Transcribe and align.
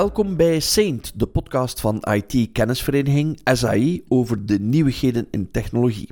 Welkom 0.00 0.36
bij 0.36 0.60
Saint, 0.60 1.12
de 1.14 1.26
podcast 1.26 1.80
van 1.80 2.02
IT-kennisvereniging 2.12 3.40
SAI 3.44 4.04
over 4.08 4.46
de 4.46 4.58
nieuwigheden 4.60 5.26
in 5.30 5.50
technologie. 5.50 6.08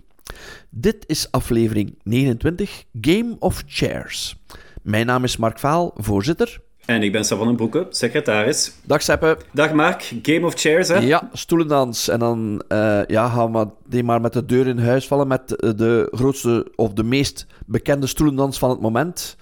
Dit 0.71 1.05
is 1.07 1.31
aflevering 1.31 1.99
29, 2.03 2.85
Game 3.01 3.37
of 3.39 3.63
Chairs. 3.67 4.37
Mijn 4.83 5.07
naam 5.07 5.25
is 5.25 5.37
Mark 5.37 5.59
Vaal, 5.59 5.95
voorzitter. 5.97 6.61
En 6.85 7.03
ik 7.03 7.13
ben 7.13 7.25
Savan 7.25 7.57
Broeke, 7.57 7.87
secretaris. 7.91 8.73
Dag 8.85 9.03
Seppe. 9.03 9.39
Dag 9.53 9.73
Mark, 9.73 10.13
Game 10.23 10.47
of 10.47 10.55
Chairs, 10.55 10.89
hè? 10.89 10.99
Ja, 10.99 11.29
stoelendans. 11.33 12.09
En 12.09 12.19
dan 12.19 12.63
uh, 12.69 13.01
ja, 13.07 13.29
gaan 13.29 13.53
we 13.53 13.69
die 13.87 14.05
maar 14.05 14.21
met 14.21 14.33
de 14.33 14.45
deur 14.45 14.67
in 14.67 14.79
huis 14.79 15.07
vallen 15.07 15.29
met 15.29 15.49
de 15.49 16.09
grootste 16.11 16.73
of 16.75 16.93
de 16.93 17.05
meest 17.05 17.47
bekende 17.67 18.07
stoelendans 18.07 18.59
van 18.59 18.71
het 18.71 18.81
moment. 18.81 19.37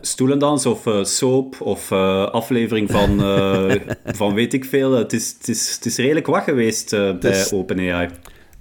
Stoelendans 0.00 0.66
of 0.66 0.86
uh, 0.86 1.04
soap 1.04 1.60
of 1.60 1.90
uh, 1.90 2.24
aflevering 2.24 2.90
van, 2.90 3.20
uh, 3.20 3.74
van 4.20 4.34
weet 4.34 4.52
ik 4.52 4.64
veel. 4.64 4.92
Het 4.92 5.12
is, 5.12 5.34
het 5.38 5.48
is, 5.48 5.74
het 5.74 5.86
is 5.86 5.96
redelijk 5.96 6.26
wat 6.26 6.42
geweest 6.42 6.90
bij. 7.20 7.46
OpenAI. 7.50 8.08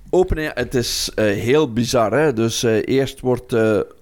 OpenAI, 0.09 0.51
het 0.53 0.75
is 0.75 1.11
heel 1.15 1.73
bizar. 1.73 2.11
Hè? 2.13 2.33
Dus 2.33 2.63
eerst 2.63 3.19
wordt 3.19 3.53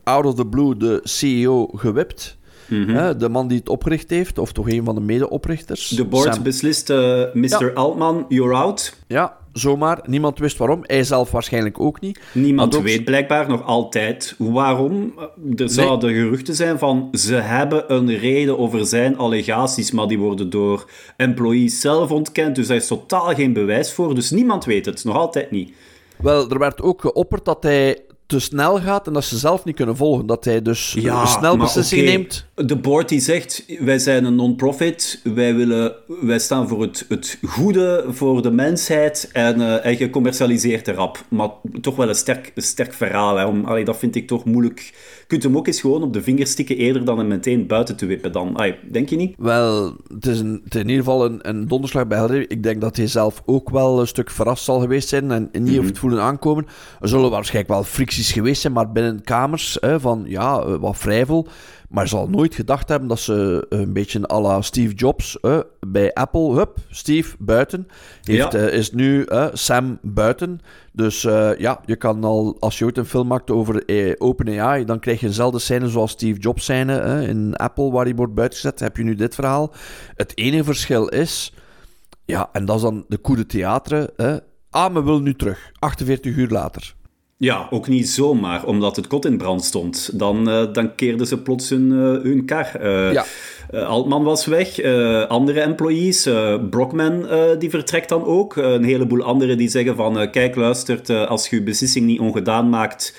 out 0.03 0.25
of 0.25 0.35
the 0.35 0.45
blue 0.45 0.77
de 0.77 0.99
CEO 1.03 1.67
gewipt. 1.67 2.37
Mm 2.67 2.87
-hmm. 2.87 3.17
de 3.17 3.29
man 3.29 3.47
die 3.47 3.57
het 3.57 3.69
opgericht 3.69 4.09
heeft, 4.09 4.37
of 4.37 4.51
toch 4.51 4.69
een 4.69 4.83
van 4.83 4.95
de 4.95 5.01
medeoprichters. 5.01 5.87
De 5.87 6.05
board 6.05 6.33
Sam... 6.33 6.43
beslist, 6.43 6.89
Mr. 6.89 7.33
Ja. 7.33 7.71
Altman, 7.73 8.25
you're 8.29 8.55
out. 8.55 8.95
Ja, 9.07 9.37
zomaar. 9.53 9.99
Niemand 10.05 10.39
wist 10.39 10.57
waarom. 10.57 10.79
Hij 10.83 11.03
zelf 11.03 11.31
waarschijnlijk 11.31 11.79
ook 11.79 12.01
niet. 12.01 12.19
Niemand 12.31 12.75
ook... 12.75 12.83
weet 12.83 13.05
blijkbaar 13.05 13.47
nog 13.47 13.63
altijd 13.63 14.35
waarom. 14.37 15.13
Er 15.55 15.69
zouden 15.69 16.11
nee. 16.11 16.21
geruchten 16.21 16.55
zijn 16.55 16.79
van 16.79 17.09
ze 17.11 17.35
hebben 17.35 17.93
een 17.93 18.17
reden 18.17 18.57
over 18.59 18.85
zijn 18.85 19.17
allegaties, 19.17 19.91
maar 19.91 20.07
die 20.07 20.19
worden 20.19 20.49
door 20.49 20.89
employees 21.17 21.79
zelf 21.79 22.11
ontkend. 22.11 22.55
Dus 22.55 22.67
daar 22.67 22.77
is 22.77 22.87
totaal 22.87 23.35
geen 23.35 23.53
bewijs 23.53 23.93
voor. 23.93 24.15
Dus 24.15 24.31
niemand 24.31 24.65
weet 24.65 24.85
het, 24.85 25.03
nog 25.03 25.15
altijd 25.15 25.51
niet. 25.51 25.73
Wel, 26.17 26.49
er 26.49 26.59
werd 26.59 26.81
ook 26.81 27.01
geopperd 27.01 27.45
dat 27.45 27.63
hij 27.63 27.99
te 28.25 28.39
snel 28.39 28.79
gaat 28.79 29.07
en 29.07 29.13
dat 29.13 29.23
ze 29.23 29.37
zelf 29.37 29.65
niet 29.65 29.75
kunnen 29.75 29.95
volgen. 29.95 30.25
Dat 30.25 30.45
hij 30.45 30.61
dus 30.61 30.95
ja, 30.99 31.25
snel 31.25 31.57
beslissingen 31.57 32.05
okay. 32.05 32.17
neemt. 32.17 32.44
De 32.55 32.75
board 32.75 33.09
die 33.09 33.19
zegt, 33.19 33.65
wij 33.79 33.99
zijn 33.99 34.25
een 34.25 34.35
non-profit, 34.35 35.21
wij, 35.23 35.55
willen, 35.55 35.95
wij 36.21 36.39
staan 36.39 36.67
voor 36.67 36.81
het, 36.81 37.05
het 37.09 37.37
goede, 37.41 38.05
voor 38.07 38.41
de 38.41 38.51
mensheid 38.51 39.29
en, 39.33 39.59
uh, 39.59 39.85
en 39.85 39.97
je 39.97 40.09
commercialiseert 40.09 40.87
erop. 40.87 41.25
Maar 41.29 41.49
toch 41.81 41.95
wel 41.95 42.09
een 42.09 42.15
sterk, 42.15 42.51
een 42.55 42.61
sterk 42.61 42.93
verhaal. 42.93 43.37
Hè. 43.37 43.45
Om, 43.45 43.65
allee, 43.65 43.85
dat 43.85 43.97
vind 43.97 44.15
ik 44.15 44.27
toch 44.27 44.45
moeilijk. 44.45 44.79
Je 44.79 45.25
kunt 45.27 45.43
hem 45.43 45.57
ook 45.57 45.67
eens 45.67 45.81
gewoon 45.81 46.03
op 46.03 46.13
de 46.13 46.21
vingers 46.21 46.51
stikken 46.51 46.77
eerder 46.77 47.05
dan 47.05 47.17
hem 47.17 47.27
meteen 47.27 47.67
buiten 47.67 47.95
te 47.95 48.05
wippen. 48.05 48.31
Dan, 48.31 48.55
allee, 48.55 48.75
denk 48.91 49.09
je 49.09 49.15
niet? 49.15 49.35
Wel, 49.37 49.95
het 50.13 50.25
is, 50.25 50.39
een, 50.39 50.61
het 50.63 50.75
is 50.75 50.81
in 50.81 50.89
ieder 50.89 51.03
geval 51.03 51.25
een, 51.25 51.49
een 51.49 51.67
donderslag 51.67 52.07
bij 52.07 52.17
Helder. 52.17 52.51
Ik 52.51 52.63
denk 52.63 52.81
dat 52.81 52.95
hij 52.95 53.07
zelf 53.07 53.41
ook 53.45 53.69
wel 53.69 53.99
een 53.99 54.07
stuk 54.07 54.29
verrast 54.29 54.63
zal 54.63 54.79
geweest 54.79 55.09
zijn 55.09 55.31
en 55.31 55.49
niet 55.51 55.63
mm 55.63 55.75
-hmm. 55.75 55.85
het 55.85 55.97
voelen 55.97 56.21
aankomen. 56.21 56.67
Er 57.01 57.07
zullen 57.07 57.29
waarschijnlijk 57.29 57.73
wel 57.73 57.83
fricties 57.83 58.31
geweest 58.31 58.61
zijn, 58.61 58.73
maar 58.73 58.91
binnen 58.91 59.23
kamers 59.23 59.77
hè, 59.79 59.99
van 59.99 60.23
ja, 60.27 60.79
wat 60.79 60.97
vrijvol. 60.97 61.47
Maar 61.95 62.07
zal 62.07 62.29
nooit 62.29 62.55
gedacht 62.55 62.89
hebben 62.89 63.07
dat 63.07 63.19
ze 63.19 63.65
een 63.69 63.93
beetje 63.93 64.29
à 64.31 64.39
la 64.39 64.61
Steve 64.61 64.93
Jobs 64.93 65.37
uh, 65.41 65.59
bij 65.87 66.13
Apple, 66.13 66.53
hup, 66.53 66.77
Steve 66.89 67.35
buiten, 67.39 67.87
heeft, 68.23 68.51
ja. 68.51 68.59
uh, 68.59 68.73
is 68.73 68.91
nu 68.91 69.25
uh, 69.27 69.47
Sam 69.53 69.99
buiten. 70.01 70.59
Dus 70.91 71.21
ja, 71.57 71.81
je 71.85 71.95
kan 71.95 72.23
al, 72.23 72.57
als 72.59 72.77
je 72.77 72.85
ooit 72.85 72.97
een 72.97 73.05
film 73.05 73.27
maakt 73.27 73.51
over 73.51 73.83
OpenAI, 74.17 74.85
dan 74.85 74.99
krijg 74.99 75.19
je 75.19 75.27
dezelfde 75.27 75.59
scène 75.59 75.89
zoals 75.89 76.11
Steve 76.11 76.39
Jobs 76.39 76.63
scène 76.63 77.25
in 77.27 77.55
Apple, 77.55 77.91
waar 77.91 78.05
hij 78.05 78.15
wordt 78.15 78.33
buitengezet. 78.33 78.79
Heb 78.79 78.97
je 78.97 79.03
nu 79.03 79.15
dit 79.15 79.35
verhaal. 79.35 79.73
Het 80.15 80.37
enige 80.37 80.63
verschil 80.63 81.07
is, 81.07 81.53
ja, 82.25 82.49
en 82.51 82.65
dat 82.65 82.75
is 82.75 82.81
dan 82.81 83.05
de 83.07 83.21
coup 83.21 83.37
de 83.37 83.45
theater. 83.45 84.09
Ah, 84.69 84.93
we 84.93 85.03
willen 85.03 85.23
nu 85.23 85.35
terug, 85.35 85.71
48 85.79 86.35
uur 86.35 86.49
later. 86.49 86.95
Ja, 87.37 87.67
ook 87.69 87.87
niet 87.87 88.09
zomaar, 88.09 88.65
omdat 88.65 88.95
het 88.95 89.07
kot 89.07 89.25
in 89.25 89.37
brand 89.37 89.63
stond. 89.63 90.19
Dan, 90.19 90.49
uh, 90.49 90.73
dan 90.73 90.95
keerden 90.95 91.27
ze 91.27 91.41
plots 91.41 91.69
hun, 91.69 91.91
uh, 91.91 92.23
hun 92.23 92.45
kar. 92.45 92.71
Uh, 92.81 93.13
ja. 93.13 93.25
Altman 93.71 94.23
was 94.23 94.45
weg, 94.45 94.81
andere 95.27 95.61
employees, 95.61 96.29
Brockman 96.69 97.27
die 97.59 97.69
vertrekt 97.69 98.09
dan 98.09 98.23
ook. 98.23 98.55
een 98.55 98.83
heleboel 98.83 99.23
anderen 99.23 99.57
die 99.57 99.69
zeggen 99.69 99.95
van, 99.95 100.31
kijk 100.31 100.55
luistert, 100.55 101.09
als 101.09 101.47
je 101.49 101.55
je 101.55 101.63
beslissing 101.63 102.05
niet 102.05 102.19
ongedaan 102.19 102.69
maakt... 102.69 103.15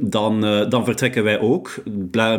dan, 0.00 0.40
dan 0.68 0.84
vertrekken 0.84 1.24
wij 1.24 1.40
ook. 1.40 1.82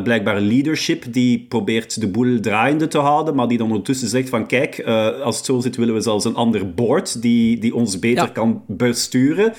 Blijkbaar 0.03 0.39
leadership 0.39 1.13
die 1.13 1.45
probeert 1.49 2.01
de 2.01 2.07
boel 2.07 2.39
draaiende 2.39 2.87
te 2.87 2.97
houden, 2.97 3.35
maar 3.35 3.47
die 3.47 3.57
dan 3.57 3.67
ondertussen 3.67 4.07
zegt 4.07 4.29
van 4.29 4.47
kijk, 4.47 4.83
als 5.23 5.37
het 5.37 5.45
zo 5.45 5.59
zit 5.59 5.75
willen 5.75 5.93
we 5.93 6.01
zelfs 6.01 6.25
een 6.25 6.35
ander 6.35 6.73
board 6.73 7.21
die, 7.21 7.59
die 7.59 7.75
ons 7.75 7.99
beter 7.99 8.25
ja. 8.25 8.31
kan 8.31 8.63
besturen. 8.67 9.53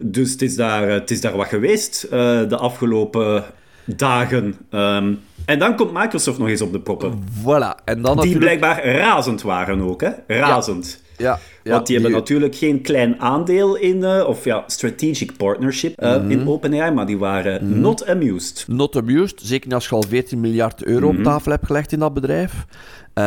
Dus 0.00 0.32
het 0.32 0.42
is 0.42 0.56
daar, 0.56 0.88
het 0.88 1.10
is 1.10 1.20
daar 1.20 1.36
wat 1.36 1.46
geweest 1.46 2.04
uh, 2.04 2.10
de 2.48 2.56
afgelopen 2.56 3.44
dagen. 3.84 4.54
Um, 4.70 5.20
en 5.44 5.58
dan 5.58 5.76
komt 5.76 5.92
Microsoft 5.92 6.38
nog 6.38 6.48
eens 6.48 6.60
op 6.60 6.72
de 6.72 6.80
proppen. 6.80 7.24
Voilà. 7.42 7.84
En 7.84 8.02
dan 8.02 8.20
die 8.20 8.38
blijkbaar 8.38 8.84
razend 8.84 9.42
waren 9.42 9.80
ook, 9.80 10.00
hè? 10.00 10.10
Razend. 10.26 11.00
Ja. 11.00 11.04
Ja, 11.18 11.38
ja, 11.62 11.70
Want 11.70 11.86
die, 11.86 11.96
die, 11.96 12.04
hebben 12.04 12.20
natuurlijk 12.20 12.54
geen 12.54 12.82
klein 12.82 13.20
aandeel 13.20 13.76
in, 13.76 13.96
uh, 13.96 14.28
of 14.28 14.44
ja, 14.44 14.64
strategic 14.66 15.36
partnership 15.36 16.02
uh, 16.02 16.14
mm 16.14 16.20
-hmm. 16.20 16.30
in 16.30 16.48
OpenAI, 16.48 16.90
maar 16.90 17.06
die 17.06 17.18
waren 17.18 17.64
mm 17.64 17.72
-hmm. 17.72 17.80
not 17.80 18.06
amused. 18.06 18.64
Not 18.68 18.96
amused, 18.96 19.40
zeker 19.42 19.74
als 19.74 19.88
je 19.88 19.94
al 19.94 20.04
14 20.08 20.40
miljard 20.40 20.84
euro 20.84 21.06
mm 21.06 21.16
-hmm. 21.16 21.26
op 21.26 21.32
tafel 21.32 21.52
hebt 21.52 21.66
gelegd 21.66 21.92
in 21.92 21.98
dat 21.98 22.14
bedrijf. 22.14 22.52
Uh, 22.52 23.24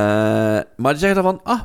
maar 0.75 0.91
die 0.91 0.97
zeggen 0.97 1.23
dan 1.23 1.23
van, 1.23 1.39
ah, 1.43 1.61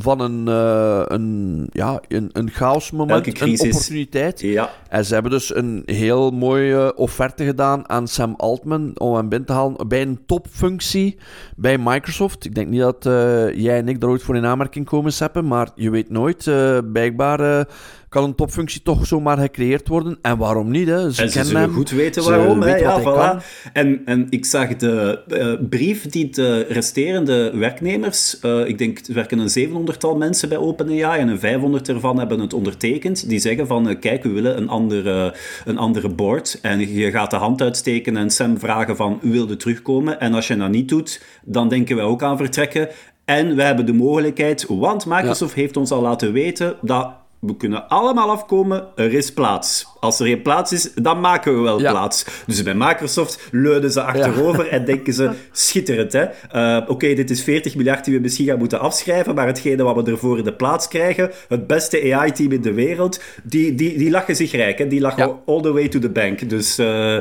van 0.00 0.20
een, 0.20 0.46
uh, 0.48 1.02
een, 1.04 1.66
ja, 1.72 2.00
een, 2.08 2.30
een 2.32 2.50
chaosmoment, 2.50 3.40
een 3.40 3.60
opportuniteit. 3.60 4.40
Ja. 4.40 4.70
En 4.88 5.04
ze 5.04 5.14
hebben 5.14 5.32
dus 5.32 5.54
een 5.54 5.82
heel 5.86 6.30
mooie 6.30 6.96
offerte 6.96 7.44
gedaan 7.44 7.88
aan 7.88 8.08
Sam 8.08 8.34
Altman 8.36 8.92
om 8.94 9.14
hem 9.14 9.28
binnen 9.28 9.48
te 9.48 9.52
halen 9.52 9.88
bij 9.88 10.02
een 10.02 10.20
topfunctie 10.26 11.18
bij 11.56 11.78
Microsoft. 11.78 12.44
Ik 12.44 12.54
denk 12.54 12.68
niet 12.68 12.80
dat 12.80 13.06
uh, 13.06 13.54
jij 13.54 13.78
en 13.78 13.88
ik 13.88 14.00
daar 14.00 14.10
ooit 14.10 14.22
voor 14.22 14.36
in 14.36 14.46
aanmerking 14.46 14.86
komen, 14.86 15.12
Seppen, 15.12 15.46
maar 15.46 15.68
je 15.74 15.90
weet 15.90 16.10
nooit. 16.10 16.46
Uh, 16.46 16.78
blijkbaar 16.92 17.66
kan 18.14 18.24
een 18.24 18.34
topfunctie 18.34 18.82
toch 18.82 19.06
zomaar 19.06 19.38
gecreëerd 19.38 19.88
worden. 19.88 20.18
En 20.22 20.38
waarom 20.38 20.70
niet? 20.70 20.88
Hè? 20.88 21.12
Ze, 21.12 21.22
en 21.22 21.30
ze 21.30 21.44
zullen 21.44 21.60
hem, 21.60 21.72
goed 21.72 21.90
weten 21.90 22.24
waarom. 22.24 22.62
Hè? 22.62 22.76
Ja, 22.76 23.00
voilà. 23.00 23.44
En, 23.72 24.02
en 24.04 24.26
ik 24.30 24.44
zag 24.44 24.76
de 24.76 25.22
uh, 25.28 25.68
brief 25.68 26.06
die 26.06 26.30
de 26.30 26.66
resterende 26.68 27.56
werknemers, 27.56 28.38
uh, 28.42 28.66
ik 28.66 28.78
denk 28.78 28.98
er 28.98 29.14
werken 29.14 29.38
een 29.38 29.88
700-tal 29.88 30.16
mensen 30.16 30.48
bij 30.48 30.58
OpenAI 30.58 31.20
en 31.20 31.28
een 31.28 31.38
500 31.38 31.88
ervan 31.88 32.18
hebben 32.18 32.40
het 32.40 32.52
ondertekend, 32.52 33.28
die 33.28 33.38
zeggen 33.38 33.66
van 33.66 33.88
uh, 33.88 34.00
kijk, 34.00 34.22
we 34.22 34.28
willen 34.28 34.56
een 34.56 34.68
andere, 34.68 35.34
een 35.64 35.78
andere 35.78 36.08
board. 36.08 36.58
En 36.62 36.94
je 36.94 37.10
gaat 37.10 37.30
de 37.30 37.36
hand 37.36 37.62
uitsteken 37.62 38.16
en 38.16 38.30
Sam 38.30 38.58
vragen 38.58 38.96
van, 38.96 39.18
u 39.22 39.30
wilde 39.30 39.56
terugkomen? 39.56 40.20
En 40.20 40.34
als 40.34 40.46
je 40.46 40.56
dat 40.56 40.70
niet 40.70 40.88
doet, 40.88 41.22
dan 41.44 41.68
denken 41.68 41.96
wij 41.96 42.04
ook 42.04 42.22
aan 42.22 42.36
vertrekken. 42.36 42.88
En 43.24 43.56
we 43.56 43.62
hebben 43.62 43.86
de 43.86 43.92
mogelijkheid, 43.92 44.66
want 44.68 45.06
Microsoft 45.06 45.54
ja. 45.54 45.60
heeft 45.60 45.76
ons 45.76 45.90
al 45.90 46.00
laten 46.00 46.32
weten 46.32 46.76
dat 46.80 47.22
we 47.46 47.56
kunnen 47.56 47.88
allemaal 47.88 48.30
afkomen, 48.30 48.88
er 48.94 49.12
is 49.12 49.32
plaats. 49.32 49.86
Als 50.00 50.20
er 50.20 50.26
geen 50.26 50.42
plaats 50.42 50.72
is, 50.72 50.92
dan 50.94 51.20
maken 51.20 51.54
we 51.54 51.60
wel 51.60 51.80
ja. 51.80 51.90
plaats. 51.90 52.24
Dus 52.46 52.62
bij 52.62 52.74
Microsoft 52.74 53.48
leunen 53.50 53.92
ze 53.92 54.02
achterover 54.02 54.64
ja. 54.64 54.70
en 54.70 54.84
denken 54.84 55.12
ze, 55.12 55.30
schitterend 55.52 56.12
hè. 56.12 56.22
Uh, 56.22 56.82
Oké, 56.82 56.92
okay, 56.92 57.14
dit 57.14 57.30
is 57.30 57.42
40 57.42 57.74
miljard 57.74 58.04
die 58.04 58.14
we 58.14 58.20
misschien 58.20 58.46
gaan 58.46 58.58
moeten 58.58 58.80
afschrijven, 58.80 59.34
maar 59.34 59.46
hetgene 59.46 59.82
wat 59.82 59.96
we 59.96 60.10
ervoor 60.10 60.38
in 60.38 60.44
de 60.44 60.54
plaats 60.54 60.88
krijgen, 60.88 61.30
het 61.48 61.66
beste 61.66 62.14
AI-team 62.14 62.52
in 62.52 62.62
de 62.62 62.72
wereld, 62.72 63.20
die, 63.42 63.74
die, 63.74 63.98
die 63.98 64.10
lachen 64.10 64.36
zich 64.36 64.52
rijk. 64.52 64.78
Hè. 64.78 64.86
Die 64.86 65.00
lachen 65.00 65.28
ja. 65.28 65.40
all 65.46 65.60
the 65.60 65.72
way 65.72 65.88
to 65.88 65.98
the 65.98 66.10
bank. 66.10 66.48
Dus 66.48 66.78
uh, 66.78 67.20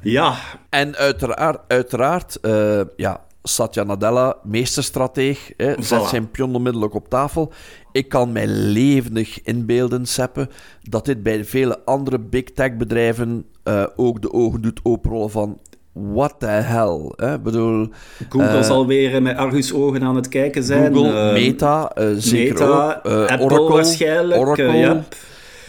ja. 0.00 0.34
En 0.70 0.96
uiteraard, 0.96 1.60
uiteraard 1.68 2.38
uh, 2.42 2.80
ja, 2.96 3.20
Satya 3.42 3.82
Nadella, 3.82 4.36
meesterstrateeg, 4.42 5.52
hè, 5.56 5.74
voilà. 5.74 5.80
zet 5.80 6.04
zijn 6.08 6.30
pion 6.30 6.54
onmiddellijk 6.54 6.94
op 6.94 7.08
tafel. 7.08 7.52
Ik 7.96 8.08
kan 8.08 8.32
mij 8.32 8.46
levendig 8.46 9.42
inbeelden, 9.42 10.06
Seppe, 10.06 10.48
dat 10.82 11.04
dit 11.04 11.22
bij 11.22 11.44
vele 11.44 11.84
andere 11.84 12.18
big 12.18 12.44
tech 12.44 12.76
bedrijven 12.76 13.44
uh, 13.64 13.84
ook 13.96 14.22
de 14.22 14.32
ogen 14.32 14.62
doet 14.62 14.80
openrollen 14.82 15.30
van 15.30 15.58
what 15.92 16.34
the 16.38 16.46
hell. 16.46 17.12
Hè? 17.16 17.38
Bedoel, 17.38 17.88
Google 18.28 18.58
uh, 18.58 18.62
zal 18.62 18.86
weer 18.86 19.22
met 19.22 19.36
argusogen 19.36 20.02
aan 20.02 20.16
het 20.16 20.28
kijken 20.28 20.62
zijn. 20.62 20.94
Google, 20.94 21.26
uh, 21.26 21.32
Meta, 21.32 21.92
zeker 22.16 22.52
Meta, 22.52 23.00
ook. 23.02 23.28
Apple 23.28 23.44
Oracle, 23.44 23.72
waarschijnlijk. 23.72 24.40
Oracle, 24.40 24.76
ja. 24.76 25.04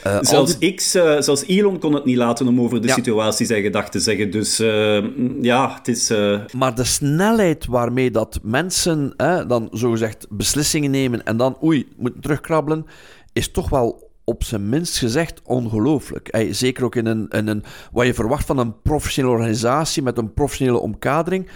Uh, 0.08 0.18
zelfs, 0.22 0.58
die... 0.58 0.74
X, 0.74 0.96
uh, 0.96 1.22
zelfs 1.22 1.44
Elon 1.46 1.80
kon 1.80 1.94
het 1.94 2.06
niet 2.06 2.18
laten 2.18 2.48
om 2.48 2.62
over 2.62 2.82
de 2.82 2.88
ja. 2.88 2.94
situatie 2.94 3.46
zijn 3.46 3.62
gedachten 3.62 3.92
te 3.92 4.00
zeggen. 4.00 4.32
Dus 4.32 4.60
uh, 4.60 5.06
ja, 5.42 5.74
het 5.78 5.88
is... 5.88 6.14
Maar 6.58 6.76
de 6.76 6.84
snelheid 6.84 7.66
waarmee 7.66 8.12
dat 8.12 8.40
mensen 8.44 9.14
dan 9.48 9.68
zogezegd 9.72 10.28
beslissingen 10.30 10.92
nemen 10.92 11.26
en 11.26 11.38
dan, 11.38 11.58
oei, 11.64 11.88
moeten 11.98 12.22
terugkrabbelen, 12.22 12.86
is 13.34 13.52
toch 13.52 13.70
wel 13.70 14.10
op 14.24 14.44
zijn 14.44 14.70
minst 14.70 14.98
gezegd 14.98 15.42
ongelooflijk. 15.44 16.48
Zeker 16.52 16.84
ook 16.84 16.96
in 16.96 17.06
een, 17.06 17.28
in 17.28 17.48
een... 17.48 17.64
Wat 17.92 18.06
je 18.06 18.14
verwacht 18.14 18.46
van 18.46 18.58
een 18.58 18.82
professionele 18.82 19.36
organisatie 19.36 20.04
met 20.04 20.18
een 20.18 20.34
professionele 20.34 20.80
omkadering. 20.80 21.48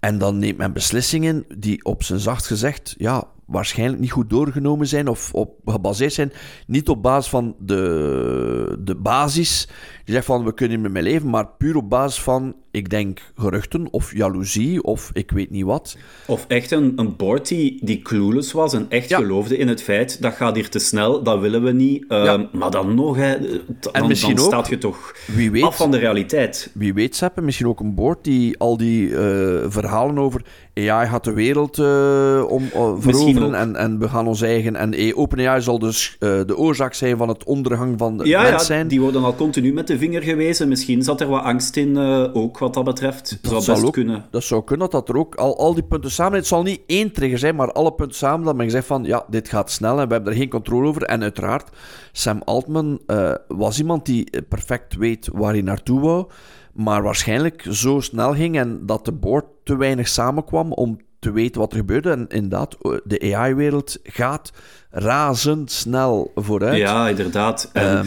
En 0.00 0.18
dan 0.18 0.38
neemt 0.38 0.58
men 0.58 0.72
beslissingen 0.72 1.44
die 1.58 1.84
op 1.84 2.02
zijn 2.02 2.18
zacht 2.18 2.46
gezegd, 2.46 2.94
ja, 2.98 3.24
waarschijnlijk 3.46 4.00
niet 4.00 4.10
goed 4.10 4.30
doorgenomen 4.30 4.86
zijn 4.86 5.08
of 5.08 5.34
op, 5.34 5.54
gebaseerd 5.64 6.12
zijn. 6.12 6.32
Niet 6.66 6.88
op 6.88 7.02
basis 7.02 7.30
van 7.30 7.54
de, 7.58 8.78
de 8.80 8.94
basis. 8.94 9.68
Die 10.04 10.14
zegt 10.14 10.26
van 10.26 10.44
we 10.44 10.54
kunnen 10.54 10.80
met 10.80 10.92
mee 10.92 11.02
leven, 11.02 11.30
maar 11.30 11.48
puur 11.48 11.76
op 11.76 11.90
basis 11.90 12.22
van, 12.22 12.54
ik 12.70 12.90
denk, 12.90 13.32
geruchten 13.36 13.88
of 13.90 14.16
jaloezie 14.16 14.82
of 14.82 15.10
ik 15.12 15.30
weet 15.30 15.50
niet 15.50 15.64
wat. 15.64 15.96
Of 16.26 16.44
echt 16.48 16.70
een, 16.70 16.92
een 16.96 17.16
board 17.16 17.48
die, 17.48 17.78
die 17.84 18.02
clueless 18.02 18.52
was 18.52 18.74
en 18.74 18.86
echt 18.88 19.14
geloofde 19.14 19.56
in 19.56 19.68
het 19.68 19.82
feit 19.82 20.22
dat 20.22 20.32
gaat 20.32 20.54
hier 20.54 20.68
te 20.68 20.78
snel, 20.78 21.22
dat 21.22 21.40
willen 21.40 21.62
we 21.62 21.72
niet. 21.72 22.04
Ehm, 22.08 22.44
maar 22.52 22.70
dan 22.70 22.94
nog, 22.94 23.16
hè, 23.16 23.38
dan, 23.80 24.08
dan 24.08 24.38
staat 24.38 24.68
je 24.68 24.78
toch 24.78 25.14
wie 25.26 25.50
weet, 25.50 25.62
af 25.62 25.76
van 25.76 25.90
de 25.90 25.98
realiteit. 25.98 26.70
Wie 26.74 26.94
weet, 26.94 27.16
Seppe, 27.16 27.40
misschien 27.40 27.66
ook 27.66 27.80
een 27.80 27.94
board 27.94 28.24
die 28.24 28.58
al 28.58 28.76
die 28.76 29.16
eh, 29.16 29.64
verhalen 29.68 30.18
over 30.18 30.44
AI 30.74 31.06
gaat 31.06 31.24
de 31.24 31.32
wereld 31.32 31.78
uh, 31.78 32.44
om, 32.48 32.62
uh, 32.74 32.92
veroveren 32.98 33.54
en, 33.54 33.76
en 33.76 33.98
we 33.98 34.08
gaan 34.08 34.26
ons 34.26 34.42
eigen... 34.42 34.76
En 34.76 35.16
OpenAI 35.16 35.60
zal 35.60 35.78
dus 35.78 36.16
uh, 36.20 36.40
de 36.46 36.56
oorzaak 36.56 36.94
zijn 36.94 37.16
van 37.16 37.28
het 37.28 37.44
ondergang 37.44 37.98
van 37.98 38.16
de 38.16 38.28
ja, 38.28 38.42
mens 38.42 38.66
ja, 38.66 38.84
die 38.84 39.00
worden 39.00 39.24
al 39.24 39.34
continu 39.34 39.72
met 39.72 39.86
de 39.86 39.98
vinger 39.98 40.22
gewezen. 40.22 40.68
Misschien 40.68 41.02
zat 41.02 41.20
er 41.20 41.28
wat 41.28 41.42
angst 41.42 41.76
in, 41.76 41.98
ook 42.32 42.58
wat 42.58 42.74
dat 42.74 42.84
betreft. 42.84 43.38
Dat 43.42 43.64
zou 43.64 43.76
best 43.76 43.86
ook, 43.86 43.92
kunnen. 43.92 44.24
Dat 44.30 44.42
zou 44.42 44.64
kunnen, 44.64 44.90
dat 44.90 45.08
er 45.08 45.16
ook 45.16 45.34
al, 45.34 45.58
al 45.58 45.74
die 45.74 45.82
punten 45.82 46.10
samen... 46.10 46.38
Het 46.38 46.46
zal 46.46 46.62
niet 46.62 46.80
één 46.86 47.12
trigger 47.12 47.38
zijn, 47.38 47.56
maar 47.56 47.72
alle 47.72 47.92
punten 47.92 48.16
samen 48.16 48.46
dat 48.46 48.56
men 48.56 48.70
zegt 48.70 48.86
van... 48.86 49.04
Ja, 49.04 49.24
dit 49.28 49.48
gaat 49.48 49.70
snel 49.70 50.00
en 50.00 50.06
we 50.06 50.12
hebben 50.12 50.32
er 50.32 50.38
geen 50.38 50.48
controle 50.48 50.88
over. 50.88 51.02
En 51.02 51.22
uiteraard, 51.22 51.68
Sam 52.12 52.42
Altman 52.44 53.00
was 53.48 53.78
iemand 53.78 54.06
die 54.06 54.42
perfect 54.48 54.96
weet 54.96 55.28
waar 55.32 55.52
hij 55.52 55.62
naartoe 55.62 56.00
wou 56.00 56.26
maar 56.72 57.02
waarschijnlijk 57.02 57.66
zo 57.70 58.00
snel 58.00 58.34
ging 58.34 58.58
en 58.58 58.86
dat 58.86 59.04
de 59.04 59.12
board 59.12 59.44
te 59.64 59.76
weinig 59.76 60.08
samenkwam 60.08 60.72
om 60.72 60.98
te 61.18 61.32
weten 61.32 61.60
wat 61.60 61.72
er 61.72 61.78
gebeurde. 61.78 62.10
En 62.10 62.26
inderdaad, 62.28 62.76
de 63.04 63.34
AI-wereld 63.34 63.98
gaat 64.02 64.52
razendsnel 64.90 66.32
vooruit. 66.34 66.76
Ja, 66.76 67.08
inderdaad. 67.08 67.70
Ehm, 67.72 68.06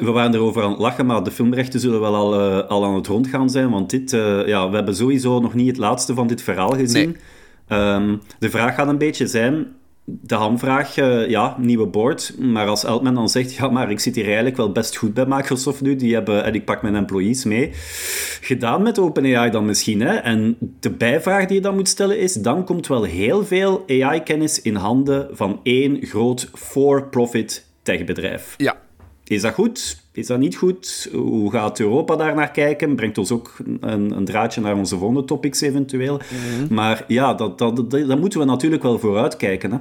we 0.00 0.10
waren 0.10 0.34
erover 0.34 0.62
aan 0.62 0.70
het 0.70 0.80
lachen, 0.80 1.06
maar 1.06 1.22
de 1.22 1.30
filmrechten 1.30 1.80
zullen 1.80 2.00
wel 2.00 2.14
al, 2.14 2.40
uh, 2.40 2.68
al 2.68 2.84
aan 2.84 2.94
het 2.94 3.06
rondgaan 3.06 3.50
zijn, 3.50 3.70
want 3.70 3.90
dit, 3.90 4.12
uh, 4.12 4.46
ja, 4.46 4.68
we 4.68 4.74
hebben 4.74 4.96
sowieso 4.96 5.40
nog 5.40 5.54
niet 5.54 5.66
het 5.66 5.76
laatste 5.76 6.14
van 6.14 6.26
dit 6.26 6.42
verhaal 6.42 6.70
gezien. 6.70 7.16
Nee. 7.68 7.80
Um, 7.80 8.20
de 8.38 8.50
vraag 8.50 8.74
gaat 8.74 8.88
een 8.88 8.98
beetje 8.98 9.26
zijn, 9.26 9.66
de 10.04 10.34
hamvraag, 10.34 10.96
uh, 10.96 11.28
ja, 11.28 11.56
nieuwe 11.58 11.86
board. 11.86 12.34
Maar 12.38 12.66
als 12.66 12.84
Altman 12.84 13.14
dan 13.14 13.28
zegt, 13.28 13.54
ja, 13.54 13.68
maar 13.68 13.90
ik 13.90 14.00
zit 14.00 14.14
hier 14.14 14.24
eigenlijk 14.24 14.56
wel 14.56 14.72
best 14.72 14.96
goed 14.96 15.14
bij 15.14 15.26
Microsoft 15.26 15.80
nu. 15.80 15.96
Die 15.96 16.14
hebben, 16.14 16.44
en 16.44 16.54
ik 16.54 16.64
pak 16.64 16.82
mijn 16.82 16.96
employees 16.96 17.44
mee. 17.44 17.70
Gedaan 18.40 18.82
met 18.82 18.98
OpenAI 18.98 19.50
dan 19.50 19.64
misschien, 19.64 20.00
hè. 20.00 20.14
En 20.14 20.56
de 20.80 20.90
bijvraag 20.90 21.46
die 21.46 21.56
je 21.56 21.62
dan 21.62 21.74
moet 21.74 21.88
stellen 21.88 22.18
is, 22.18 22.32
dan 22.32 22.64
komt 22.64 22.86
wel 22.86 23.02
heel 23.02 23.44
veel 23.44 23.84
AI-kennis 23.88 24.62
in 24.62 24.74
handen 24.74 25.28
van 25.32 25.60
één 25.62 26.06
groot 26.06 26.50
for-profit 26.54 27.66
techbedrijf. 27.82 28.54
Ja. 28.56 28.76
Is 29.24 29.42
dat 29.42 29.54
goed? 29.54 30.02
Is 30.12 30.26
dat 30.26 30.38
niet 30.38 30.56
goed? 30.56 31.08
Hoe 31.12 31.50
gaat 31.50 31.80
Europa 31.80 32.16
daar 32.16 32.34
naar 32.34 32.50
kijken? 32.50 32.96
Brengt 32.96 33.18
ons 33.18 33.30
ook 33.30 33.56
een, 33.80 34.16
een 34.16 34.24
draadje 34.24 34.60
naar 34.60 34.76
onze 34.76 34.98
volgende 34.98 35.24
topics 35.24 35.60
eventueel. 35.60 36.16
Mhm. 36.16 36.74
Maar 36.74 37.04
ja, 37.08 37.34
dat, 37.34 37.58
dat, 37.58 37.90
dat, 37.90 38.18
moeten 38.20 38.38
we 38.38 38.44
natuurlijk 38.44 38.82
wel 38.82 38.98
vooruitkijken. 38.98 39.72
Hè? 39.72 39.78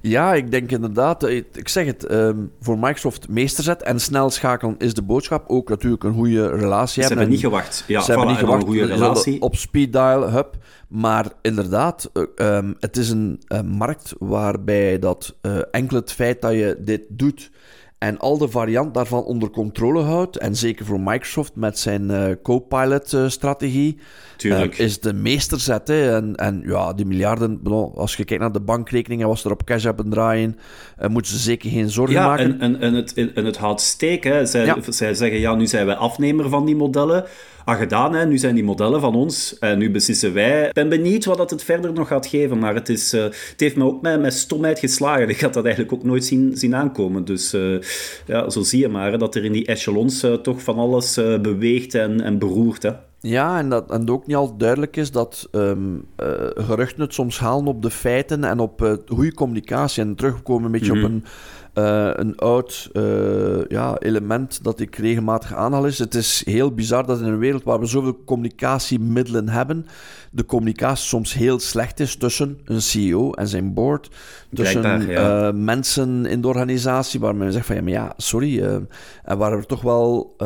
Ja, 0.00 0.34
ik 0.34 0.50
denk 0.50 0.70
inderdaad, 0.70 1.22
eh, 1.22 1.36
ik 1.36 1.68
zeg 1.68 1.86
het, 1.86 2.04
ehm, 2.04 2.36
voor 2.60 2.78
Microsoft 2.78 3.28
meesterzet 3.28 3.82
en 3.82 4.00
snel 4.00 4.30
schakelen 4.30 4.74
is 4.78 4.94
de 4.94 5.02
boodschap. 5.02 5.44
Ook 5.48 5.68
natuurlijk 5.68 6.04
een 6.04 6.14
goede 6.14 6.48
relatie 6.48 7.02
ze 7.02 7.08
hebben. 7.08 7.18
hebben 7.18 7.28
niet 7.28 7.44
gewacht. 7.44 7.84
Ja, 7.86 8.00
ze 8.00 8.10
hebben 8.10 8.28
niet 8.28 8.38
gewacht. 8.38 8.62
Een 8.62 8.68
goede 8.68 8.84
relatie. 8.84 9.42
Op 9.42 9.56
speed 9.56 9.92
dial, 9.92 10.30
hub. 10.30 10.56
Maar 10.88 11.26
inderdaad, 11.42 12.10
uh, 12.14 12.56
um, 12.56 12.76
het 12.78 12.96
is 12.96 13.10
een 13.10 13.40
uh, 13.48 13.60
markt 13.60 14.14
waarbij 14.18 14.98
dat 14.98 15.34
uh, 15.42 15.58
enkel 15.70 15.96
het 15.96 16.12
feit 16.12 16.40
dat 16.40 16.52
je 16.52 16.76
dit 16.80 17.02
doet 17.08 17.50
en 18.00 18.18
al 18.18 18.38
de 18.38 18.48
variant 18.48 18.94
daarvan 18.94 19.24
onder 19.24 19.50
controle 19.50 20.02
houdt. 20.02 20.36
En 20.36 20.56
zeker 20.56 20.84
voor 20.84 21.00
Microsoft 21.00 21.52
met 21.54 21.78
zijn 21.78 22.10
uh, 22.10 22.24
Copilot-strategie. 22.42 23.98
Uh, 24.42 24.78
is 24.78 25.00
de 25.00 25.12
meesterzet. 25.12 25.88
Hè. 25.88 26.16
En, 26.16 26.36
en 26.36 26.62
ja, 26.66 26.92
die 26.92 27.06
miljarden, 27.06 27.60
als 27.94 28.16
je 28.16 28.24
kijkt 28.24 28.42
naar 28.42 28.52
de 28.52 28.60
bankrekeningen, 28.60 29.28
was 29.28 29.44
er 29.44 29.50
op 29.50 29.64
cash 29.64 29.84
hebben 29.84 30.10
draaien, 30.10 30.58
uh, 31.02 31.08
moeten 31.08 31.32
ze 31.32 31.38
zeker 31.38 31.70
geen 31.70 31.90
zorgen 31.90 32.14
ja, 32.14 32.26
maken. 32.26 32.46
Ja, 32.46 32.52
en, 32.52 32.60
en, 32.60 32.80
en, 32.80 32.94
het, 32.94 33.14
en 33.34 33.44
het 33.44 33.56
houdt 33.56 33.80
steek. 33.80 34.24
Hè. 34.24 34.46
Zij, 34.46 34.64
ja. 34.64 34.76
zij 34.88 35.14
zeggen, 35.14 35.40
ja, 35.40 35.54
nu 35.54 35.66
zijn 35.66 35.86
wij 35.86 35.96
afnemer 35.96 36.48
van 36.48 36.64
die 36.64 36.76
modellen. 36.76 37.24
Ah, 37.70 37.78
gedaan, 37.78 38.14
hè. 38.14 38.26
nu 38.26 38.38
zijn 38.38 38.54
die 38.54 38.64
modellen 38.64 39.00
van 39.00 39.14
ons 39.14 39.58
en 39.58 39.78
nu 39.78 39.90
beslissen 39.90 40.34
wij. 40.34 40.66
Ik 40.66 40.72
ben 40.72 40.88
benieuwd 40.88 41.24
wat 41.24 41.36
dat 41.36 41.50
het 41.50 41.62
verder 41.62 41.92
nog 41.92 42.08
gaat 42.08 42.26
geven, 42.26 42.58
maar 42.58 42.74
het, 42.74 42.88
is, 42.88 43.14
uh, 43.14 43.22
het 43.22 43.54
heeft 43.56 43.76
me 43.76 43.84
ook 43.84 44.02
met, 44.02 44.20
met 44.20 44.34
stomheid 44.34 44.78
geslagen. 44.78 45.28
Ik 45.34 45.40
had 45.40 45.54
dat 45.54 45.64
eigenlijk 45.64 45.94
ook 45.94 46.04
nooit 46.04 46.24
zien, 46.24 46.52
zien 46.54 46.74
aankomen. 46.74 47.24
Dus 47.24 47.54
uh, 47.54 47.80
ja, 48.26 48.50
zo 48.50 48.62
zie 48.62 48.80
je 48.80 48.88
maar, 48.88 49.10
hè, 49.10 49.18
dat 49.18 49.34
er 49.34 49.44
in 49.44 49.52
die 49.52 49.66
echelons 49.66 50.24
uh, 50.24 50.34
toch 50.34 50.62
van 50.62 50.78
alles 50.78 51.14
beweegt 51.42 51.94
en, 51.94 52.20
en 52.20 52.38
beroert. 52.38 52.82
Hè. 52.82 52.92
Ja, 53.20 53.58
en 53.58 53.68
dat 53.68 53.90
en 53.90 54.10
ook 54.10 54.26
niet 54.26 54.36
al 54.36 54.56
duidelijk 54.56 54.96
is 54.96 55.10
dat 55.10 55.48
um, 55.52 55.94
uh, 55.94 56.26
geruchten 56.54 57.00
het 57.02 57.14
soms 57.14 57.38
halen 57.38 57.66
op 57.66 57.82
de 57.82 57.90
feiten 57.90 58.44
en 58.44 58.58
op 58.58 58.82
uh, 58.82 58.92
goede 59.06 59.34
communicatie. 59.34 60.02
En 60.02 60.14
terugkomen 60.14 60.64
een 60.64 60.72
beetje 60.72 60.92
mm 60.92 61.02
-hmm. 61.02 61.04
op 61.04 61.10
een, 61.10 61.24
uh, 61.74 62.10
een 62.12 62.36
oud 62.36 62.90
ja, 63.68 63.98
element 63.98 64.64
dat 64.64 64.80
ik 64.80 64.96
regelmatig 64.96 65.54
aanhaal 65.54 65.86
is. 65.86 65.98
Het 65.98 66.14
is 66.14 66.42
heel 66.44 66.74
bizar 66.74 67.06
dat 67.06 67.20
in 67.20 67.26
een 67.26 67.38
wereld 67.38 67.62
waar 67.62 67.80
we 67.80 67.86
zoveel 67.86 68.24
communicatiemiddelen 68.24 69.48
hebben, 69.48 69.86
de 70.30 70.46
communicatie 70.46 71.06
soms 71.06 71.34
heel 71.34 71.58
slecht 71.58 72.00
is 72.00 72.16
tussen 72.16 72.58
een 72.64 72.82
CEO 72.82 73.32
en 73.32 73.48
zijn 73.48 73.74
board, 73.74 74.10
tussen 74.54 74.80
Blijkbaar, 74.80 75.10
ja. 75.10 75.52
mensen 75.52 76.26
in 76.26 76.40
de 76.40 76.48
organisatie, 76.48 77.20
waar 77.20 77.36
men 77.36 77.52
zegt 77.52 77.66
van 77.66 77.76
ja, 77.76 77.82
maar 77.82 77.92
ja, 77.92 78.12
sorry, 78.16 78.62
en 79.24 79.38
waar 79.38 79.52
er 79.52 79.66
toch 79.66 79.82
wel 79.82 80.36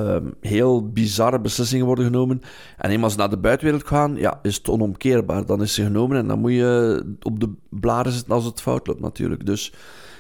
heel 0.41 0.89
bizarre 0.89 1.41
beslissingen 1.41 1.87
worden 1.87 2.05
genomen. 2.05 2.43
En 2.77 2.91
eenmaal 2.91 3.11
ze 3.11 3.17
naar 3.17 3.31
de 3.31 3.39
buitenwereld 3.39 3.87
gaan, 3.87 4.17
ja, 4.17 4.39
is 4.43 4.57
het 4.57 4.69
onomkeerbaar. 4.69 5.47
Dan 5.47 5.63
is 5.63 5.75
ze 5.75 5.83
genomen 5.83 6.17
en 6.17 6.27
dan 6.27 6.39
moet 6.39 6.53
je 6.53 7.03
op 7.23 7.41
de 7.41 7.53
blaren 7.69 8.13
zitten 8.13 8.33
als 8.35 8.45
het 8.45 8.61
fout 8.61 8.87
loopt 8.87 9.01
natuurlijk. 9.01 9.47
Dus 9.47 9.73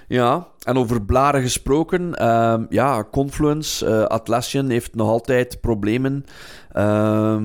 ja, 0.09 0.47
en 0.63 0.77
over 0.77 1.03
blaren 1.03 1.43
gesproken, 1.43 2.17
uh, 2.21 2.55
ja, 2.69 3.05
Confluence, 3.11 3.87
uh, 3.87 4.03
Atlassian 4.03 4.69
heeft 4.69 4.95
nog 4.95 5.09
altijd 5.09 5.61
problemen. 5.61 6.25
Uh, 6.77 7.37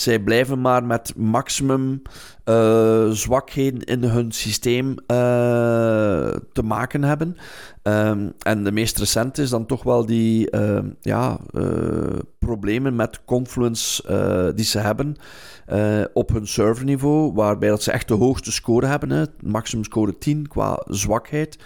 zij 0.00 0.18
blijven 0.18 0.60
maar 0.60 0.84
met 0.84 1.12
maximum 1.16 2.02
uh, 2.44 3.10
zwakheden 3.10 3.84
in 3.84 4.04
hun 4.04 4.32
systeem 4.32 4.88
uh, 4.90 4.96
te 6.52 6.62
maken 6.64 7.04
hebben. 7.04 7.36
Um, 7.82 8.32
en 8.38 8.64
de 8.64 8.72
meest 8.72 8.98
recente 8.98 9.42
is 9.42 9.50
dan 9.50 9.66
toch 9.66 9.82
wel 9.82 10.06
die 10.06 10.50
uh, 10.50 10.78
ja, 11.00 11.38
problemen 12.38 12.96
met 12.96 13.24
Confluence 13.24 14.02
die 14.54 14.64
ze 14.64 14.78
hebben 14.78 15.16
op 16.12 16.28
hun 16.28 16.46
serverniveau, 16.46 17.32
waarbij 17.32 17.68
dat 17.68 17.82
ze 17.82 17.90
echt 17.90 18.08
de 18.08 18.14
hoogste 18.14 18.52
score 18.52 18.86
hebben, 18.86 19.10
hè, 19.10 19.24
maximum 19.40 19.84
score 19.84 20.18
10 20.18 20.48
qua 20.48 20.82
zwakheid. 20.88 21.58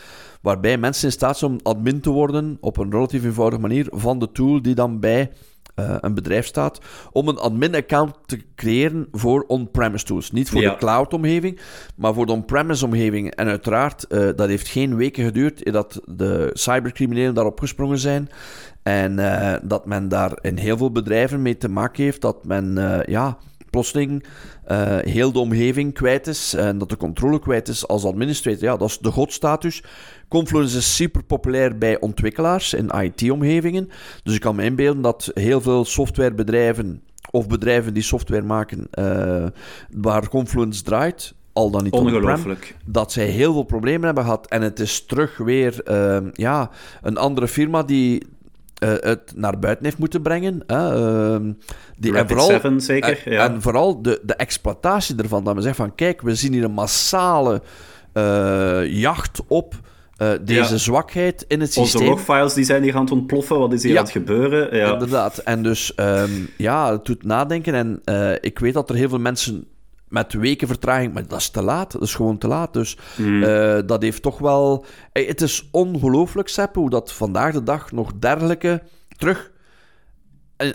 Waarbij 0.44 0.78
mensen 0.78 1.06
in 1.06 1.12
staat 1.12 1.38
zijn 1.38 1.50
om 1.50 1.60
admin 1.62 2.00
te 2.00 2.10
worden 2.10 2.56
op 2.60 2.76
een 2.76 2.90
relatief 2.90 3.24
eenvoudige 3.24 3.60
manier 3.60 3.86
van 3.90 4.18
de 4.18 4.32
tool 4.32 4.62
die 4.62 4.74
dan 4.74 5.00
bij 5.00 5.30
uh, 5.76 5.96
een 6.00 6.14
bedrijf 6.14 6.46
staat, 6.46 6.80
om 7.12 7.28
een 7.28 7.38
admin-account 7.38 8.14
te 8.26 8.40
creëren 8.54 9.08
voor 9.12 9.44
on-premise 9.46 10.04
tools. 10.04 10.30
Niet 10.30 10.50
voor 10.50 10.60
Ja. 10.60 10.70
de 10.70 10.76
cloud-omgeving, 10.76 11.60
maar 11.96 12.14
voor 12.14 12.26
de 12.26 12.32
on-premise-omgeving. 12.32 13.34
En 13.34 13.46
uiteraard, 13.46 14.06
uh, 14.08 14.28
dat 14.36 14.48
heeft 14.48 14.68
geen 14.68 14.96
weken 14.96 15.24
geduurd 15.24 15.72
dat 15.72 16.00
de 16.04 16.50
cybercriminelen 16.52 17.34
daarop 17.34 17.58
gesprongen 17.60 17.98
zijn. 17.98 18.28
En 18.82 19.18
uh, 19.18 19.54
dat 19.62 19.86
men 19.86 20.08
daar 20.08 20.38
in 20.40 20.56
heel 20.56 20.76
veel 20.76 20.92
bedrijven 20.92 21.42
mee 21.42 21.56
te 21.56 21.68
maken 21.68 22.04
heeft, 22.04 22.20
dat 22.20 22.44
men, 22.44 22.74
ja, 23.06 23.38
plotseling 23.74 24.24
uh, 24.70 24.98
heel 25.00 25.32
de 25.32 25.38
omgeving 25.38 25.94
kwijt 25.94 26.26
is 26.26 26.54
en 26.54 26.78
dat 26.78 26.88
de 26.88 26.96
controle 26.96 27.38
kwijt 27.38 27.68
is 27.68 27.88
als 27.88 28.04
administrator. 28.04 28.62
Ja, 28.62 28.76
dat 28.76 28.88
is 28.88 28.98
de 28.98 29.10
godstatus. 29.10 29.82
Confluence 30.28 30.76
is 30.76 30.96
super 30.96 31.22
populair 31.24 31.78
bij 31.78 32.00
ontwikkelaars 32.00 32.74
in 32.74 32.90
IT-omgevingen. 32.90 33.88
Dus 34.22 34.34
ik 34.34 34.40
kan 34.40 34.56
me 34.56 34.64
inbeelden 34.64 35.02
dat 35.02 35.30
heel 35.34 35.60
veel 35.60 35.84
softwarebedrijven 35.84 37.02
of 37.30 37.46
bedrijven 37.46 37.94
die 37.94 38.02
software 38.02 38.42
maken 38.42 38.88
uh, 38.98 39.46
waar 39.90 40.28
Confluence 40.28 40.82
draait, 40.82 41.34
al 41.52 41.70
dan 41.70 41.84
niet 41.84 41.92
Ongelooflijk. 41.92 42.76
dat 42.86 43.12
zij 43.12 43.26
heel 43.26 43.52
veel 43.52 43.62
problemen 43.62 44.04
hebben 44.04 44.24
gehad. 44.24 44.46
En 44.46 44.62
het 44.62 44.80
is 44.80 45.06
terug 45.06 45.36
weer 45.36 45.80
uh, 45.84 46.18
ja, 46.32 46.70
een 47.02 47.16
andere 47.16 47.48
firma 47.48 47.82
die 47.82 48.26
het 48.88 49.32
naar 49.36 49.58
buiten 49.58 49.84
heeft 49.84 49.98
moeten 49.98 50.22
brengen. 50.22 50.62
Uh, 50.66 51.36
die, 51.98 52.16
en 52.16 52.28
vooral, 52.28 52.46
7, 52.46 52.80
zeker, 52.80 53.22
en, 53.24 53.32
ja. 53.32 53.48
en 53.48 53.62
vooral 53.62 54.02
de, 54.02 54.20
de 54.22 54.34
exploitatie 54.34 55.16
ervan. 55.16 55.44
Dat 55.44 55.54
we 55.54 55.60
zeggen 55.60 55.84
van, 55.84 55.94
kijk, 55.94 56.22
we 56.22 56.34
zien 56.34 56.52
hier 56.52 56.64
een 56.64 56.72
massale 56.72 57.62
uh, 58.14 58.86
jacht 58.86 59.40
op 59.48 59.74
uh, 60.18 60.28
deze 60.40 60.72
ja. 60.72 60.76
zwakheid 60.76 61.44
in 61.48 61.60
het 61.60 61.72
systeem. 61.72 62.00
Onze 62.00 62.10
logfiles 62.10 62.54
die 62.54 62.64
zijn 62.64 62.82
hier 62.82 62.94
aan 62.94 63.00
het 63.00 63.10
ontploffen. 63.10 63.58
Wat 63.58 63.72
is 63.72 63.82
hier 63.82 63.92
ja, 63.92 63.98
aan 63.98 64.04
het 64.04 64.12
gebeuren? 64.12 64.76
Ja. 64.76 64.92
Inderdaad. 64.92 65.38
En 65.38 65.62
dus, 65.62 65.92
um, 65.96 66.48
ja, 66.56 66.92
het 66.92 67.04
doet 67.04 67.24
nadenken. 67.24 67.74
En 67.74 68.00
uh, 68.04 68.32
ik 68.40 68.58
weet 68.58 68.74
dat 68.74 68.90
er 68.90 68.96
heel 68.96 69.08
veel 69.08 69.18
mensen 69.18 69.66
met 70.08 70.32
weken 70.32 70.68
vertraging, 70.68 71.12
maar 71.12 71.26
dat 71.26 71.38
is 71.38 71.50
te 71.50 71.62
laat. 71.62 71.92
Dat 71.92 72.02
is 72.02 72.14
gewoon 72.14 72.38
te 72.38 72.48
laat. 72.48 72.72
Dus 72.72 72.98
mm. 73.16 73.42
uh, 73.42 73.78
dat 73.86 74.02
heeft 74.02 74.22
toch 74.22 74.38
wel... 74.38 74.84
Het 75.12 75.40
is 75.40 75.68
ongelooflijk, 75.70 76.48
Sepp, 76.48 76.74
hoe 76.74 76.90
dat 76.90 77.12
vandaag 77.12 77.52
de 77.52 77.62
dag 77.62 77.92
nog 77.92 78.12
dergelijke 78.18 78.82
terug 79.16 79.52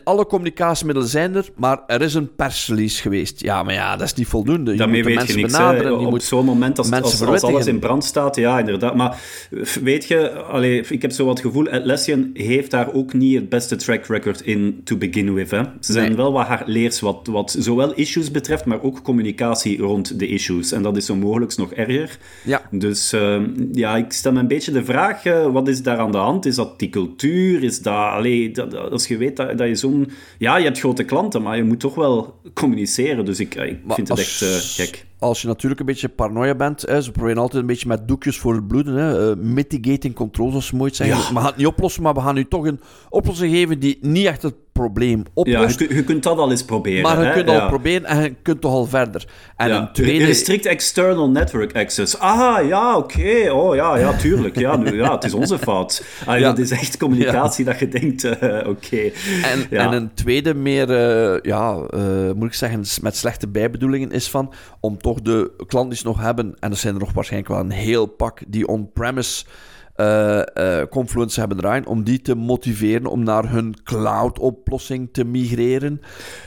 alle 0.04 0.26
communicatiemiddelen 0.26 1.10
zijn 1.10 1.36
er, 1.36 1.50
maar 1.56 1.80
er 1.88 2.02
is 2.02 2.14
een 2.14 2.36
persrelease 2.36 3.02
geweest. 3.02 3.42
Ja, 3.42 3.64
maar 3.64 3.74
ja, 3.74 3.96
dat 3.96 4.08
is 4.08 4.14
niet 4.14 4.28
voldoende. 4.28 4.72
Je 4.72 4.78
Daarmee 4.78 5.04
weet 5.04 5.16
mensen 5.16 5.36
je 5.36 5.42
niks, 5.42 5.58
benaderen. 5.58 6.00
Je 6.00 6.08
op 6.08 6.20
zo'n 6.20 6.46
moment, 6.46 6.78
als, 6.78 6.92
als, 6.92 7.22
als, 7.22 7.44
alles 7.44 7.68
in 7.68 7.80
brand 7.80 8.04
staat, 8.04 8.36
ja, 8.36 8.60
inderdaad. 8.60 8.96
Maar 8.96 9.22
weet 9.82 10.06
je, 10.06 10.32
allee, 10.32 10.82
ik 10.90 11.02
heb 11.02 11.12
zo 11.12 11.26
wat 11.26 11.40
gevoel, 11.40 11.70
Atlassian 11.70 12.30
heeft 12.34 12.72
daar 12.72 12.94
ook 12.94 13.14
niet 13.14 13.36
het 13.36 13.50
beste 13.50 13.76
track 13.76 14.06
record 14.06 14.42
in 14.42 14.82
to 14.84 14.98
begin 14.98 15.34
with. 15.34 15.52
Hè. 15.52 15.62
Ze 15.80 15.92
zijn 15.92 16.16
wel 16.16 16.32
wat 16.32 16.48
leers 16.66 17.00
wat, 17.00 17.28
wat 17.32 17.56
zowel 17.60 17.94
issues 17.94 18.32
betreft, 18.32 18.66
maar 18.66 18.82
ook 18.82 19.02
communicatie 19.02 19.78
rond 19.78 20.20
de 20.20 20.28
issues. 20.28 20.72
En 20.72 20.82
dat 20.82 20.98
is 20.98 21.06
zo 21.06 21.16
mogelijk 21.16 21.58
nog 21.58 21.74
erger. 21.74 22.18
Ja. 22.44 22.62
Dus 22.72 23.14
uh, 23.14 23.42
ja, 23.72 23.98
ik 23.98 24.12
stel 24.12 24.32
me 24.32 24.40
een 24.40 24.48
beetje 24.48 24.72
de 24.72 24.86
vraag, 24.86 25.26
uh, 25.26 25.46
wat 25.52 25.68
is 25.68 25.84
daar 25.84 25.98
aan 25.98 26.12
de 26.12 26.18
hand? 26.18 26.46
Is 26.46 26.56
dat 26.56 26.80
die 26.80 26.90
cultuur? 26.90 27.64
Is 27.64 27.82
dat, 27.82 27.94
allee, 27.94 28.52
dat, 28.52 28.92
als 28.92 29.08
je 29.08 29.18
weet 29.18 29.38
dat, 29.38 29.58
dat 29.58 29.68
je 29.70 29.76
zo'n... 29.76 30.12
Ja, 30.38 30.58
je 30.58 30.64
hebt 30.64 30.80
grote 30.80 31.04
klanten, 31.04 31.42
maar 31.42 31.58
je 31.58 31.64
moet 31.64 31.80
toch 31.80 31.96
wel 31.96 32.40
communiceren. 32.54 33.26
Dus 33.26 33.40
ik, 33.40 33.56
ik 33.56 33.80
vind 33.88 34.08
het 34.08 34.20
echt 34.20 34.42
uh, 34.42 34.50
gek. 34.56 35.06
Als 35.20 35.42
je 35.42 35.48
natuurlijk 35.48 35.80
een 35.80 35.86
beetje 35.86 36.10
paranoia 36.10 36.56
bent, 36.56 36.82
hè, 36.82 37.02
ze 37.02 37.12
proberen 37.12 37.42
altijd 37.42 37.62
een 37.62 37.68
beetje 37.68 37.88
met 37.88 38.08
doekjes 38.08 38.38
voor 38.38 38.54
het 38.54 38.68
bloeden. 38.68 38.96
Hè, 38.96 39.30
uh, 39.30 39.36
mitigating 39.38 40.16
controls, 40.16 40.54
als 40.54 40.68
ze 40.68 40.76
mooi 40.76 40.94
zeggen. 40.94 41.18
Ja. 41.18 41.30
We 41.30 41.36
gaan 41.36 41.46
het 41.46 41.56
niet 41.56 41.68
oplossen, 41.68 42.04
maar 42.04 42.14
we 42.14 42.22
gaan 42.22 42.36
nu 42.36 42.46
toch 42.46 42.66
een 42.66 42.80
oplossing 43.10 43.54
geven 43.54 43.80
die 43.80 43.98
niet 44.02 44.26
echt 44.26 44.42
het 44.42 44.56
probleem 44.80 45.24
oplost. 45.34 45.80
Ja, 45.80 45.86
je, 45.90 45.96
je, 45.96 46.04
kunt 46.04 46.24
dat 46.24 46.38
al 46.38 46.52
eens 46.52 46.64
proberen. 46.64 47.02
Maar 47.02 47.20
je 47.20 47.26
hè? 47.26 47.34
kunt 47.34 47.50
al 47.50 47.68
proberen 47.68 48.06
en 48.06 48.24
je 48.24 48.36
kunt 48.42 48.62
toch 48.62 48.72
al 48.72 48.86
verder. 48.86 49.28
En 49.56 49.72
een 49.72 49.94
tweede... 49.94 50.26
Restrict 50.26 50.66
external 50.66 51.30
network 51.30 51.76
access. 51.76 52.18
Ah, 52.18 52.68
ja, 52.68 52.98
oké. 52.98 53.52
Oh, 53.52 53.76
ja, 53.76 53.98
ja, 53.98 54.14
tuurlijk. 54.14 54.60
Ja, 54.60 54.78
nu, 54.78 54.96
ja, 54.96 55.14
het 55.14 55.24
is 55.24 55.34
onze 55.34 55.58
fout. 55.58 56.04
Ah, 56.26 56.42
dat 56.42 56.58
is 56.58 56.72
echt 56.72 56.98
communicatie 56.98 57.66
dat 57.66 57.80
je 57.80 57.88
denkt, 57.88 58.24
uh, 58.24 58.32
oké. 58.68 59.12
En, 59.44 59.68
en, 59.70 59.94
een 59.94 60.14
tweede 60.14 60.54
meer, 60.54 60.90
uh, 60.90 61.42
ja, 61.42 61.74
moet 62.36 62.48
ik 62.48 62.54
zeggen, 62.54 62.84
met 63.02 63.16
slechte 63.16 63.48
bijbedoelingen 63.48 64.12
is 64.12 64.30
van, 64.30 64.54
om 64.80 64.98
toch 64.98 65.09
de 65.16 65.52
klanten 65.68 65.98
die 65.98 66.06
nog 66.06 66.20
hebben, 66.20 66.56
en 66.60 66.72
er 66.72 66.78
zijn 66.78 66.94
er 66.94 67.00
nog 67.00 67.14
waarschijnlijk 67.14 67.52
wel 67.52 67.60
een 67.60 67.72
heel 67.72 68.06
pak, 68.06 68.42
die 68.48 68.68
on-premise 68.68 69.46
uh, 70.00 70.42
uh, 70.58 70.82
Confluence 70.90 71.40
hebben 71.40 71.58
draaien, 71.58 71.86
om 71.86 72.04
die 72.04 72.22
te 72.22 72.36
motiveren 72.36 73.06
om 73.06 73.24
naar 73.24 73.52
hun 73.52 73.76
cloud-oplossing 73.84 75.10
te 75.12 75.24
migreren. 75.24 76.02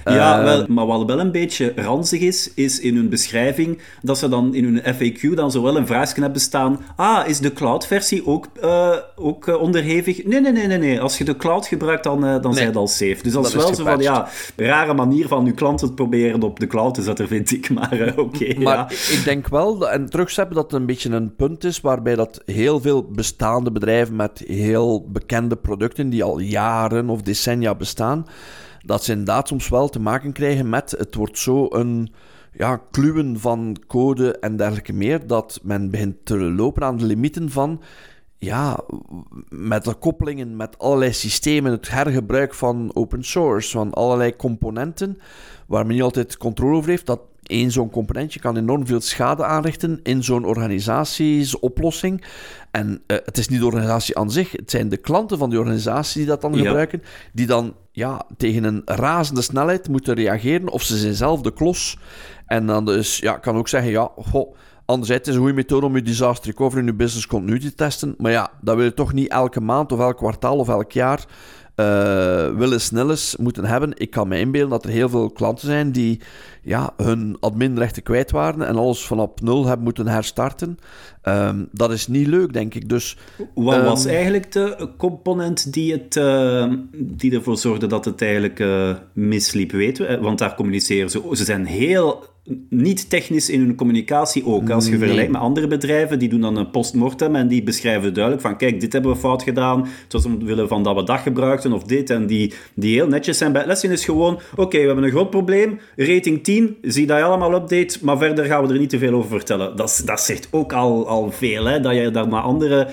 Ja, 0.04 0.38
uh, 0.38 0.44
wel, 0.44 0.66
maar 0.68 0.86
wat 0.86 1.04
wel 1.04 1.20
een 1.20 1.32
beetje 1.32 1.72
ranzig 1.76 2.20
is, 2.20 2.54
is 2.54 2.80
in 2.80 2.96
hun 2.96 3.08
beschrijving 3.08 3.82
dat 4.02 4.18
ze 4.18 4.28
dan 4.28 4.54
in 4.54 4.64
hun 4.64 4.94
FAQ 4.94 5.34
dan 5.34 5.50
zowel 5.50 5.76
een 5.76 5.86
vraagje 5.86 6.20
hebben 6.20 6.40
staan, 6.40 6.80
ah, 6.96 7.28
is 7.28 7.38
de 7.38 7.52
cloud-versie 7.52 8.26
ook, 8.26 8.46
ook 9.16 9.60
onderhevig? 9.60 10.24
Nee, 10.24 10.40
nee, 10.40 10.52
nee, 10.52 10.66
nee, 10.66 10.78
nee. 10.78 11.00
Als 11.00 11.18
je 11.18 11.24
de 11.24 11.36
cloud 11.36 11.66
gebruikt, 11.66 12.04
dan, 12.04 12.20
dan 12.20 12.40
nee. 12.40 12.52
zijn 12.52 12.66
het 12.66 12.76
al 12.76 12.88
safe. 12.88 13.18
Dus 13.22 13.32
dat, 13.32 13.42
dat 13.42 13.44
is 13.44 13.54
wel 13.54 13.74
zo 13.74 13.84
van, 13.84 14.00
ja, 14.00 14.28
rare 14.56 14.94
manier 14.94 15.28
van 15.28 15.44
je 15.44 15.52
klanten 15.52 15.88
te 15.88 15.94
proberen 15.94 16.42
op 16.42 16.60
de 16.60 16.66
cloud 16.66 16.94
te 16.94 17.02
zetten, 17.02 17.28
vind 17.28 17.52
ik. 17.52 17.70
Maar 17.72 18.12
oké, 18.16 18.20
okay, 18.20 18.56
Maar 18.62 18.76
ja. 18.76 18.88
ik 18.90 19.20
denk 19.24 19.48
wel, 19.48 19.90
en 19.90 20.10
terugzetten, 20.10 20.54
dat 20.54 20.70
het 20.70 20.80
een 20.80 20.86
beetje 20.86 21.10
een 21.10 21.34
punt 21.36 21.64
is 21.64 21.80
waarbij 21.80 22.14
dat 22.14 22.42
heel 22.44 22.80
veel 22.80 23.02
bestaat 23.02 23.41
bestaande 23.42 23.72
bedrijven 23.72 24.16
met 24.16 24.38
heel 24.46 25.06
bekende 25.08 25.56
producten 25.56 26.10
die 26.10 26.24
al 26.24 26.38
jaren 26.38 27.08
of 27.08 27.22
decennia 27.22 27.74
bestaan, 27.74 28.26
dat 28.84 29.04
ze 29.04 29.10
inderdaad 29.10 29.48
soms 29.48 29.68
wel 29.68 29.88
te 29.88 30.00
maken 30.00 30.32
krijgen 30.32 30.68
met 30.68 30.94
het 30.98 31.14
wordt 31.14 31.38
zo 31.38 31.66
een 31.70 32.12
ja, 32.52 32.76
kluwen 32.90 33.40
van 33.40 33.76
code 33.86 34.38
en 34.38 34.56
dergelijke 34.56 34.92
meer, 34.92 35.26
dat 35.26 35.60
men 35.62 35.90
begint 35.90 36.16
te 36.24 36.36
lopen 36.38 36.84
aan 36.84 36.96
de 36.96 37.04
limieten 37.04 37.50
van 37.50 37.82
ja, 38.38 38.80
met 39.48 39.84
de 39.84 39.94
koppelingen 39.94 40.56
met 40.56 40.78
allerlei 40.78 41.12
systemen, 41.12 41.72
het 41.72 41.90
hergebruik 41.90 42.54
van 42.54 42.90
open 42.94 43.24
source, 43.24 43.70
van 43.70 43.92
allerlei 43.92 44.36
componenten, 44.36 45.18
waar 45.66 45.86
men 45.86 45.94
niet 45.94 46.04
altijd 46.04 46.36
controle 46.36 46.76
over 46.76 46.90
heeft, 46.90 47.06
dat 47.06 47.20
één 47.42 47.70
zo'n 47.70 47.90
componentje 47.90 48.40
kan 48.40 48.56
enorm 48.56 48.86
veel 48.86 49.00
schade 49.00 49.44
aanrichten 49.44 50.00
in 50.02 50.24
zo'n 50.24 50.44
organisatiesoplossing. 50.44 52.24
En 52.72 53.02
uh, 53.06 53.16
het 53.24 53.38
is 53.38 53.48
niet 53.48 53.60
de 53.60 53.66
organisatie 53.66 54.18
aan 54.18 54.30
zich, 54.30 54.52
het 54.52 54.70
zijn 54.70 54.88
de 54.88 54.96
klanten 54.96 55.38
van 55.38 55.50
die 55.50 55.58
organisatie 55.58 56.18
die 56.18 56.26
dat 56.26 56.40
dan 56.40 56.52
ja. 56.52 56.64
gebruiken, 56.64 57.02
die 57.32 57.46
dan 57.46 57.74
ja, 57.90 58.26
tegen 58.36 58.64
een 58.64 58.82
razende 58.84 59.42
snelheid 59.42 59.88
moeten 59.88 60.14
reageren, 60.14 60.68
of 60.68 60.82
ze 60.82 60.96
zijn 60.96 61.14
zelf 61.14 61.40
de 61.40 61.52
klos. 61.52 61.98
En 62.46 62.66
dan 62.66 62.84
dus, 62.84 63.18
ja, 63.18 63.38
kan 63.38 63.56
ook 63.56 63.68
zeggen, 63.68 63.90
ja, 63.90 64.10
goh, 64.16 64.54
Anderzijds 64.84 65.28
is 65.28 65.34
het 65.34 65.34
een 65.34 65.48
goede 65.48 65.62
methode 65.62 65.86
om 65.86 65.96
je 65.96 66.02
disaster 66.02 66.46
recovery 66.46 66.80
in 66.80 66.86
je 66.86 66.94
business 66.94 67.26
continuity 67.26 67.68
te 67.68 67.74
testen. 67.74 68.14
Maar 68.18 68.32
ja, 68.32 68.50
dat 68.60 68.76
wil 68.76 68.84
je 68.84 68.94
toch 68.94 69.12
niet 69.12 69.28
elke 69.28 69.60
maand 69.60 69.92
of 69.92 70.00
elk 70.00 70.16
kwartaal 70.16 70.56
of 70.56 70.68
elk 70.68 70.92
jaar 70.92 71.24
uh, 71.82 72.58
willen 72.58 72.80
snelles 72.80 73.36
moeten 73.36 73.64
hebben. 73.64 73.92
Ik 73.94 74.10
kan 74.10 74.28
me 74.28 74.38
inbeelden 74.38 74.70
dat 74.70 74.84
er 74.84 74.90
heel 74.90 75.08
veel 75.08 75.30
klanten 75.30 75.66
zijn 75.66 75.92
die 75.92 76.20
ja, 76.62 76.92
hun 76.96 77.36
adminrechten 77.40 78.02
kwijt 78.02 78.30
waren 78.30 78.66
en 78.66 78.76
alles 78.76 79.04
vanaf 79.04 79.30
nul 79.42 79.66
hebben 79.66 79.84
moeten 79.84 80.08
herstarten. 80.08 80.78
Um, 81.24 81.68
dat 81.72 81.92
is 81.92 82.06
niet 82.06 82.26
leuk, 82.26 82.52
denk 82.52 82.74
ik. 82.74 82.88
Dus, 82.88 83.16
Wat 83.54 83.76
um, 83.76 83.84
was 83.84 84.04
eigenlijk 84.04 84.52
de 84.52 84.88
component 84.96 85.72
die, 85.72 85.92
het, 85.92 86.16
uh, 86.16 86.72
die 86.92 87.34
ervoor 87.34 87.56
zorgde 87.56 87.86
dat 87.86 88.04
het 88.04 88.22
eigenlijk 88.22 88.58
uh, 88.58 88.94
misliep, 89.12 89.70
weten 89.70 90.06
we? 90.06 90.18
Want 90.18 90.38
daar 90.38 90.54
communiceren 90.54 91.10
ze. 91.10 91.22
Ze 91.32 91.44
zijn 91.44 91.66
heel 91.66 92.24
niet 92.68 93.10
technisch 93.10 93.50
in 93.50 93.60
hun 93.60 93.74
communicatie 93.74 94.46
ook. 94.46 94.70
Als 94.70 94.84
je 94.84 94.90
nee. 94.90 94.98
vergelijkt 94.98 95.32
met 95.32 95.40
andere 95.40 95.66
bedrijven, 95.66 96.18
die 96.18 96.28
doen 96.28 96.40
dan 96.40 96.56
een 96.56 96.70
postmortem 96.70 97.34
en 97.34 97.48
die 97.48 97.62
beschrijven 97.62 98.14
duidelijk 98.14 98.42
van 98.42 98.56
kijk, 98.56 98.80
dit 98.80 98.92
hebben 98.92 99.12
we 99.12 99.16
fout 99.16 99.42
gedaan, 99.42 99.80
het 100.02 100.12
was 100.12 100.24
omwille 100.24 100.66
van 100.66 100.82
dat 100.82 100.94
we 100.96 101.04
dat 101.04 101.20
gebruikten 101.20 101.72
of 101.72 101.82
dit, 101.82 102.10
en 102.10 102.26
die, 102.26 102.52
die 102.74 102.94
heel 102.94 103.06
netjes 103.06 103.38
zijn. 103.38 103.52
Bij 103.52 103.60
Atlassian 103.60 103.92
is 103.92 104.04
gewoon, 104.04 104.34
oké, 104.34 104.60
okay, 104.60 104.80
we 104.80 104.86
hebben 104.86 105.04
een 105.04 105.10
groot 105.10 105.30
probleem, 105.30 105.78
rating 105.96 106.44
10, 106.44 106.76
zie 106.82 107.06
dat 107.06 107.18
je 107.18 107.24
allemaal 107.24 107.54
update, 107.54 107.98
maar 108.02 108.18
verder 108.18 108.44
gaan 108.44 108.66
we 108.66 108.72
er 108.72 108.78
niet 108.78 108.90
te 108.90 108.98
veel 108.98 109.14
over 109.14 109.30
vertellen. 109.30 109.76
Dat, 109.76 110.02
dat 110.04 110.20
zegt 110.20 110.48
ook 110.50 110.72
al, 110.72 111.08
al 111.08 111.30
veel, 111.30 111.64
hè, 111.64 111.80
dat 111.80 111.94
je 111.94 112.10
daar 112.10 112.28
naar 112.28 112.42
andere 112.42 112.88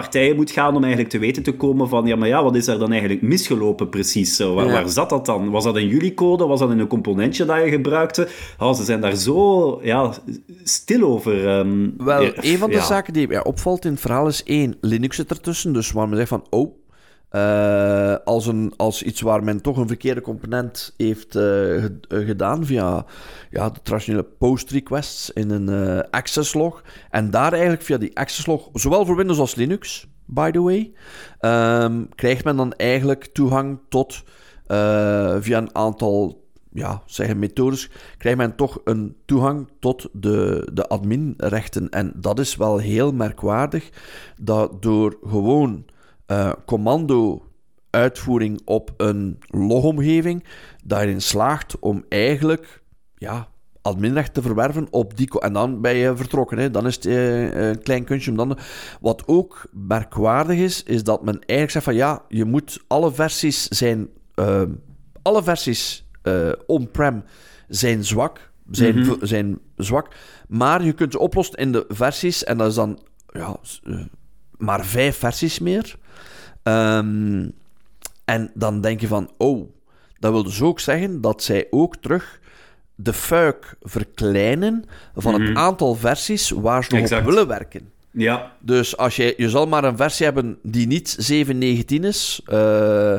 partijen 0.00 0.36
moet 0.36 0.50
gaan 0.50 0.76
om 0.76 0.82
eigenlijk 0.82 1.12
te 1.12 1.18
weten 1.18 1.42
te 1.42 1.52
komen 1.52 1.88
van, 1.88 2.06
ja, 2.06 2.16
maar 2.16 2.28
ja, 2.28 2.42
wat 2.42 2.56
is 2.56 2.66
er 2.66 2.78
dan 2.78 2.90
eigenlijk 2.90 3.22
misgelopen 3.22 3.88
precies? 3.88 4.38
Waar, 4.38 4.66
ja. 4.66 4.72
waar 4.72 4.88
zat 4.88 5.08
dat 5.08 5.26
dan? 5.26 5.50
Was 5.50 5.64
dat 5.64 5.76
in 5.76 5.88
jullie 5.88 6.14
code? 6.14 6.46
Was 6.46 6.60
dat 6.60 6.70
in 6.70 6.78
een 6.78 6.86
componentje 6.86 7.44
dat 7.44 7.64
je 7.64 7.70
gebruikte? 7.70 8.28
Oh, 8.58 8.74
ze 8.74 8.84
zijn 8.84 9.00
daar 9.00 9.14
zo 9.14 9.80
ja, 9.82 10.12
stil 10.62 11.02
over. 11.02 11.48
Um, 11.58 11.94
Wel, 11.98 12.32
een 12.34 12.58
van 12.58 12.70
de 12.70 12.80
zaken 12.80 13.12
die 13.12 13.28
mij 13.28 13.44
opvalt 13.44 13.84
in 13.84 13.90
het 13.90 14.00
verhaal 14.00 14.26
is 14.26 14.42
één, 14.42 14.76
Linux 14.80 15.16
zit 15.16 15.30
ertussen, 15.30 15.72
dus 15.72 15.92
waar 15.92 16.08
men 16.08 16.16
zegt 16.16 16.28
van, 16.28 16.46
oh, 16.50 16.74
uh, 17.34 18.14
als, 18.24 18.46
een, 18.46 18.72
als 18.76 19.02
iets 19.02 19.20
waar 19.20 19.44
men 19.44 19.60
toch 19.60 19.76
een 19.76 19.86
verkeerde 19.86 20.20
component 20.20 20.94
heeft 20.96 21.36
uh, 21.36 21.84
gedaan 22.08 22.66
via 22.66 23.04
ja, 23.50 23.70
de 23.70 23.82
traditionele 23.82 24.24
post 24.24 24.70
requests 24.70 25.30
in 25.30 25.50
een 25.50 26.04
access 26.10 26.54
log. 26.54 26.82
En 27.10 27.30
daar 27.30 27.52
eigenlijk 27.52 27.82
via 27.82 27.98
die 27.98 28.16
access 28.16 28.46
log, 28.46 28.68
zowel 28.72 29.06
voor 29.06 29.16
Windows 29.16 29.38
als 29.38 29.54
Linux, 29.54 30.08
by 30.24 30.50
the 30.50 30.62
way, 30.62 30.92
um, 31.40 32.08
krijgt 32.14 32.44
men 32.44 32.56
dan 32.56 32.72
eigenlijk 32.72 33.26
toegang 33.32 33.78
tot 33.88 34.22
via 35.40 35.58
een 35.58 35.74
aantal 35.74 36.44
ja, 36.74 37.02
zeggen 37.06 37.38
methodes, 37.38 37.90
krijgt 38.18 38.38
men 38.38 38.56
toch 38.56 38.80
een 38.84 39.16
toegang 39.24 39.68
tot 39.80 40.08
de, 40.12 40.68
de 40.72 40.86
adminrechten. 40.86 41.90
En 41.90 42.12
dat 42.16 42.38
is 42.38 42.56
wel 42.56 42.78
heel 42.78 43.12
merkwaardig, 43.12 43.90
dat 44.40 44.82
door 44.82 45.18
gewoon 45.26 45.84
uh, 46.26 46.52
commando-uitvoering 46.66 48.60
op 48.64 48.94
een 48.96 49.38
logomgeving 49.46 50.44
daarin 50.84 51.22
slaagt 51.22 51.78
om 51.78 52.04
eigenlijk 52.08 52.82
ja, 53.14 53.48
adminrecht 53.82 54.34
te 54.34 54.42
verwerven 54.42 54.86
op 54.90 55.16
die... 55.16 55.40
En 55.40 55.52
dan 55.52 55.80
ben 55.80 55.94
je 55.94 56.16
vertrokken. 56.16 56.58
Hè. 56.58 56.70
Dan 56.70 56.86
is 56.86 56.94
het 56.94 57.06
uh, 57.06 57.68
een 57.68 57.82
klein 57.82 58.04
kunstje 58.04 58.30
om 58.30 58.36
dan... 58.36 58.58
Wat 59.00 59.22
ook 59.26 59.66
merkwaardig 59.72 60.58
is, 60.58 60.82
is 60.82 61.04
dat 61.04 61.24
men 61.24 61.34
eigenlijk 61.38 61.70
zegt 61.70 61.84
van 61.84 61.94
ja, 61.94 62.22
je 62.28 62.44
moet 62.44 62.84
alle 62.86 63.12
versies 63.12 63.68
zijn... 63.68 64.08
Uh, 64.34 64.62
alle 65.22 65.42
versies 65.42 66.08
uh, 66.22 66.52
on-prem 66.66 67.24
zijn 67.68 68.04
zwak. 68.04 68.52
Zijn, 68.70 68.98
mm-hmm. 68.98 69.26
zijn 69.26 69.58
zwak. 69.76 70.08
Maar 70.48 70.84
je 70.84 70.92
kunt 70.92 71.12
ze 71.12 71.18
oplossen 71.18 71.58
in 71.58 71.72
de 71.72 71.84
versies. 71.88 72.44
En 72.44 72.58
dat 72.58 72.68
is 72.68 72.74
dan 72.74 72.98
ja, 73.32 73.56
maar 74.56 74.84
vijf 74.84 75.18
versies 75.18 75.58
meer. 75.58 75.96
Um, 76.64 77.52
en 78.24 78.50
dan 78.54 78.80
denk 78.80 79.00
je 79.00 79.06
van, 79.06 79.30
oh, 79.36 79.68
dat 80.18 80.32
wil 80.32 80.42
dus 80.42 80.62
ook 80.62 80.80
zeggen 80.80 81.20
dat 81.20 81.42
zij 81.42 81.66
ook 81.70 81.96
terug 81.96 82.40
de 82.94 83.12
fuik 83.12 83.74
verkleinen 83.82 84.84
van 85.14 85.32
mm 85.32 85.38
-hmm. 85.38 85.48
het 85.48 85.56
aantal 85.56 85.94
versies 85.94 86.50
waar 86.50 86.84
ze 86.84 86.92
nog 86.92 87.00
exact. 87.00 87.26
op 87.26 87.28
willen 87.28 87.48
werken. 87.48 87.92
Ja. 88.10 88.52
Dus 88.60 88.96
als 88.96 89.16
je, 89.16 89.34
je 89.36 89.50
zal 89.50 89.66
maar 89.66 89.84
een 89.84 89.96
versie 89.96 90.24
hebben 90.24 90.58
die 90.62 90.86
niet 90.86 91.32
7.19 91.46 91.84
is, 91.86 92.40
uh, 92.48 93.18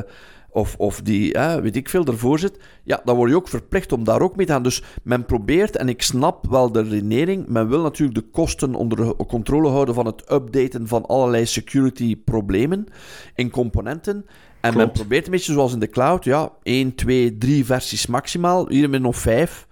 of, 0.56 0.74
of 0.76 1.00
die, 1.02 1.32
weet 1.62 1.76
ik 1.76 1.88
veel, 1.88 2.04
ervoor 2.04 2.38
zit, 2.38 2.58
ja, 2.84 3.00
dan 3.04 3.16
word 3.16 3.30
je 3.30 3.36
ook 3.36 3.48
verplicht 3.48 3.92
om 3.92 4.04
daar 4.04 4.20
ook 4.20 4.36
mee 4.36 4.46
te 4.46 4.52
gaan. 4.52 4.62
Dus 4.62 4.82
men 5.02 5.24
probeert, 5.24 5.76
en 5.76 5.88
ik 5.88 6.02
snap 6.02 6.46
wel 6.46 6.72
de 6.72 6.82
redenering, 6.82 7.46
men 7.48 7.68
wil 7.68 7.82
natuurlijk 7.82 8.18
de 8.18 8.30
kosten 8.30 8.74
onder 8.74 9.16
controle 9.16 9.68
houden 9.68 9.94
van 9.94 10.06
het 10.06 10.32
updaten 10.32 10.88
van 10.88 11.06
allerlei 11.06 11.46
security-problemen 11.46 12.86
in 13.34 13.50
componenten. 13.50 14.26
En 14.60 14.76
men 14.76 14.92
probeert 14.92 15.24
een 15.24 15.30
beetje 15.30 15.52
zoals 15.52 15.72
in 15.72 15.78
de 15.78 15.90
cloud, 15.90 16.24
ja, 16.24 16.52
1, 16.62 16.94
2, 16.94 17.38
3 17.38 17.64
versies 17.64 18.06
maximaal, 18.06 18.68
hier 18.68 18.90
met 18.90 19.02
nog 19.02 19.16
5. 19.16 19.65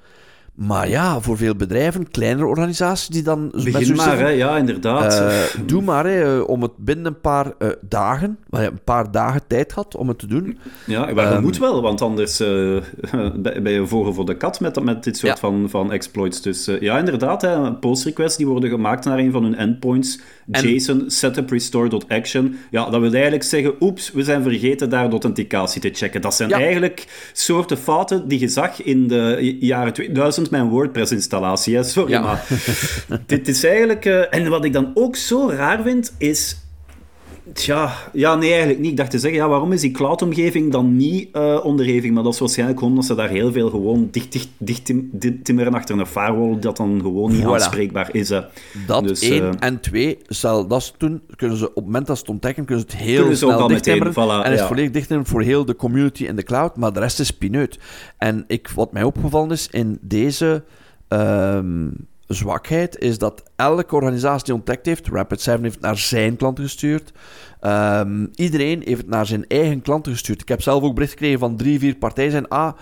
Maar 0.54 0.88
ja, 0.88 1.20
voor 1.20 1.36
veel 1.36 1.54
bedrijven, 1.54 2.10
kleinere 2.10 2.46
organisaties 2.46 3.08
die 3.08 3.22
dan... 3.22 3.50
Begin 3.64 3.96
maar, 3.96 4.18
hè, 4.18 4.28
ja, 4.28 4.56
inderdaad. 4.56 5.20
Uh, 5.20 5.66
doe 5.66 5.82
maar, 5.82 6.06
hè, 6.06 6.38
om 6.38 6.62
het 6.62 6.76
binnen 6.76 7.06
een 7.06 7.20
paar 7.20 7.52
uh, 7.58 7.68
dagen, 7.80 8.38
een 8.50 8.80
paar 8.84 9.10
dagen 9.10 9.40
tijd 9.46 9.72
had 9.72 9.96
om 9.96 10.08
het 10.08 10.18
te 10.18 10.26
doen. 10.26 10.58
Ja, 10.86 11.00
maar 11.00 11.24
dat 11.24 11.36
um, 11.36 11.42
moet 11.42 11.58
wel, 11.58 11.82
want 11.82 12.02
anders 12.02 12.40
uh, 12.40 12.76
ben 13.62 13.72
je 13.72 13.86
vogel 13.86 14.14
voor 14.14 14.26
de 14.26 14.36
kat 14.36 14.60
met, 14.60 14.82
met 14.82 15.04
dit 15.04 15.16
soort 15.16 15.32
ja. 15.32 15.38
van, 15.38 15.66
van 15.70 15.92
exploits. 15.92 16.42
Dus 16.42 16.70
ja, 16.80 16.98
inderdaad, 16.98 17.42
hè, 17.42 17.72
post 17.72 18.04
requests 18.04 18.36
die 18.36 18.46
worden 18.46 18.70
gemaakt 18.70 19.04
naar 19.04 19.18
een 19.18 19.32
van 19.32 19.42
hun 19.42 19.56
endpoints. 19.56 20.20
JSON 20.46 21.04
setup 21.06 21.50
restore.action. 21.50 22.56
Ja, 22.70 22.90
dat 22.90 23.00
wil 23.00 23.12
eigenlijk 23.12 23.42
zeggen, 23.42 23.74
oeps, 23.80 24.12
we 24.12 24.22
zijn 24.22 24.42
vergeten 24.42 24.90
daar 24.90 25.04
de 25.04 25.10
authenticatie 25.10 25.80
te 25.80 25.90
checken. 25.92 26.20
Dat 26.20 26.34
zijn 26.34 26.52
eigenlijk 26.52 27.30
soorten 27.32 27.78
fouten 27.78 28.28
die 28.28 28.40
je 28.40 28.48
zag 28.48 28.82
in 28.82 29.08
de 29.08 29.56
jaren 29.60 29.92
2000 29.92 30.43
mijn 30.50 30.68
WordPress-installatie. 30.68 31.82
Sorry, 31.82 32.10
ja. 32.10 32.20
maar 32.20 32.46
dit 33.26 33.48
is 33.48 33.64
eigenlijk... 33.64 34.04
Uh, 34.04 34.34
en 34.34 34.48
wat 34.48 34.64
ik 34.64 34.72
dan 34.72 34.90
ook 34.94 35.16
zo 35.16 35.50
raar 35.50 35.82
vind, 35.82 36.14
is 36.18 36.56
Tja, 37.52 37.92
ja, 38.12 38.34
nee, 38.34 38.48
eigenlijk 38.48 38.80
niet. 38.80 38.90
Ik 38.90 38.96
dacht 38.96 39.10
te 39.10 39.18
zeggen, 39.18 39.40
ja, 39.40 39.48
waarom 39.48 39.72
is 39.72 39.80
die 39.80 39.90
cloud-omgeving 39.90 40.72
dan 40.72 40.96
niet 40.96 41.28
uh, 41.32 41.60
onderhevig? 41.64 42.10
Maar 42.10 42.22
dat 42.22 42.32
is 42.32 42.38
waarschijnlijk 42.38 42.78
gewoon 42.78 42.94
omdat 42.94 43.08
ze 43.08 43.14
daar 43.14 43.28
heel 43.28 43.52
veel 43.52 43.70
gewoon 43.70 44.08
dicht, 44.10 44.32
dicht, 44.32 44.48
dicht 44.58 45.44
timmeren 45.44 45.74
achter 45.74 45.98
een 45.98 46.06
firewall, 46.06 46.58
dat 46.58 46.76
dan 46.76 47.00
gewoon 47.00 47.32
niet 47.32 47.42
voilà. 47.42 47.46
aanspreekbaar 47.46 48.08
is. 48.12 48.28
Hè. 48.28 48.40
Dat 48.86 49.08
dus, 49.08 49.22
één. 49.22 49.42
Uh, 49.42 49.50
en 49.58 49.80
twee, 49.80 50.18
stel 50.26 50.66
dat 50.66 50.94
toen, 50.96 51.22
kunnen 51.36 51.56
ze 51.56 51.68
op 51.68 51.74
het 51.74 51.84
moment 51.84 52.06
dat 52.06 52.16
ze 52.16 52.22
het 52.22 52.30
ontdekken, 52.30 52.64
kunnen 52.64 52.84
ze 52.90 52.96
het 52.96 53.06
heel 53.06 53.36
snel 53.36 53.66
dichttimmeren. 53.68 54.12
Voilà, 54.12 54.46
en 54.46 54.52
is 54.52 54.58
ja. 54.58 54.66
volledig 54.66 54.90
dichttimmeren 54.90 55.30
voor 55.30 55.42
heel 55.42 55.64
de 55.64 55.76
community 55.76 56.24
in 56.24 56.36
de 56.36 56.42
cloud, 56.42 56.76
maar 56.76 56.92
de 56.92 57.00
rest 57.00 57.20
is 57.20 57.30
pineut. 57.30 57.78
En 58.18 58.44
ik, 58.46 58.68
wat 58.68 58.92
mij 58.92 59.02
opgevallen 59.02 59.50
is 59.50 59.68
in 59.70 59.98
deze... 60.00 60.64
Um, 61.08 62.06
zwakheid 62.26 62.98
is 62.98 63.18
dat 63.18 63.42
elke 63.56 63.94
organisatie 63.94 64.44
die 64.44 64.54
ontdekt 64.54 64.86
heeft, 64.86 65.08
Rapid7 65.08 65.60
heeft 65.60 65.74
het 65.74 65.80
naar 65.80 65.98
zijn 65.98 66.36
klanten 66.36 66.64
gestuurd. 66.64 67.12
Um, 67.60 68.30
iedereen 68.34 68.82
heeft 68.84 69.00
het 69.00 69.08
naar 69.08 69.26
zijn 69.26 69.46
eigen 69.48 69.82
klanten 69.82 70.12
gestuurd. 70.12 70.40
Ik 70.40 70.48
heb 70.48 70.62
zelf 70.62 70.82
ook 70.82 70.94
bericht 70.94 71.12
gekregen 71.12 71.38
van 71.38 71.56
drie, 71.56 71.78
vier 71.78 71.96
partijen 71.96 72.30
zijn 72.30 72.48
ah, 72.48 72.72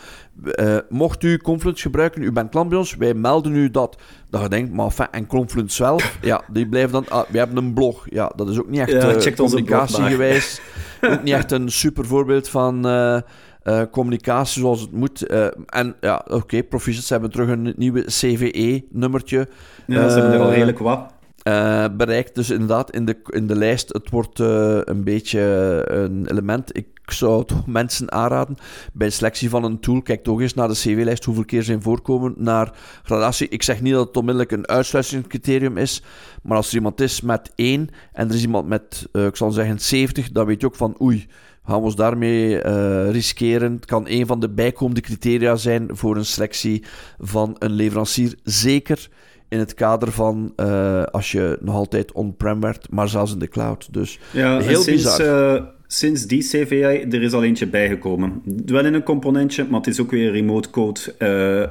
uh, 0.44 0.76
mocht 0.88 1.22
u 1.22 1.36
Confluence 1.36 1.82
gebruiken, 1.82 2.22
u 2.22 2.32
bent 2.32 2.50
klant 2.50 2.68
bij 2.68 2.78
ons, 2.78 2.96
wij 2.96 3.14
melden 3.14 3.54
u 3.54 3.70
dat. 3.70 3.96
Dat 4.30 4.42
je 4.42 4.48
denkt, 4.48 4.72
maar 4.72 4.86
enfin, 4.86 5.06
en 5.10 5.26
Confluence 5.26 5.76
zelf, 5.76 6.18
ja, 6.22 6.42
die 6.52 6.68
blijven 6.68 6.92
dan, 6.92 7.08
ah, 7.08 7.28
we 7.28 7.38
hebben 7.38 7.56
een 7.56 7.72
blog. 7.72 8.06
Ja, 8.10 8.32
dat 8.36 8.48
is 8.48 8.58
ook 8.58 8.68
niet 8.68 8.80
echt 8.80 8.90
ja, 8.90 9.14
uh, 9.14 9.34
communicatiegewijs. 9.34 10.60
ook 11.00 11.22
niet 11.22 11.34
echt 11.34 11.52
een 11.52 11.70
super 11.70 12.06
voorbeeld 12.06 12.48
van... 12.48 12.86
Uh, 12.86 13.20
uh, 13.64 13.82
communicatie 13.90 14.60
zoals 14.60 14.80
het 14.80 14.92
moet. 14.92 15.30
Uh, 15.30 15.46
en 15.66 15.96
ja, 16.00 16.22
oké, 16.24 16.34
okay, 16.34 16.62
Proficients 16.62 17.08
hebben 17.08 17.30
terug 17.30 17.48
een 17.48 17.74
nieuwe 17.76 18.04
CVE-nummertje. 18.04 19.48
Ja, 19.86 20.08
ze 20.08 20.18
hebben 20.18 20.32
er 20.32 20.40
al 20.40 20.48
eh, 20.48 20.52
redelijk 20.52 20.78
wat. 20.78 21.12
Uh, 21.48 21.84
bereikt. 21.96 22.34
Dus 22.34 22.50
inderdaad, 22.50 22.90
in 22.90 23.04
de, 23.04 23.16
in 23.26 23.46
de 23.46 23.56
lijst, 23.56 23.92
het 23.92 24.10
wordt 24.10 24.38
uh, 24.38 24.78
een 24.84 25.04
beetje 25.04 25.40
een 25.88 26.26
element. 26.30 26.76
Ik 26.76 26.86
zou 27.12 27.44
toch 27.44 27.66
mensen 27.66 28.12
aanraden, 28.12 28.56
bij 28.92 29.06
de 29.06 29.12
selectie 29.12 29.50
van 29.50 29.64
een 29.64 29.80
tool, 29.80 30.02
kijk 30.02 30.22
toch 30.22 30.40
eens 30.40 30.54
naar 30.54 30.68
de 30.68 30.74
CV-lijst, 30.74 31.24
hoeveel 31.24 31.44
keer 31.44 31.62
zijn 31.62 31.82
voorkomen 31.82 32.34
naar 32.36 32.72
gradatie. 33.02 33.48
Ik 33.48 33.62
zeg 33.62 33.80
niet 33.80 33.92
dat 33.92 34.06
het 34.06 34.16
onmiddellijk 34.16 34.52
een 34.52 34.68
uitsluitingscriterium 34.68 35.76
is, 35.76 36.02
maar 36.42 36.56
als 36.56 36.68
er 36.68 36.74
iemand 36.74 37.00
is 37.00 37.20
met 37.20 37.52
1 37.54 37.88
en 38.12 38.28
er 38.28 38.34
is 38.34 38.42
iemand 38.42 38.68
met, 38.68 39.08
uh, 39.12 39.26
ik 39.26 39.36
zal 39.36 39.50
zeggen, 39.50 39.80
70, 39.80 40.32
dan 40.32 40.46
weet 40.46 40.60
je 40.60 40.66
ook 40.66 40.76
van, 40.76 40.96
oei, 41.02 41.28
gaan 41.64 41.78
we 41.78 41.84
ons 41.84 41.96
daarmee 41.96 42.64
uh, 42.64 43.10
riskeren. 43.10 43.72
Het 43.72 43.84
kan 43.84 44.04
een 44.08 44.26
van 44.26 44.40
de 44.40 44.50
bijkomende 44.50 45.00
criteria 45.00 45.56
zijn 45.56 45.88
voor 45.92 46.16
een 46.16 46.24
selectie 46.24 46.82
van 47.18 47.56
een 47.58 47.72
leverancier. 47.72 48.34
Zeker 48.42 49.08
in 49.48 49.58
het 49.58 49.74
kader 49.74 50.12
van 50.12 50.52
uh, 50.56 51.02
als 51.02 51.32
je 51.32 51.58
nog 51.60 51.74
altijd 51.74 52.12
on-prem 52.12 52.60
werkt, 52.60 52.90
maar 52.90 53.08
zelfs 53.08 53.32
in 53.32 53.38
de 53.38 53.48
cloud. 53.48 53.92
Dus 53.92 54.18
ja, 54.32 54.58
heel 54.58 54.82
sinds, 54.82 55.02
bizar. 55.02 55.54
Uh, 55.54 55.62
sinds 55.86 56.26
die 56.26 56.42
CVI, 56.42 57.06
er 57.10 57.22
is 57.22 57.32
al 57.32 57.44
eentje 57.44 57.66
bijgekomen. 57.66 58.42
Wel 58.66 58.86
in 58.86 58.94
een 58.94 59.02
componentje, 59.02 59.64
maar 59.64 59.80
het 59.80 59.88
is 59.88 60.00
ook 60.00 60.10
weer 60.10 60.32
remote 60.32 60.70
code 60.70 61.00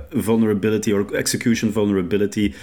vulnerability 0.10 0.92
of 0.92 1.12
execution 1.12 1.72
vulnerability. 1.72 2.54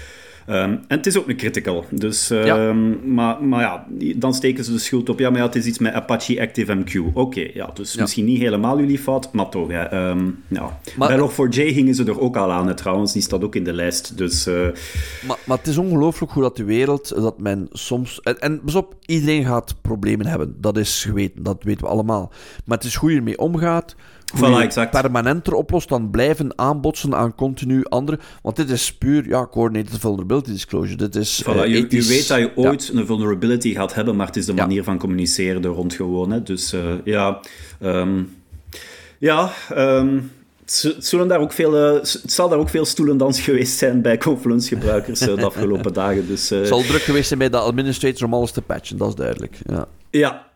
Um, 0.49 0.55
en 0.55 0.97
het 0.97 1.07
is 1.07 1.19
ook 1.19 1.29
een 1.29 1.37
critical. 1.37 1.85
Dus, 1.91 2.29
ja. 2.29 2.73
Maar, 3.05 3.45
maar 3.45 3.61
ja, 3.61 3.87
dan 4.17 4.35
steken 4.35 4.65
ze 4.65 4.73
de 4.73 4.79
schuld 4.79 5.09
op. 5.09 5.19
Ja, 5.19 5.31
maar 5.31 5.39
ja, 5.39 5.47
het 5.47 5.57
is 5.57 5.67
iets 5.67 5.79
met 5.79 5.93
Apache 5.93 6.41
ActiveMQ. 6.41 6.99
Oké, 6.99 7.19
okay, 7.21 7.51
ja, 7.55 7.71
dus 7.75 7.93
ja. 7.93 8.01
misschien 8.01 8.25
niet 8.25 8.39
helemaal 8.39 8.79
jullie 8.79 8.99
fout, 8.99 9.33
maar 9.33 9.49
toch. 9.49 9.69
Hè. 9.69 10.09
Um, 10.11 10.43
ja. 10.49 10.81
Maar, 10.97 11.09
Bij 11.09 11.19
Log4j 11.19 11.75
gingen 11.75 11.95
ze 11.95 12.05
er 12.05 12.21
ook 12.21 12.37
al 12.37 12.53
aan, 12.53 12.75
trouwens. 12.75 13.13
Die 13.13 13.23
staat 13.23 13.45
ook 13.45 13.55
in 13.55 13.65
de 13.65 13.73
lijst. 13.73 14.17
Dus, 14.17 14.47
uh... 14.47 14.69
maar, 15.27 15.39
maar 15.45 15.57
het 15.57 15.67
is 15.67 15.77
ongelooflijk 15.77 16.33
hoe 16.33 16.43
dat 16.43 16.57
de 16.57 16.65
wereld, 16.65 17.15
dat 17.17 17.41
men 17.41 17.67
soms... 17.71 18.21
En, 18.21 18.39
en 18.39 18.61
pas 18.65 18.75
op, 18.75 18.95
iedereen 19.07 19.45
gaat 19.45 19.75
problemen 19.83 20.27
hebben. 20.27 20.57
Dat 20.61 20.77
is 20.77 21.05
geweten, 21.05 21.43
dat 21.43 21.63
weten 21.63 21.85
we 21.85 21.91
allemaal. 21.91 22.33
Maar 22.65 22.77
het 22.77 22.87
is 22.87 22.95
hoe 22.95 23.11
je 23.11 23.17
ermee 23.17 23.39
omgaat 23.39 23.97
voilà, 24.37 24.63
exact. 24.63 24.91
permanenter 24.91 25.55
oplost 25.55 25.89
dan 25.89 26.11
blijven 26.11 26.59
aanbotsen 26.59 27.15
aan 27.15 27.35
continu 27.35 27.85
andere. 27.85 28.19
Want 28.43 28.57
dit 28.57 28.71
is 28.71 28.95
puur 28.95 29.29
ja, 29.29 29.47
coordinated 29.47 29.99
vulnerability 29.99 30.51
disclosure. 30.51 30.97
Dit 30.97 31.15
is, 31.15 31.45
voilà, 31.45 31.57
uh, 31.57 31.67
je, 31.67 31.87
je, 31.89 32.03
weet 32.03 32.29
dat 32.29 32.39
je 32.39 32.53
ooit 32.55 32.91
een 32.95 33.07
vulnerability 33.07 33.75
gaat 33.75 33.95
hebben, 33.95 34.17
maar 34.17 34.27
het 34.27 34.37
is 34.37 34.47
de 34.47 34.55
manier 34.55 34.85
van 34.85 34.99
communiceren 34.99 35.65
er 35.65 35.71
rond 35.71 35.95
gewoon. 35.95 36.31
Hè. 36.31 36.43
Dus 36.43 36.73
uh, 36.73 36.81
ja, 37.05 37.41
um, 37.83 38.37
ja 39.19 39.53
um, 39.77 40.31
het, 40.61 40.97
zullen 40.99 41.29
daar 41.29 41.41
ook 41.41 41.53
veel, 41.53 41.95
uh, 41.95 42.01
het 42.01 42.23
zal 42.27 42.49
daar 42.49 42.59
ook 42.59 42.69
veel 42.69 42.85
stoelendans 42.85 43.41
geweest 43.41 43.79
zijn 43.79 44.03
bij 44.03 44.19
Confluence-gebruikers 44.19 45.19
de 45.19 45.45
afgelopen 45.47 45.93
dagen. 45.93 46.27
Dus, 46.27 46.49
het 46.51 46.69
zal 46.69 46.83
druk 46.83 47.03
geweest 47.03 47.27
zijn 47.27 47.39
bij 47.39 47.51
de 47.51 47.59
administrator 47.59 48.27
om 48.27 48.35
alles 48.35 48.51
te 48.51 48.63
patchen, 48.63 48.97
dat 48.97 49.09
is 49.09 49.15
duidelijk. 49.15 49.59
Ja, 49.67 49.89
ja 50.11 50.48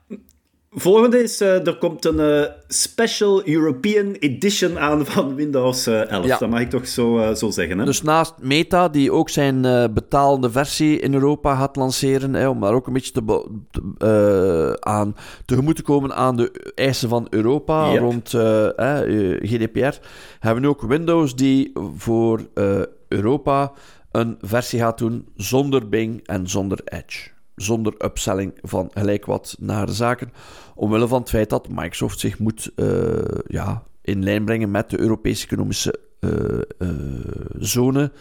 Volgende 0.74 1.22
is, 1.22 1.40
uh, 1.40 1.66
er 1.66 1.78
komt 1.78 2.04
een 2.04 2.40
uh, 2.40 2.44
special 2.68 3.48
European 3.48 4.12
edition 4.12 4.78
aan 4.78 5.06
van 5.06 5.35
Windows 5.35 5.88
uh, 5.88 6.11
11. 6.11 6.26
Ja. 6.26 6.38
Dat 6.38 6.50
mag 6.50 6.61
ik 6.61 6.70
toch 6.70 6.87
zo, 6.87 7.35
zo 7.35 7.50
zeggen. 7.50 7.78
Hè? 7.78 7.85
Dus 7.85 8.02
naast 8.02 8.35
Meta, 8.40 8.88
die 8.88 9.12
ook 9.12 9.28
zijn 9.28 9.62
betalende 9.94 10.50
versie 10.50 11.00
in 11.00 11.14
Europa 11.14 11.56
gaat 11.56 11.76
lanceren, 11.76 12.35
hè, 12.35 12.48
om 12.48 12.61
daar 12.61 12.72
ook 12.72 12.87
een 12.87 12.92
beetje 12.92 13.12
te, 13.12 14.76
aan 14.80 15.16
tegemoet 15.44 15.76
te 15.76 15.82
komen 15.82 16.14
aan 16.14 16.37
de 16.37 16.72
eisen 16.74 17.08
van 17.08 17.26
Europa 17.30 17.92
yep. 17.92 18.00
rond 18.00 18.28
GDPR, 19.48 19.98
hebben 20.38 20.54
we 20.54 20.61
nu 20.61 20.68
ook 20.68 20.82
Windows 20.82 21.35
die 21.35 21.72
voor 21.96 22.40
Europa 23.08 23.72
een 24.11 24.38
versie 24.40 24.80
gaat 24.80 24.98
doen 24.98 25.28
zonder 25.37 25.88
Bing 25.88 26.26
en 26.26 26.48
zonder 26.48 26.80
Edge 26.85 27.30
zonder 27.62 27.94
upselling 27.98 28.53
van 28.62 28.90
gelijk 28.94 29.27
wat 29.27 29.57
naar 29.61 29.87
de 29.87 29.92
zaken. 29.92 30.33
Omwille 30.75 31.09
van 31.09 31.20
het 31.20 31.29
feit 31.29 31.51
dat 31.51 31.68
Microsoft 31.68 32.20
zich 32.20 32.38
moet 32.38 32.70
uh, 32.77 33.18
ja, 33.46 33.83
in 34.03 34.25
lijn 34.25 34.44
brengen 34.44 34.70
met 34.70 34.90
de 34.90 35.01
Europese 35.01 35.46
economische 35.46 35.98
uh, 36.20 36.61
uh, 36.79 36.88
zone. 37.59 38.12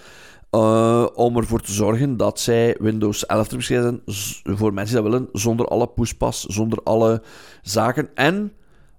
om 1.15 1.37
ervoor 1.37 1.61
te 1.61 1.71
zorgen 1.71 2.17
dat 2.17 2.39
zij 2.39 2.75
Windows 2.79 3.25
11 3.25 3.47
te 3.47 3.55
beschrijven 3.55 4.01
voor 4.43 4.73
mensen 4.73 4.95
die 4.95 5.03
dat 5.03 5.11
willen, 5.11 5.29
zonder 5.33 5.65
alle 5.65 5.87
pushpas, 5.87 6.45
zonder 6.45 6.79
alle 6.83 7.21
zaken. 7.61 8.09
En, 8.15 8.53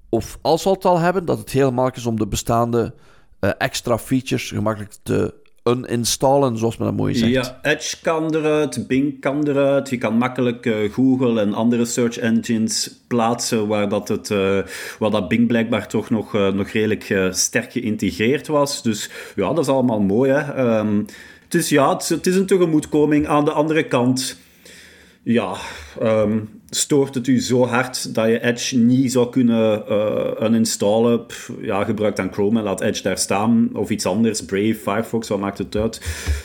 of 0.09 0.39
als 0.43 0.65
we 0.65 0.71
het 0.71 0.85
al 0.85 0.99
hebben, 0.99 1.25
dat 1.25 1.39
het 1.39 1.51
heel 1.51 1.71
makkelijk 1.71 1.97
is 1.97 2.07
om 2.07 2.19
de 2.19 2.27
bestaande 2.27 2.95
extra 3.59 3.99
features 3.99 4.51
gemakkelijk 4.51 4.97
te 5.03 5.42
uninstallen, 5.65 6.59
zoals 6.59 6.77
men 6.77 6.87
dat 6.87 6.97
mooi 6.97 7.15
zegt. 7.15 7.33
Ja, 7.33 7.59
Edge 7.63 7.97
kan 8.03 8.35
eruit, 8.35 8.87
Bing 8.87 9.21
kan 9.21 9.49
eruit. 9.49 9.91
Je 9.91 9.99
kan 9.99 10.17
makkelijk 10.17 10.67
uh, 10.67 10.93
Google 10.93 11.41
en 11.41 11.55
andere 11.55 11.85
search 11.85 12.19
engines 12.19 13.01
plaatsen 13.07 13.67
waar 13.67 13.89
dat, 13.89 14.09
het, 14.09 14.31
uh, 14.31 14.59
waar 14.99 15.11
dat 15.11 15.29
Bing 15.29 15.47
blijkbaar 15.47 15.89
toch 15.89 16.11
nog, 16.11 16.35
uh, 16.35 16.49
nog 16.49 16.69
redelijk 16.69 17.29
sterk 17.31 17.73
geïntegreerd 17.73 18.47
was. 18.47 18.83
Dus 18.83 19.11
ja, 19.37 19.49
dat 19.49 19.59
is 19.59 19.69
allemaal 19.69 20.01
mooi. 20.01 20.31
Hè? 20.31 20.79
Um, 20.79 21.07
dus 21.49 21.69
ja, 21.69 21.97
het, 21.97 22.27
is 22.27 22.37
een 22.37 22.47
tegemoetkoming. 22.47 23.27
Aan 23.27 23.45
de 23.45 23.53
andere 23.53 23.83
kant 23.83 24.37
ja, 25.23 25.55
um, 26.03 26.62
stoort 26.77 27.15
het 27.15 27.27
u 27.27 27.41
zo 27.41 27.67
hard 27.67 28.15
dat 28.15 28.27
je 28.27 28.43
Edge 28.43 28.77
niet 28.77 29.13
zou 29.13 29.31
kunnen 29.31 29.85
uh, 29.89 30.49
uninstallen? 30.49 31.27
ja, 31.61 31.85
gebruik 31.85 32.17
dan 32.17 32.33
Chrome 32.33 32.59
en 32.59 32.65
laat 32.65 32.81
Edge 32.81 33.03
daar 33.03 33.19
staan. 33.19 33.71
Of 33.73 33.91
iets 33.91 34.07
anders, 34.07 34.45
Brave, 34.45 34.75
Firefox, 34.75 35.29
wat 35.29 35.39
maakt 35.39 35.59
het 35.59 35.77
uit? 35.77 36.01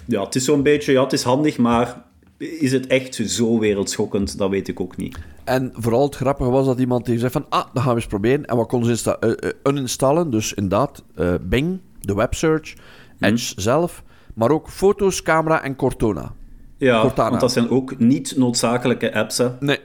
Ja, 0.05 0.23
het 0.23 0.35
is 0.35 0.45
zo'n 0.45 0.63
beetje, 0.63 0.91
ja, 0.91 1.03
het 1.03 1.13
is 1.13 1.23
handig, 1.23 1.57
maar 1.57 2.05
is 2.37 2.71
het 2.71 2.87
echt 2.87 3.15
zo 3.15 3.59
wereldschokkend? 3.59 4.37
Dat 4.37 4.49
weet 4.49 4.67
ik 4.67 4.79
ook 4.79 4.97
niet. 4.97 5.17
En 5.43 5.71
vooral 5.75 6.03
het 6.03 6.15
grappige 6.15 6.49
was 6.49 6.65
dat 6.65 6.79
iemand 6.79 7.05
die 7.05 7.19
zei 7.19 7.31
van, 7.31 7.45
ah, 7.49 7.65
dat 7.73 7.83
gaan 7.83 7.91
we 7.91 7.99
eens 7.99 8.07
proberen. 8.07 8.45
En 8.45 8.57
wat 8.57 8.67
konden 8.67 8.97
ze 8.97 9.17
uh, 9.19 9.29
uh, 9.29 9.51
uninstallen? 9.63 10.31
Dus 10.31 10.53
inderdaad, 10.53 11.03
Bing, 11.41 11.79
de 11.99 12.15
websearch, 12.15 12.73
Edge 13.19 13.53
hmm. 13.53 13.63
zelf, 13.63 14.03
maar 14.33 14.51
ook 14.51 14.69
foto's, 14.69 15.21
camera 15.21 15.63
en 15.63 15.75
Cortana. 15.75 16.33
Ja, 16.77 17.01
Cortana. 17.01 17.29
want 17.29 17.41
dat 17.41 17.51
zijn 17.51 17.69
ook 17.69 17.99
niet 17.99 18.33
noodzakelijke 18.37 19.13
apps, 19.13 19.37
hè? 19.37 19.49
Nee. 19.59 19.79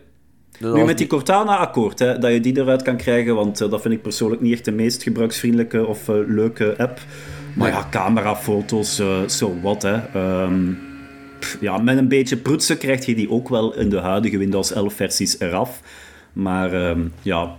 Nu 0.62 0.84
met 0.84 0.98
die 0.98 1.06
Cortana 1.06 1.56
akkoord, 1.56 1.98
hè, 1.98 2.18
dat 2.18 2.32
je 2.32 2.40
die 2.40 2.58
eruit 2.58 2.82
kan 2.82 2.96
krijgen, 2.96 3.34
want 3.34 3.58
dat 3.58 3.80
vind 3.80 3.94
ik 3.94 4.02
persoonlijk 4.02 4.40
niet 4.40 4.52
echt 4.52 4.64
de 4.64 4.72
meest 4.72 5.02
gebruiksvriendelijke 5.02 5.86
of 5.86 6.08
leuke 6.26 6.74
app. 6.78 7.00
Maar 7.54 7.68
ja, 7.68 7.86
camera, 7.90 8.36
foto's, 8.36 8.96
zo 8.96 9.24
so 9.26 9.60
wat, 9.62 9.82
hè. 9.82 10.20
Um, 10.42 10.78
ja, 11.60 11.78
met 11.78 11.98
een 11.98 12.08
beetje 12.08 12.36
prutsen 12.36 12.78
krijg 12.78 13.06
je 13.06 13.14
die 13.14 13.30
ook 13.30 13.48
wel 13.48 13.74
in 13.74 13.88
de 13.88 13.98
huidige 13.98 14.38
Windows 14.38 14.72
11 14.72 14.94
versies 14.94 15.40
eraf. 15.40 15.80
Maar 16.32 16.74
uh, 16.74 17.04
ja, 17.22 17.56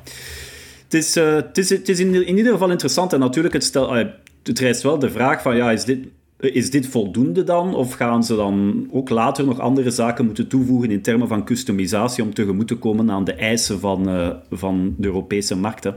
het 0.83 0.93
is, 0.93 1.15
het 1.15 1.57
is, 1.57 1.69
het 1.69 1.89
is 1.89 1.99
in, 1.99 2.13
in, 2.27 2.37
ieder 2.37 2.51
geval 2.51 2.71
interessant. 2.71 3.13
En 3.13 3.19
natuurlijk, 3.19 3.53
het, 3.53 3.63
stel, 3.63 3.93
het 4.43 4.59
rijst 4.59 4.81
wel 4.81 4.99
de 4.99 5.09
vraag 5.09 5.41
van, 5.41 5.55
ja, 5.55 5.71
is 5.71 5.85
dit, 5.85 5.99
is 6.51 6.71
dit 6.71 6.87
voldoende 6.87 7.43
dan? 7.43 7.75
Of 7.75 7.93
gaan 7.93 8.23
ze 8.23 8.35
dan 8.35 8.87
ook 8.91 9.09
later 9.09 9.45
nog 9.45 9.59
andere 9.59 9.91
zaken 9.91 10.25
moeten 10.25 10.47
toevoegen 10.47 10.91
in 10.91 11.01
termen 11.01 11.27
van 11.27 11.45
customisatie 11.45 12.23
om 12.23 12.33
tegemoet 12.33 12.67
te 12.67 12.75
komen 12.75 13.11
aan 13.11 13.23
de 13.23 13.33
eisen 13.33 13.79
van, 13.79 14.09
uh, 14.09 14.29
van 14.51 14.95
de 14.97 15.07
Europese 15.07 15.57
markten? 15.57 15.95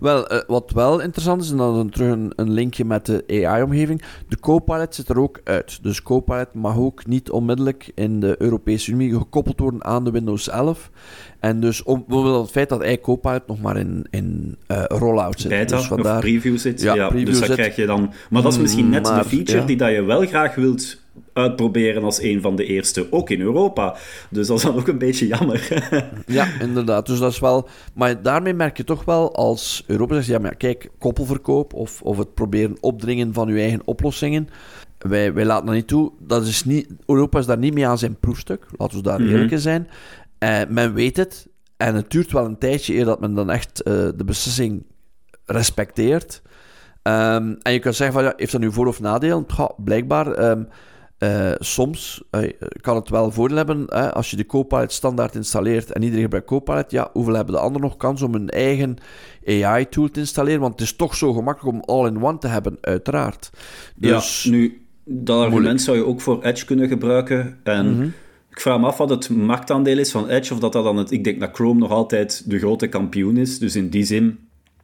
Wel, 0.00 0.32
uh, 0.32 0.38
wat 0.46 0.70
wel 0.70 1.00
interessant 1.00 1.42
is, 1.42 1.50
en 1.50 1.56
dan 1.56 1.90
terug 1.90 2.12
een, 2.12 2.32
een 2.36 2.50
linkje 2.50 2.84
met 2.84 3.06
de 3.06 3.24
AI-omgeving. 3.28 4.02
De 4.28 4.40
Copilot 4.40 4.94
zit 4.94 5.08
er 5.08 5.18
ook 5.18 5.40
uit. 5.44 5.78
Dus 5.82 6.02
Copilot 6.02 6.54
mag 6.54 6.76
ook 6.76 7.06
niet 7.06 7.30
onmiddellijk 7.30 7.92
in 7.94 8.20
de 8.20 8.34
Europese 8.38 8.92
Unie 8.92 9.16
gekoppeld 9.16 9.60
worden 9.60 9.84
aan 9.84 10.04
de 10.04 10.10
Windows 10.10 10.48
11. 10.48 10.90
En 11.40 11.60
dus 11.60 11.82
om, 11.82 12.04
bijvoorbeeld 12.06 12.42
het 12.42 12.50
feit 12.50 12.68
dat 12.68 12.82
AI 12.82 13.00
Copilot 13.00 13.46
nog 13.46 13.60
maar 13.60 13.76
in, 13.76 14.06
in 14.10 14.56
uh, 14.68 14.84
rollout 14.86 15.40
zit. 15.40 15.50
Beta 15.50 15.76
dus 15.76 15.86
vandaar, 15.86 16.14
of 16.14 16.20
preview 16.20 16.58
zit. 16.58 16.80
Ja, 16.80 17.08
preview 17.08 17.26
dus 17.26 17.40
dat 17.40 17.50
krijg 17.50 17.76
je 17.76 17.86
dan... 17.86 18.12
Maar 18.30 18.42
dat 18.42 18.52
is 18.52 18.58
misschien 18.58 18.88
net 18.88 19.02
maar, 19.02 19.22
de 19.22 19.28
feature 19.28 19.64
die 19.64 19.76
dat 19.76 19.90
je 19.90 20.02
wel 20.02 20.26
graag 20.26 20.54
wilt 20.54 20.99
uitproberen 21.32 22.02
als 22.02 22.22
een 22.22 22.40
van 22.40 22.56
de 22.56 22.64
eerste, 22.64 23.06
ook 23.12 23.30
in 23.30 23.40
Europa. 23.40 23.96
Dus 24.30 24.46
dat 24.46 24.56
is 24.56 24.62
dan 24.62 24.76
ook 24.76 24.88
een 24.88 24.98
beetje 24.98 25.26
jammer. 25.26 25.88
ja, 26.26 26.46
inderdaad. 26.60 27.06
Dus 27.06 27.18
dat 27.18 27.32
is 27.32 27.38
wel... 27.38 27.68
Maar 27.94 28.22
daarmee 28.22 28.54
merk 28.54 28.76
je 28.76 28.84
toch 28.84 29.04
wel 29.04 29.34
als 29.34 29.84
Europa 29.86 30.14
zegt, 30.14 30.26
ja, 30.26 30.38
maar 30.38 30.56
kijk, 30.56 30.90
koppelverkoop 30.98 31.74
of, 31.74 32.02
of 32.02 32.18
het 32.18 32.34
proberen 32.34 32.76
opdringen 32.80 33.32
van 33.32 33.48
je 33.48 33.60
eigen 33.60 33.82
oplossingen, 33.84 34.48
wij, 34.98 35.32
wij 35.32 35.44
laten 35.44 35.66
dat 35.66 35.74
niet 35.74 35.86
toe. 35.86 36.12
Dat 36.18 36.46
is 36.46 36.64
niet, 36.64 36.88
Europa 37.06 37.38
is 37.38 37.46
daar 37.46 37.58
niet 37.58 37.74
mee 37.74 37.86
aan 37.86 37.98
zijn 37.98 38.18
proefstuk. 38.18 38.66
Laten 38.76 38.96
we 38.96 39.02
daar 39.02 39.20
mm 39.20 39.28
eerlijk 39.28 39.50
in 39.50 39.58
zijn. 39.58 39.88
Uh, 40.38 40.60
men 40.68 40.94
weet 40.94 41.16
het. 41.16 41.48
En 41.76 41.94
het 41.94 42.10
duurt 42.10 42.32
wel 42.32 42.44
een 42.44 42.58
tijdje 42.58 42.94
eer 42.94 43.04
dat 43.04 43.20
men 43.20 43.34
dan 43.34 43.50
echt 43.50 43.82
uh, 43.86 43.94
de 43.94 44.24
beslissing 44.24 44.84
respecteert. 45.44 46.42
Um, 47.02 47.58
en 47.62 47.72
je 47.72 47.78
kunt 47.78 47.94
zeggen 47.94 48.16
van, 48.16 48.24
ja, 48.24 48.32
heeft 48.36 48.52
dat 48.52 48.60
nu 48.60 48.72
voor- 48.72 48.86
of 48.86 49.00
nadeel? 49.00 49.46
Blijkbaar... 49.76 50.50
Um, 50.50 50.68
uh, 51.20 51.52
soms 51.58 52.22
uh, 52.30 52.50
kan 52.80 52.96
het 52.96 53.08
wel 53.08 53.30
voordeel 53.30 53.56
hebben 53.56 53.88
als 54.12 54.30
je 54.30 54.36
de 54.36 54.46
Copilot 54.46 54.92
standaard 54.92 55.34
installeert 55.34 55.92
en 55.92 56.02
iedereen 56.02 56.22
gebruikt 56.22 56.46
Copilot. 56.46 56.90
Ja, 56.90 57.10
hoeveel 57.12 57.34
hebben 57.34 57.54
de 57.54 57.60
anderen 57.60 57.88
nog 57.88 57.96
kans 57.96 58.22
om 58.22 58.34
een 58.34 58.48
eigen 58.48 58.96
AI-tool 59.46 60.10
te 60.10 60.20
installeren? 60.20 60.60
Want 60.60 60.72
het 60.72 60.82
is 60.82 60.96
toch 60.96 61.14
zo 61.14 61.32
gemakkelijk 61.32 61.76
om 61.76 61.96
all-in-one 61.96 62.38
te 62.38 62.48
hebben, 62.48 62.78
uiteraard. 62.80 63.50
Dus, 63.96 64.42
ja, 64.42 64.50
nu, 64.50 64.86
dat 65.04 65.44
argument 65.44 65.82
zou 65.82 65.96
je 65.96 66.06
ook 66.06 66.20
voor 66.20 66.42
Edge 66.42 66.64
kunnen 66.64 66.88
gebruiken. 66.88 67.58
En 67.62 67.86
mm 67.86 68.00
-hmm. 68.00 68.12
ik 68.50 68.60
vraag 68.60 68.80
me 68.80 68.86
af 68.86 68.96
wat 68.96 69.10
het 69.10 69.28
marktaandeel 69.30 69.98
is 69.98 70.10
van 70.10 70.28
Edge, 70.28 70.54
of 70.54 70.60
dat 70.60 70.72
dat 70.72 70.84
dan 70.84 70.96
het... 70.96 71.10
Ik 71.10 71.24
denk 71.24 71.40
dat 71.40 71.50
Chrome 71.52 71.80
nog 71.80 71.90
altijd 71.90 72.50
de 72.50 72.58
grote 72.58 72.86
kampioen 72.86 73.36
is. 73.36 73.58
Dus 73.58 73.76
in 73.76 73.88
die 73.88 74.04
zin 74.04 74.38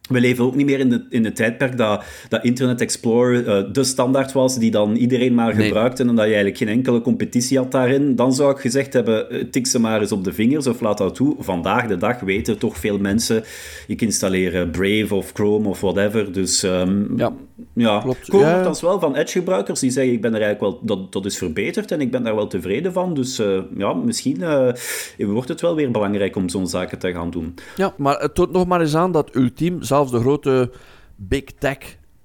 we 0.09 0.21
leven 0.21 0.45
ook 0.45 0.55
niet 0.55 0.67
meer 0.67 0.79
in, 0.79 0.89
de, 0.89 1.07
in 1.11 1.25
het 1.25 1.37
tijdperk 1.37 1.77
dat, 1.77 2.05
dat 2.29 2.45
Internet 2.45 2.81
Explorer 2.81 3.47
uh, 3.47 3.73
de 3.73 3.85
standaard 3.85 4.33
was, 4.33 4.59
die 4.59 4.71
dan 4.71 4.97
iedereen 4.97 5.35
maar 5.35 5.55
gebruikte 5.55 6.03
en 6.03 6.09
dat 6.09 6.17
je 6.17 6.23
eigenlijk 6.23 6.57
geen 6.57 6.69
enkele 6.69 7.01
competitie 7.01 7.59
had 7.59 7.71
daarin. 7.71 8.17
Dan 8.17 8.35
zou 8.35 8.51
ik 8.51 8.59
gezegd 8.59 8.93
hebben, 8.93 9.31
eh, 9.31 9.45
tik 9.51 9.67
ze 9.67 9.81
maar 9.81 10.01
eens 10.01 10.13
op 10.13 10.25
de 10.25 10.33
vingers 10.33 10.67
of 10.67 10.81
laat 10.81 10.99
dat 10.99 11.15
toe. 11.15 11.37
Vandaag 11.39 11.87
de 11.87 11.97
dag 11.97 12.21
weten 12.21 12.59
toch 12.59 12.77
veel 12.77 12.99
mensen, 12.99 13.45
ik 13.87 14.03
installeer 14.03 14.69
Brave 14.69 15.15
of 15.15 15.31
Chrome 15.33 15.69
of 15.69 15.81
whatever. 15.81 16.33
Dus 16.33 16.63
um, 16.63 17.13
ja, 17.17 17.33
ja. 17.75 18.01
klopt. 18.01 18.29
Kom 18.29 18.41
ja. 18.41 18.63
dan 18.63 18.77
wel 18.81 19.01
van 19.01 19.17
Edge-gebruikers 19.17 19.81
die 19.81 19.91
zeggen, 19.91 20.13
ik 20.13 20.21
ben 20.21 20.35
er 20.35 20.43
eigenlijk 20.43 20.73
wel, 20.73 20.97
dat, 20.97 21.13
dat 21.13 21.25
is 21.25 21.39
verbeterd 21.39 21.93
en 21.93 22.01
ik 22.01 22.11
ben 22.11 22.23
daar 22.23 22.35
wel 22.35 22.47
tevreden 22.47 22.93
van. 22.93 23.15
Dus 23.15 23.41
uh, 23.41 23.61
ja, 23.77 23.93
misschien 23.93 24.41
uh, 24.41 24.69
wordt 25.17 25.49
het 25.49 25.61
wel 25.61 25.75
weer 25.75 25.91
belangrijk 25.91 26.37
om 26.37 26.49
zo'n 26.49 26.67
zaken 26.67 26.99
te 26.99 27.13
gaan 27.13 27.31
doen. 27.31 27.55
Ja, 27.77 27.95
maar 27.97 28.19
het 28.19 28.35
toont 28.35 28.53
nog 28.53 28.67
maar 28.67 28.81
eens 28.81 28.95
aan 28.95 29.13
dat 29.13 29.35
Ultiem 29.35 29.83
zelfs 29.97 30.11
de 30.11 30.21
grote 30.21 30.71
big 31.17 31.45
tech 31.59 31.79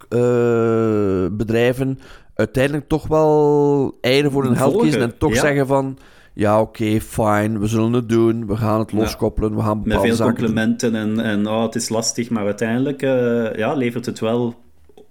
uh, 0.09 1.27
bedrijven 1.31 1.99
uiteindelijk 2.35 2.87
toch 2.87 3.07
wel 3.07 3.97
eieren 4.01 4.31
voor 4.31 4.43
hun 4.43 4.55
held 4.57 4.81
kiezen 4.81 5.01
en 5.01 5.17
toch 5.17 5.35
zeggen 5.35 5.67
van 5.67 5.97
ja, 6.33 6.61
oké, 6.61 6.83
okay, 6.83 7.01
fijn, 7.01 7.59
we 7.59 7.67
zullen 7.67 7.93
het 7.93 8.09
doen, 8.09 8.47
we 8.47 8.57
gaan 8.57 8.79
het 8.79 8.91
loskoppelen, 8.91 9.55
we 9.55 9.61
gaan 9.61 9.81
Met 9.83 9.99
veel 9.99 10.17
complimenten 10.17 10.95
en, 10.95 11.19
en 11.19 11.47
oh, 11.47 11.63
het 11.63 11.75
is 11.75 11.89
lastig, 11.89 12.29
maar 12.29 12.45
uiteindelijk 12.45 13.01
uh, 13.01 13.55
ja, 13.55 13.73
levert 13.73 14.05
het 14.05 14.19
wel 14.19 14.55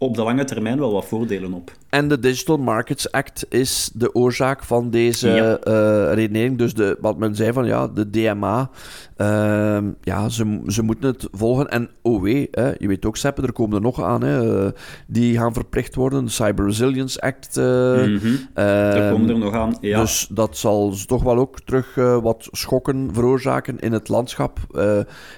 op 0.01 0.16
de 0.16 0.23
lange 0.23 0.44
termijn 0.44 0.79
wel 0.79 0.92
wat 0.92 1.05
voordelen 1.05 1.53
op. 1.53 1.73
En 1.88 2.09
de 2.09 2.18
Digital 2.18 2.57
Markets 2.57 3.12
Act 3.12 3.46
is 3.49 3.90
de 3.94 4.14
oorzaak 4.14 4.64
van 4.64 4.90
deze 4.90 5.29
ja. 5.29 5.59
uh, 5.64 6.14
redenering. 6.14 6.59
Dus 6.59 6.75
de, 6.75 6.96
wat 7.01 7.18
men 7.18 7.35
zei 7.35 7.53
van 7.53 7.66
ja, 7.66 7.88
de 7.88 8.11
DMA, 8.11 8.70
uh, 9.20 9.76
ehm, 9.76 9.85
ja, 10.02 10.28
ze, 10.28 10.61
ze 10.66 10.83
moeten 10.83 11.11
het 11.11 11.28
volgen. 11.33 11.68
En 11.68 11.90
oh 12.02 12.22
wee, 12.22 12.48
hè, 12.50 12.70
je 12.78 12.88
weet 12.88 13.06
ook, 13.06 13.16
Seppe, 13.16 13.42
er 13.42 13.52
komen 13.52 13.76
er 13.76 13.83
nog 13.83 14.02
aan, 14.02 14.22
hè, 14.22 14.64
uh, 14.64 14.70
die 15.06 15.38
gaan 15.38 15.52
verplicht 15.52 15.94
worden. 15.94 16.24
De 16.24 16.30
Cyber 16.30 16.66
Resilience 16.66 17.20
Act. 17.20 17.56
Mm 17.56 18.16
-hmm. 18.16 18.38
Daar 18.54 19.12
komen 19.12 19.28
er 19.28 19.38
nog 19.38 19.54
aan, 19.54 19.76
ja. 19.80 20.00
Dus 20.00 20.28
dat 20.30 20.56
zal 20.56 20.94
toch 21.06 21.22
wel 21.22 21.38
ook 21.38 21.61
terug 21.61 21.94
wat 22.22 22.48
schokken 22.50 23.09
veroorzaken 23.12 23.78
in 23.78 23.92
het 23.92 24.09
landschap. 24.09 24.59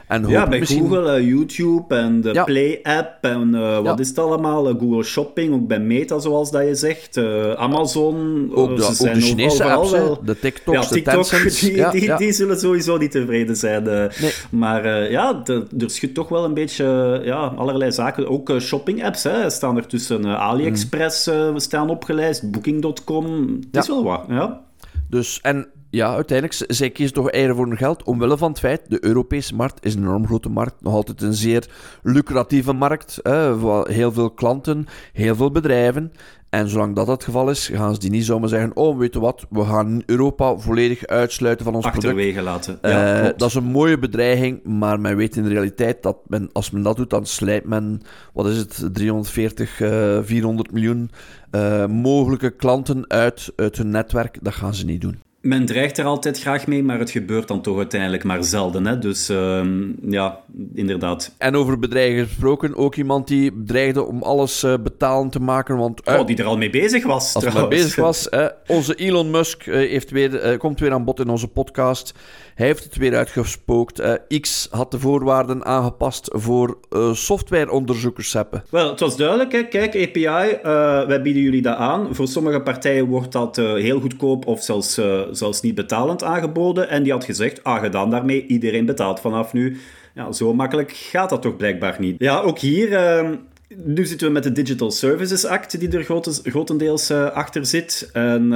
en 0.08 0.28
ja, 0.28 0.48
bij 0.48 0.58
misschien... 0.58 0.88
Google, 0.88 1.26
YouTube 1.26 1.94
en 1.94 2.20
de 2.20 2.32
ja. 2.32 2.44
Play-app 2.44 3.24
en 3.24 3.82
wat 3.82 4.00
is 4.00 4.08
het 4.08 4.18
allemaal? 4.18 4.64
Google 4.64 5.02
Shopping, 5.02 5.54
ook 5.54 5.66
bij 5.66 5.80
Meta, 5.80 6.18
zoals 6.18 6.50
dat 6.50 6.66
je 6.66 6.74
zegt. 6.74 7.16
Uh, 7.16 7.52
Amazon, 7.52 8.50
ook 8.54 8.76
de, 8.76 8.84
ze 8.84 8.94
zijn 8.94 9.08
ook 9.08 9.14
de 9.14 9.26
Chinese 9.26 9.64
apps, 9.64 9.90
wel... 9.90 10.20
de 10.24 10.38
TikToks, 10.38 10.88
ja, 10.88 10.94
TikTok, 10.94 11.30
de 11.30 11.88
die, 11.98 12.16
die, 12.16 12.32
zullen 12.32 12.58
sowieso 12.58 12.96
niet 12.96 13.10
tevreden 13.10 13.56
zijn. 13.56 13.71
Nee. 13.80 14.32
Maar 14.50 14.86
uh, 14.86 15.10
ja, 15.10 15.32
de, 15.32 15.66
er 15.78 15.90
schudt 15.90 16.14
toch 16.14 16.28
wel 16.28 16.44
een 16.44 16.54
beetje 16.54 17.20
ja, 17.24 17.52
allerlei 17.56 17.92
zaken. 17.92 18.28
Ook 18.28 18.52
shopping-apps 18.60 19.22
hè, 19.22 19.50
staan 19.50 19.76
er 19.76 19.86
tussen. 19.86 20.26
AliExpress 20.26 21.26
mm. 21.26 21.58
staan 21.58 21.90
opgelijst, 21.90 22.50
Booking.com. 22.50 23.58
Het 23.70 23.82
is 23.82 23.88
wel 23.88 24.04
wat, 24.04 24.24
ja. 24.28 24.60
Dus, 25.08 25.40
en 25.40 25.66
ja, 25.92 26.14
uiteindelijk, 26.14 26.64
zij 26.68 26.90
kiezen 26.90 27.14
toch 27.14 27.30
eieren 27.30 27.56
voor 27.56 27.66
hun 27.66 27.76
geld, 27.76 28.02
omwille 28.02 28.36
van 28.36 28.50
het 28.50 28.58
feit, 28.58 28.80
de 28.88 29.04
Europese 29.04 29.54
markt 29.54 29.84
is 29.84 29.94
een 29.94 30.02
enorm 30.02 30.26
grote 30.26 30.48
markt, 30.48 30.74
nog 30.80 30.92
altijd 30.92 31.22
een 31.22 31.34
zeer 31.34 31.68
lucratieve 32.02 32.72
markt, 32.72 33.18
hè, 33.22 33.56
heel 33.92 34.12
veel 34.12 34.30
klanten, 34.30 34.86
heel 35.12 35.34
veel 35.34 35.50
bedrijven. 35.50 36.12
En 36.52 36.68
zolang 36.68 36.94
dat 36.94 37.06
het 37.06 37.24
geval 37.24 37.50
is, 37.50 37.68
gaan 37.68 37.94
ze 37.94 38.00
die 38.00 38.10
niet 38.10 38.24
zomaar 38.24 38.48
zeggen, 38.48 38.76
oh, 38.76 38.98
weet 38.98 39.14
je 39.14 39.20
wat, 39.20 39.46
we 39.50 39.64
gaan 39.64 40.02
Europa 40.06 40.56
volledig 40.56 41.06
uitsluiten 41.06 41.64
van 41.64 41.74
ons 41.74 41.84
Achterwege 41.84 42.42
product. 42.42 42.44
laten. 42.44 42.78
Ja, 42.82 43.22
uh, 43.22 43.30
dat 43.36 43.48
is 43.48 43.54
een 43.54 43.64
mooie 43.64 43.98
bedreiging, 43.98 44.64
maar 44.64 45.00
men 45.00 45.16
weet 45.16 45.36
in 45.36 45.42
de 45.42 45.48
realiteit 45.48 46.02
dat 46.02 46.16
men, 46.26 46.48
als 46.52 46.70
men 46.70 46.82
dat 46.82 46.96
doet, 46.96 47.10
dan 47.10 47.26
slijt 47.26 47.64
men, 47.64 48.02
wat 48.32 48.46
is 48.46 48.56
het, 48.56 48.88
340, 48.92 49.80
uh, 49.80 50.18
400 50.22 50.72
miljoen 50.72 51.10
uh, 51.50 51.86
mogelijke 51.86 52.50
klanten 52.50 53.04
uit, 53.10 53.52
uit 53.56 53.76
hun 53.76 53.90
netwerk. 53.90 54.38
Dat 54.42 54.54
gaan 54.54 54.74
ze 54.74 54.84
niet 54.84 55.00
doen 55.00 55.20
men 55.42 55.66
dreigt 55.66 55.98
er 55.98 56.04
altijd 56.04 56.40
graag 56.40 56.66
mee, 56.66 56.82
maar 56.82 56.98
het 56.98 57.10
gebeurt 57.10 57.48
dan 57.48 57.62
toch 57.62 57.76
uiteindelijk 57.76 58.24
maar 58.24 58.44
zelden. 58.44 58.86
Hè? 58.86 58.98
Dus 58.98 59.30
uh, 59.30 59.62
ja, 60.02 60.40
inderdaad. 60.74 61.34
En 61.38 61.56
over 61.56 61.78
bedreigen 61.78 62.26
gesproken, 62.26 62.76
ook 62.76 62.94
iemand 62.94 63.28
die 63.28 63.62
dreigde 63.64 64.02
om 64.02 64.22
alles 64.22 64.64
uh, 64.64 64.74
betalend 64.82 65.32
te 65.32 65.40
maken. 65.40 65.76
Want, 65.76 66.08
uh, 66.08 66.18
oh, 66.18 66.26
die 66.26 66.36
er 66.36 66.44
al 66.44 66.56
mee 66.56 66.70
bezig 66.70 67.04
was. 67.04 67.34
Als 67.34 67.54
mee 67.54 67.68
bezig 67.68 67.96
was. 67.96 68.28
onze 68.66 68.94
Elon 68.94 69.30
Musk 69.30 69.66
eh, 69.66 69.74
heeft 69.74 70.10
weer, 70.10 70.58
komt 70.58 70.80
weer 70.80 70.92
aan 70.92 71.04
bod 71.04 71.20
in 71.20 71.28
onze 71.28 71.48
podcast. 71.48 72.14
Hij 72.54 72.66
heeft 72.66 72.84
het 72.84 72.96
weer 72.96 73.16
uitgespookt. 73.16 74.00
Uh, 74.00 74.40
X 74.40 74.68
had 74.70 74.90
de 74.90 74.98
voorwaarden 74.98 75.64
aangepast 75.64 76.28
voor 76.32 76.78
uh, 76.90 77.12
softwareonderzoekers. 77.14 78.36
Wel, 78.70 78.90
het 78.90 79.00
was 79.00 79.16
duidelijk. 79.16 79.52
Hè? 79.52 79.62
Kijk, 79.62 79.94
API, 79.94 80.24
uh, 80.26 81.06
wij 81.06 81.22
bieden 81.22 81.42
jullie 81.42 81.62
dat 81.62 81.76
aan. 81.76 82.14
Voor 82.14 82.28
sommige 82.28 82.60
partijen 82.60 83.06
wordt 83.06 83.32
dat 83.32 83.56
heel 83.56 84.00
goedkoop 84.00 84.46
of 84.46 84.62
zelfs, 84.62 85.00
zelfs 85.30 85.60
niet 85.60 85.74
betalend 85.74 86.22
aangeboden. 86.22 86.88
En 86.88 87.02
die 87.02 87.12
had 87.12 87.24
gezegd, 87.24 87.64
ah, 87.64 87.82
gedaan 87.82 88.10
daarmee, 88.10 88.46
iedereen 88.46 88.86
betaalt 88.86 89.20
vanaf 89.20 89.52
nu. 89.52 89.80
Ja, 90.14 90.32
zo 90.32 90.54
makkelijk 90.54 90.92
gaat 90.92 91.30
dat 91.30 91.42
toch 91.42 91.56
blijkbaar 91.56 91.96
niet. 91.98 92.14
Ja, 92.18 92.40
ook 92.40 92.58
hier 92.58 92.92
ehm, 92.92 93.34
nu 93.76 94.06
zitten 94.06 94.26
we 94.26 94.32
met 94.32 94.42
de 94.42 94.52
Digital 94.52 94.90
Services 94.90 95.44
Act, 95.44 95.80
die 95.80 95.90
er 95.90 96.22
grotendeels 96.42 97.10
achter 97.10 97.66
zit. 97.66 98.10
En 98.12 98.50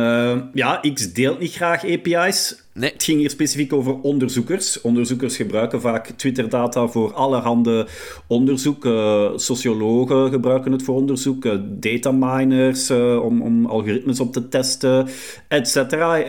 ja, 0.53 0.81
X 0.95 1.13
deelt 1.13 1.39
niet 1.39 1.55
graag 1.55 1.85
API's. 1.85 2.66
Het 2.81 3.03
ging 3.03 3.19
hier 3.19 3.31
specifiek 3.31 3.73
over 3.73 4.01
onderzoekers. 4.01 4.81
Onderzoekers 4.81 5.37
gebruiken 5.37 5.81
vaak 5.81 6.07
Twitter-data 6.07 6.89
voor 6.89 7.15
allerhande 7.15 7.87
onderzoek. 8.27 8.85
Uh, 8.85 9.31
sociologen 9.37 10.31
gebruiken 10.31 10.73
het 10.73 10.83
voor 10.83 10.95
onderzoek, 10.95 11.45
uh, 11.45 11.53
dataminers 11.65 12.91
uh, 12.91 13.25
om, 13.25 13.43
om 13.43 13.67
algoritmes 13.67 14.21
op 14.21 14.33
te 14.33 14.49
testen, 14.49 15.09
etc. 15.49 15.77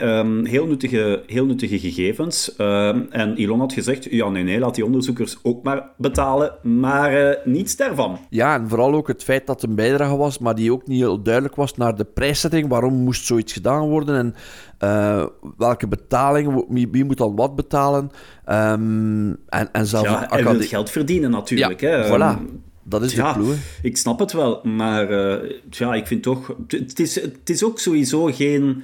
Um, 0.02 0.46
heel, 0.46 0.66
nuttige, 0.66 1.24
heel 1.26 1.46
nuttige 1.46 1.80
gegevens. 1.80 2.54
Um, 2.58 3.08
en 3.10 3.36
Elon 3.36 3.60
had 3.60 3.74
gezegd, 3.74 4.08
ja 4.10 4.30
nee, 4.30 4.44
nee, 4.44 4.60
laat 4.60 4.76
die 4.76 4.86
onderzoekers 4.86 5.38
ook 5.44 5.64
maar 5.64 5.90
betalen, 5.98 6.54
maar 6.64 7.38
niets 7.44 7.76
daarvan. 7.76 8.18
Ja, 8.30 8.56
en 8.56 8.70
vooral 8.70 8.94
ook 8.94 9.08
het 9.08 9.24
feit 9.24 9.48
dat 9.48 9.62
het 9.62 9.70
een 9.70 9.76
bijdrage 9.76 10.16
was, 10.18 10.38
maar 10.38 10.56
die 10.56 10.72
ook 10.72 10.88
niet 10.88 11.00
heel 11.00 11.22
duidelijk 11.22 11.56
was 11.56 11.76
naar 11.76 11.96
de 11.96 12.06
prijszetting. 12.06 12.68
Waarom 12.68 12.94
moest 12.94 13.26
zoiets 13.26 13.54
gedaan 13.54 13.88
worden 13.88 14.16
en 14.16 14.36
uh, 14.84 15.26
welke 15.58 15.88
betalingen, 15.88 16.66
wie, 16.70 16.88
wie, 16.92 17.06
moet 17.06 17.18
dan 17.18 17.36
wat 17.36 17.56
betalen? 17.56 18.12
Um, 18.50 19.30
en, 19.50 19.70
en 19.72 19.86
zelfs 19.86 20.10
ja, 20.10 20.26
hij 20.30 20.44
wil 20.44 20.62
geld 20.62 20.90
verdienen 20.90 21.32
natuurlijk. 21.32 21.82
Ja, 21.82 21.90
hè. 21.90 22.36
Voilà. 22.36 22.40
Dat 22.84 23.04
is 23.04 23.14
ja, 23.14 23.34
de 23.34 23.40
ploeg. 23.40 23.56
Ik 23.82 23.98
snap 23.98 24.20
het 24.20 24.32
wel, 24.32 24.62
maar 24.64 25.12
uh, 25.12 25.52
ja, 25.70 25.94
ik 25.94 26.08
vind 26.08 26.24
toch... 26.24 26.56
Het 26.68 27.00
is, 27.00 27.16
het 27.16 27.50
is 27.50 27.64
ook 27.64 27.80
sowieso 27.80 28.26
geen 28.26 28.84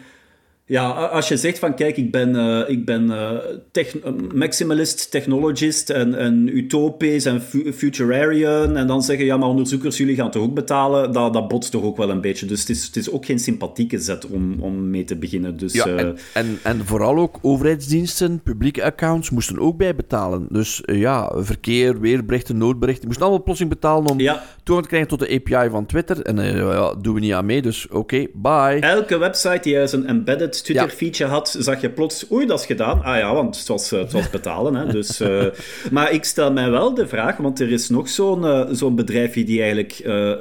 ja, 0.65 0.89
als 0.91 1.27
je 1.27 1.37
zegt 1.37 1.59
van 1.59 1.75
kijk, 1.75 1.97
ik 1.97 2.11
ben, 2.11 2.35
uh, 2.35 2.69
ik 2.69 2.85
ben 2.85 3.05
uh, 3.05 3.31
tech, 3.71 3.95
maximalist, 4.33 5.11
technologist 5.11 5.89
en, 5.89 6.15
en 6.15 6.57
utopisch 6.57 7.25
en 7.25 7.41
futurarian 7.73 8.77
en 8.77 8.87
dan 8.87 9.03
zeggen 9.03 9.25
ja, 9.25 9.37
maar 9.37 9.47
onderzoekers, 9.47 9.97
jullie 9.97 10.15
gaan 10.15 10.31
toch 10.31 10.43
ook 10.43 10.53
betalen, 10.53 11.11
dat, 11.11 11.33
dat 11.33 11.47
botst 11.47 11.71
toch 11.71 11.83
ook 11.83 11.97
wel 11.97 12.09
een 12.09 12.21
beetje. 12.21 12.45
Dus 12.45 12.59
het 12.59 12.69
is, 12.69 12.85
het 12.85 12.95
is 12.95 13.11
ook 13.11 13.25
geen 13.25 13.39
sympathieke 13.39 13.99
zet 13.99 14.25
om, 14.25 14.59
om 14.59 14.89
mee 14.89 15.03
te 15.03 15.15
beginnen. 15.15 15.57
Dus, 15.57 15.73
ja, 15.73 15.87
uh... 15.87 15.99
en, 15.99 16.17
en, 16.33 16.59
en, 16.63 16.85
vooral 16.85 17.17
ook 17.17 17.39
overheidsdiensten, 17.41 18.41
publieke 18.41 18.83
accounts 18.83 19.29
moesten 19.29 19.59
ook 19.59 19.77
bij 19.77 19.95
betalen. 19.95 20.47
Dus 20.49 20.81
ja, 20.85 21.31
verkeer, 21.35 21.99
weerberichten, 21.99 22.57
noodberichten, 22.57 23.05
moesten 23.07 23.25
allemaal 23.25 23.43
plotseling 23.43 23.75
betalen 23.75 24.11
om 24.11 24.19
ja. 24.19 24.43
toegang 24.63 24.87
te 24.87 24.93
krijgen 24.93 25.17
tot 25.17 25.19
de 25.19 25.41
API 25.53 25.69
van 25.69 25.85
Twitter. 25.85 26.21
En 26.21 26.55
ja, 26.55 26.95
doen 27.01 27.13
we 27.13 27.19
niet 27.19 27.33
aan 27.33 27.45
mee, 27.45 27.61
dus 27.61 27.85
oké, 27.85 27.97
okay, 27.97 28.29
bye. 28.33 28.87
Elke 28.87 29.17
website 29.17 29.59
die 29.61 29.73
juist 29.73 29.93
een 29.93 30.07
embedded 30.07 30.52
Twitter-feature 30.61 31.29
had, 31.29 31.55
zag 31.59 31.81
je 31.81 31.89
plots, 31.89 32.31
oei, 32.31 32.45
dat 32.45 32.59
is 32.59 32.65
gedaan. 32.65 33.03
Ah 33.03 33.17
ja, 33.17 33.33
want 33.33 33.57
het 33.57 33.67
was, 33.67 33.91
eh, 33.91 33.99
het 33.99 34.11
was 34.11 34.29
betalen. 34.29 34.75
Hè, 34.75 34.85
dus, 34.91 35.21
uh, 35.21 35.45
maar 35.91 36.11
ik 36.11 36.23
stel 36.23 36.51
mij 36.51 36.69
wel 36.69 36.93
de 36.93 37.07
vraag, 37.07 37.37
want 37.37 37.59
er 37.59 37.71
is 37.71 37.89
nog 37.89 38.09
zo'n 38.09 38.43
uh, 38.43 38.67
zo'n 38.71 38.95
bedrijfje 38.95 39.43
die 39.43 39.61
eigenlijk 39.61 39.93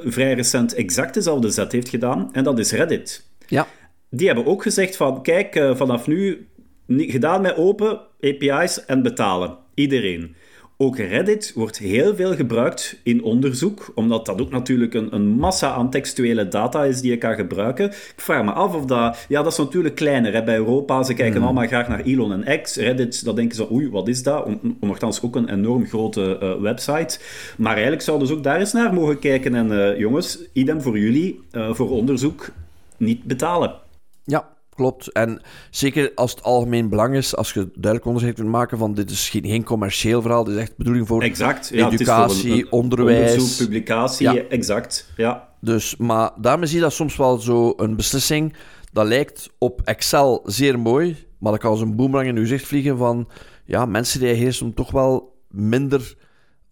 vrij 0.05 0.33
recent 0.33 0.73
exact 0.73 1.13
dezelfde 1.13 1.49
zet 1.49 1.71
heeft 1.71 1.89
gedaan, 1.89 2.29
en 2.31 2.43
dat 2.43 2.59
is 2.59 2.71
Reddit. 2.71 3.25
Ja. 3.47 3.67
Die 4.09 4.27
hebben 4.27 4.45
ook 4.45 4.63
gezegd 4.63 4.95
van, 4.95 5.23
kijk, 5.23 5.71
vanaf 5.75 6.07
nu 6.07 6.47
gedaan 6.87 7.41
met 7.41 7.57
open 7.57 7.99
API's 8.21 8.85
en 8.85 9.01
betalen. 9.01 9.57
Iedereen. 9.73 10.35
Ook 10.83 10.97
Reddit 10.97 11.51
wordt 11.55 11.77
heel 11.77 12.15
veel 12.15 12.35
gebruikt 12.35 12.99
in 13.03 13.23
onderzoek, 13.23 13.91
omdat 13.95 14.25
dat 14.25 14.41
ook 14.41 14.51
natuurlijk 14.51 14.93
een, 14.93 15.15
een, 15.15 15.27
massa 15.27 15.73
aan 15.73 15.89
textuele 15.89 16.47
data 16.47 16.83
is 16.83 17.01
die 17.01 17.11
je 17.11 17.17
kan 17.17 17.35
gebruiken. 17.35 17.85
Ik 17.89 18.13
vraag 18.15 18.43
me 18.43 18.51
af 18.51 18.75
of 18.75 18.85
dat... 18.85 19.25
Ja, 19.27 19.43
dat 19.43 19.51
is 19.51 19.57
natuurlijk 19.57 19.95
kleiner 19.95 20.33
hè, 20.33 20.43
bij 20.43 20.55
Europa. 20.55 21.03
Ze 21.03 21.13
kijken 21.13 21.35
hmm. 21.35 21.43
allemaal 21.43 21.67
graag 21.67 21.87
naar 21.87 22.01
Elon 22.01 22.43
en 22.43 22.61
X. 22.61 22.75
Reddit, 22.75 23.25
dan 23.25 23.35
denken 23.35 23.55
ze, 23.55 23.71
oei, 23.71 23.89
wat 23.89 24.07
is 24.07 24.23
dat? 24.23 24.49
Nogthans 24.79 25.21
ook 25.21 25.35
een 25.35 25.49
enorm 25.49 25.85
grote 25.85 26.39
uh, 26.41 26.61
website. 26.61 27.19
Maar 27.57 27.73
eigenlijk 27.73 28.01
zouden 28.01 28.27
ze 28.27 28.33
ook 28.33 28.43
daar 28.43 28.59
eens 28.59 28.73
naar 28.73 28.93
mogen 28.93 29.19
kijken. 29.19 29.55
En 29.55 29.71
uh, 29.71 29.99
jongens, 29.99 30.39
idem 30.53 30.81
voor 30.81 30.99
jullie, 30.99 31.39
uh, 31.51 31.73
voor 31.73 31.89
onderzoek, 31.89 32.51
niet 32.97 33.23
betalen. 33.23 33.73
Ja, 34.23 34.52
Klopt. 34.75 35.11
En 35.11 35.41
zeker 35.69 36.11
als 36.15 36.31
het 36.31 36.43
algemeen 36.43 36.89
belang 36.89 37.15
is, 37.15 37.35
als 37.35 37.53
je 37.53 37.69
duidelijk 37.73 38.05
onderscheid 38.05 38.35
kunt 38.35 38.47
maken 38.47 38.77
van 38.77 38.93
dit 38.93 39.09
is 39.09 39.29
geen, 39.29 39.45
geen 39.45 39.63
commercieel 39.63 40.21
verhaal, 40.21 40.43
dit 40.43 40.55
is 40.55 40.61
echt 40.61 40.77
bedoeling 40.77 41.07
voor 41.07 41.21
exact. 41.21 41.69
Ja, 41.73 41.89
educatie, 41.91 42.61
voor 42.61 42.79
onderwijs. 42.79 43.31
Onderzoek, 43.31 43.67
publicatie, 43.67 44.31
ja. 44.31 44.41
exact. 44.49 45.11
Ja. 45.17 45.49
Dus, 45.59 45.95
maar 45.97 46.31
daarmee 46.37 46.67
zie 46.67 46.77
je 46.77 46.83
dat 46.83 46.93
soms 46.93 47.15
wel 47.15 47.37
zo 47.37 47.73
een 47.77 47.95
beslissing, 47.95 48.55
dat 48.91 49.05
lijkt 49.05 49.49
op 49.57 49.81
Excel 49.83 50.41
zeer 50.45 50.79
mooi, 50.79 51.17
maar 51.37 51.51
dat 51.51 51.61
kan 51.61 51.71
als 51.71 51.81
een 51.81 51.95
boemerang 51.95 52.27
in 52.27 52.35
uw 52.35 52.41
gezicht 52.41 52.65
vliegen 52.65 52.97
van, 52.97 53.27
ja, 53.65 53.85
mensen 53.85 54.19
reageren 54.19 54.53
soms 54.53 54.75
toch 54.75 54.91
wel 54.91 55.35
minder 55.49 56.15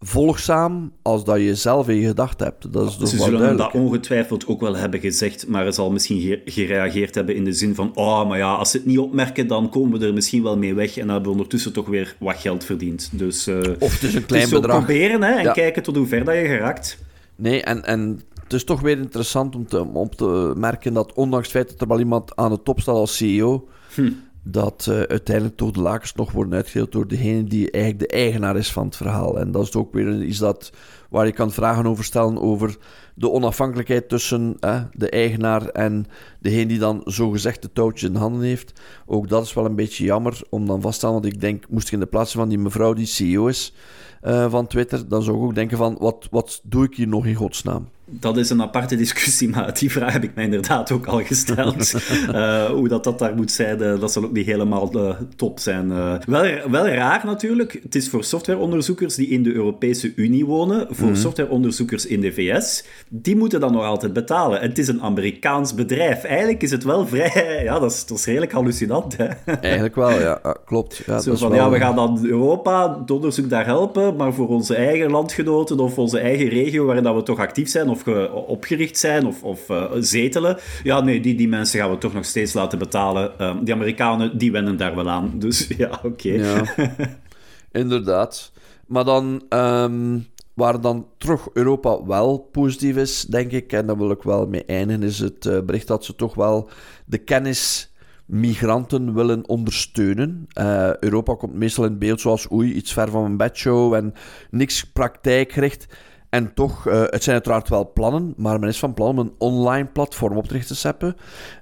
volgzaam 0.04 0.92
als 1.02 1.24
dat 1.24 1.40
je 1.40 1.54
zelf 1.54 1.88
in 1.88 1.96
je 1.96 2.06
gedacht 2.06 2.40
hebt. 2.40 2.72
Dat 2.72 2.86
is 3.00 3.10
Ze 3.10 3.16
zullen 3.16 3.56
dat 3.56 3.72
ongetwijfeld 3.72 4.46
ook 4.46 4.60
wel 4.60 4.76
hebben 4.76 5.00
gezegd, 5.00 5.48
maar 5.48 5.64
ze 5.64 5.72
zal 5.72 5.90
misschien 5.90 6.40
gereageerd 6.44 7.14
hebben 7.14 7.34
in 7.34 7.44
de 7.44 7.52
zin 7.52 7.74
van 7.74 7.90
oh, 7.94 8.28
maar 8.28 8.38
ja, 8.38 8.54
als 8.54 8.70
ze 8.70 8.76
het 8.76 8.86
niet 8.86 8.98
opmerken, 8.98 9.46
dan 9.46 9.68
komen 9.68 9.98
we 9.98 10.06
er 10.06 10.14
misschien 10.14 10.42
wel 10.42 10.58
mee 10.58 10.74
weg 10.74 10.96
en 10.96 11.00
dan 11.02 11.10
hebben 11.10 11.26
we 11.26 11.36
ondertussen 11.36 11.72
toch 11.72 11.86
weer 11.86 12.16
wat 12.18 12.36
geld 12.36 12.64
verdiend. 12.64 13.10
Dus, 13.12 13.48
uh, 13.48 13.58
of 13.78 13.92
het 13.92 14.02
is 14.02 14.14
een 14.14 14.26
klein 14.26 14.50
bedrag. 14.50 14.76
proberen 14.76 15.22
hè, 15.22 15.32
en 15.32 15.52
kijken 15.52 15.82
tot 15.82 15.96
hoe 15.96 16.06
ver 16.06 16.24
dat 16.24 16.34
je 16.34 16.44
geraakt. 16.44 16.98
Nee, 17.36 17.62
en, 17.62 17.84
en 17.84 18.20
het 18.42 18.52
is 18.52 18.64
toch 18.64 18.80
weer 18.80 18.98
interessant 18.98 19.54
om 19.54 19.66
te, 19.66 19.84
om 19.84 20.10
te 20.16 20.52
merken 20.56 20.92
dat 20.92 21.12
ondanks 21.12 21.46
het 21.46 21.56
feit 21.56 21.70
dat 21.70 21.80
er 21.80 21.88
wel 21.88 21.98
iemand 21.98 22.36
aan 22.36 22.50
de 22.50 22.62
top 22.62 22.80
staat 22.80 22.94
als 22.94 23.16
CEO... 23.16 23.68
Hm 23.94 24.10
dat 24.42 24.86
uh, 24.88 24.94
uiteindelijk 24.96 25.56
toch 25.56 25.70
de 25.70 25.80
lakens 25.80 26.14
nog 26.14 26.32
worden 26.32 26.54
uitgedeeld 26.54 26.92
door 26.92 27.08
degene 27.08 27.44
die 27.44 27.70
eigenlijk 27.70 28.10
de 28.10 28.16
eigenaar 28.16 28.56
is 28.56 28.72
van 28.72 28.86
het 28.86 28.96
verhaal. 28.96 29.38
En 29.38 29.52
dat 29.52 29.66
is 29.66 29.74
ook 29.74 29.92
weer 29.92 30.22
iets 30.22 30.38
dat, 30.38 30.72
waar 31.10 31.26
je 31.26 31.32
kan 31.32 31.52
vragen 31.52 31.86
over 31.86 32.04
stellen 32.04 32.40
over 32.40 32.76
de 33.14 33.30
onafhankelijkheid 33.30 34.08
tussen 34.08 34.56
uh, 34.60 34.82
de 34.92 35.10
eigenaar 35.10 35.66
en 35.66 36.06
degene 36.40 36.66
die 36.66 36.78
dan 36.78 37.00
zogezegd 37.04 37.62
de 37.62 37.72
touwtjes 37.72 38.10
in 38.10 38.16
handen 38.16 38.42
heeft. 38.42 38.80
Ook 39.06 39.28
dat 39.28 39.44
is 39.44 39.54
wel 39.54 39.64
een 39.64 39.74
beetje 39.74 40.04
jammer 40.04 40.40
om 40.50 40.66
dan 40.66 40.80
vast 40.80 40.92
te 40.92 40.98
stellen, 40.98 41.20
want 41.20 41.34
ik 41.34 41.40
denk, 41.40 41.64
moest 41.68 41.86
ik 41.86 41.92
in 41.92 42.00
de 42.00 42.06
plaats 42.06 42.32
van 42.32 42.48
die 42.48 42.58
mevrouw 42.58 42.92
die 42.92 43.06
CEO 43.06 43.46
is 43.46 43.74
uh, 44.22 44.50
van 44.50 44.66
Twitter, 44.66 45.08
dan 45.08 45.22
zou 45.22 45.36
ik 45.36 45.42
ook 45.42 45.54
denken 45.54 45.76
van, 45.76 45.96
wat, 45.98 46.28
wat 46.30 46.60
doe 46.64 46.84
ik 46.84 46.94
hier 46.94 47.08
nog 47.08 47.26
in 47.26 47.34
godsnaam? 47.34 47.88
Dat 48.20 48.36
is 48.36 48.50
een 48.50 48.62
aparte 48.62 48.96
discussie, 48.96 49.48
maar 49.48 49.78
die 49.78 49.90
vraag 49.90 50.12
heb 50.12 50.22
ik 50.22 50.34
mij 50.34 50.44
inderdaad 50.44 50.90
ook 50.90 51.06
al 51.06 51.22
gesteld. 51.24 51.94
uh, 52.30 52.64
hoe 52.78 52.88
dat, 52.88 53.04
dat 53.04 53.18
daar 53.18 53.34
moet 53.34 53.50
zijn, 53.50 53.82
uh, 53.82 54.00
dat 54.00 54.12
zal 54.12 54.24
ook 54.24 54.32
niet 54.32 54.46
helemaal 54.46 54.96
uh, 54.96 55.10
top 55.36 55.58
zijn. 55.58 55.88
wel, 56.26 56.70
wel 56.70 56.88
raar 56.88 57.22
natuurlijk. 57.24 57.78
Het 57.82 57.94
is 57.94 58.08
voor 58.08 58.24
softwareonderzoekers 58.24 59.14
die 59.14 59.28
in 59.28 59.42
de 59.42 59.52
Europese 59.52 60.12
Unie 60.16 60.46
wonen, 60.46 60.86
voor 60.90 61.08
mm. 61.08 61.14
softwareonderzoekers 61.14 62.06
in 62.06 62.20
de 62.20 62.32
VS, 62.32 62.84
die 63.08 63.36
moeten 63.36 63.60
dan 63.60 63.72
nog 63.72 63.84
altijd 63.84 64.12
betalen. 64.12 64.60
En 64.60 64.68
het 64.68 64.78
is 64.78 64.88
een 64.88 65.02
Amerikaans 65.02 65.74
bedrijf. 65.74 66.24
Eigenlijk 66.24 66.62
is 66.62 66.70
het 66.70 66.84
wel 66.84 67.06
vrij... 67.06 67.30
Ja, 67.62 67.78
dat 67.78 67.90
is, 67.90 68.06
dat 68.06 68.18
is 68.18 68.24
redelijk 68.24 68.52
hallucinant. 68.52 69.16
Hè? 69.16 69.26
Eigenlijk 69.60 69.94
wel, 69.94 70.20
ja. 70.20 70.40
Klopt. 70.64 71.02
Ja, 71.06 71.20
Zo 71.20 71.34
van, 71.34 71.50
wel... 71.50 71.58
ja, 71.58 71.70
we 71.70 71.78
gaan 71.78 71.96
dan 71.96 72.26
Europa, 72.26 72.98
het 73.00 73.10
onderzoek 73.10 73.48
daar 73.48 73.64
helpen, 73.64 74.16
maar 74.16 74.34
voor 74.34 74.48
onze 74.48 74.74
eigen 74.74 75.10
landgenoten 75.10 75.80
of 75.80 75.98
onze 75.98 76.18
eigen 76.18 76.48
regio, 76.48 76.84
waarin 76.84 77.04
dat 77.04 77.14
we 77.14 77.22
toch 77.22 77.38
actief 77.38 77.68
zijn, 77.68 77.88
of 77.88 78.01
opgericht 78.46 78.98
zijn 78.98 79.26
of, 79.26 79.42
of 79.42 79.68
uh, 79.68 79.90
zetelen. 79.98 80.58
Ja, 80.82 81.00
nee, 81.00 81.20
die, 81.20 81.34
die 81.34 81.48
mensen 81.48 81.80
gaan 81.80 81.90
we 81.90 81.98
toch 81.98 82.12
nog 82.12 82.24
steeds 82.24 82.52
laten 82.52 82.78
betalen. 82.78 83.46
Um, 83.46 83.64
die 83.64 83.74
Amerikanen, 83.74 84.38
die 84.38 84.52
wennen 84.52 84.76
daar 84.76 84.94
wel 84.94 85.10
aan. 85.10 85.32
Dus 85.38 85.68
ja, 85.76 86.00
oké. 86.02 86.28
Ja, 86.28 86.64
inderdaad. 87.82 88.52
Maar 88.86 89.04
dan, 89.04 89.42
um, 89.48 90.26
waar 90.54 90.80
dan 90.80 91.06
terug 91.18 91.48
Europa 91.52 92.04
wel 92.04 92.38
positief 92.38 92.96
is, 92.96 93.22
denk 93.22 93.50
ik, 93.50 93.72
en 93.72 93.86
daar 93.86 93.98
wil 93.98 94.10
ik 94.10 94.22
wel 94.22 94.46
mee 94.46 94.64
eindigen, 94.64 95.02
is 95.02 95.18
het 95.18 95.44
uh, 95.44 95.60
bericht 95.60 95.86
dat 95.86 96.04
ze 96.04 96.14
toch 96.14 96.34
wel 96.34 96.68
de 97.06 97.18
kennis 97.18 97.92
migranten 98.26 99.14
willen 99.14 99.48
ondersteunen. 99.48 100.46
Uh, 100.58 100.96
Europa 100.96 101.34
komt 101.34 101.54
meestal 101.54 101.84
in 101.84 101.98
beeld 101.98 102.20
zoals 102.20 102.50
oei, 102.52 102.72
iets 102.72 102.92
ver 102.92 103.10
van 103.10 103.22
mijn 103.22 103.36
bedshow 103.36 103.94
en 103.94 104.14
niks 104.50 104.84
praktijkgericht. 104.84 105.86
En 106.32 106.54
toch, 106.54 106.86
uh, 106.86 107.02
het 107.06 107.22
zijn 107.22 107.34
uiteraard 107.34 107.68
wel 107.68 107.92
plannen, 107.92 108.34
maar 108.36 108.58
men 108.60 108.68
is 108.68 108.78
van 108.78 108.94
plan 108.94 109.08
om 109.08 109.18
een 109.18 109.34
online 109.38 109.86
platform 109.86 110.36
op 110.36 110.46
te 110.46 110.54
richten, 110.54 110.76
Seppe, 110.76 111.14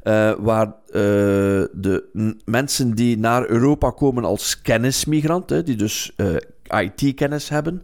uh, 0.03 0.33
waar 0.39 0.67
uh, 0.67 0.73
de 1.73 2.39
mensen 2.45 2.95
die 2.95 3.19
naar 3.19 3.49
Europa 3.49 3.91
komen 3.91 4.25
als 4.25 4.63
kennismigranten, 4.63 5.65
die 5.65 5.77
dus 5.77 6.17
IT-kennis 6.71 7.49
hebben, 7.49 7.83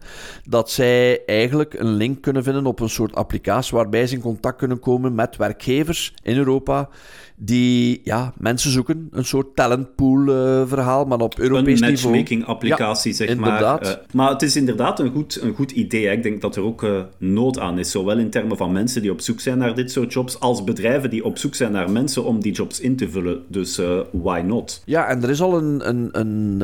dat 0.49 0.70
zij 0.70 1.25
eigenlijk 1.25 1.75
een 1.75 1.92
link 1.92 2.22
kunnen 2.22 2.42
vinden 2.42 2.66
op 2.66 2.81
een 2.81 2.88
soort 2.88 3.14
applicatie 3.14 3.77
waarbij 3.77 4.07
ze 4.07 4.14
in 4.14 4.20
contact 4.20 4.59
kunnen 4.59 4.81
komen 4.81 5.14
met 5.14 5.37
werkgevers 5.37 6.14
in 6.22 6.37
Europa 6.37 6.88
die 7.37 8.01
ja, 8.05 8.33
mensen 8.37 8.70
zoeken. 8.70 9.09
Een 9.11 9.25
soort 9.25 9.57
talentpool-verhaal, 9.57 11.03
uh, 11.03 11.09
maar 11.09 11.20
op 11.20 11.38
Europees 11.38 11.81
niveau. 11.81 11.94
Een 11.94 12.01
matchmaking-applicatie, 12.01 13.12
zeg 13.12 13.29
inderdaad. 13.29 13.83
maar. 13.83 13.90
Uh, 13.90 14.14
maar 14.14 14.31
het 14.31 14.42
is 14.42 14.57
inderdaad 14.57 15.01
een 15.01 15.12
goed, 15.12 15.38
een 15.42 15.55
goed 15.55 15.70
idee. 15.70 16.11
Ik 16.11 16.22
denk 16.22 16.40
dat 16.40 16.57
er 16.57 16.62
ook 16.62 16.83
uh, 16.83 17.01
nood 17.18 17.59
aan 17.59 17.79
is, 17.79 17.90
zowel 17.90 18.18
in 18.18 18.31
termen 18.31 18.57
van 18.57 18.72
mensen 18.72 19.03
die 19.03 19.11
op 19.11 19.20
zoek 19.20 19.40
zijn 19.40 19.59
naar 19.59 19.75
dit 19.75 19.90
soort 19.90 20.12
jobs, 20.12 20.40
als 20.40 20.64
bedrijven 20.64 21.11
die 21.11 21.25
op 21.25 21.38
zoek 21.38 21.55
zijn 21.55 21.72
naar 21.72 21.90
mensen 21.90 22.25
om 22.25 22.40
die 22.40 22.53
jobs 22.53 22.81
in 22.81 22.96
te 22.96 23.11
vullen. 23.11 23.42
Dus 23.49 23.81
why 24.12 24.40
not? 24.44 24.83
Ja, 24.85 25.07
en 25.07 25.22
er 25.22 25.31
is 25.31 25.40
al 25.40 25.59
een, 25.59 25.88
een, 25.88 26.09
een, 26.12 26.61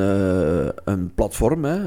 een 0.83 1.11
platform, 1.15 1.65
hè, 1.65 1.85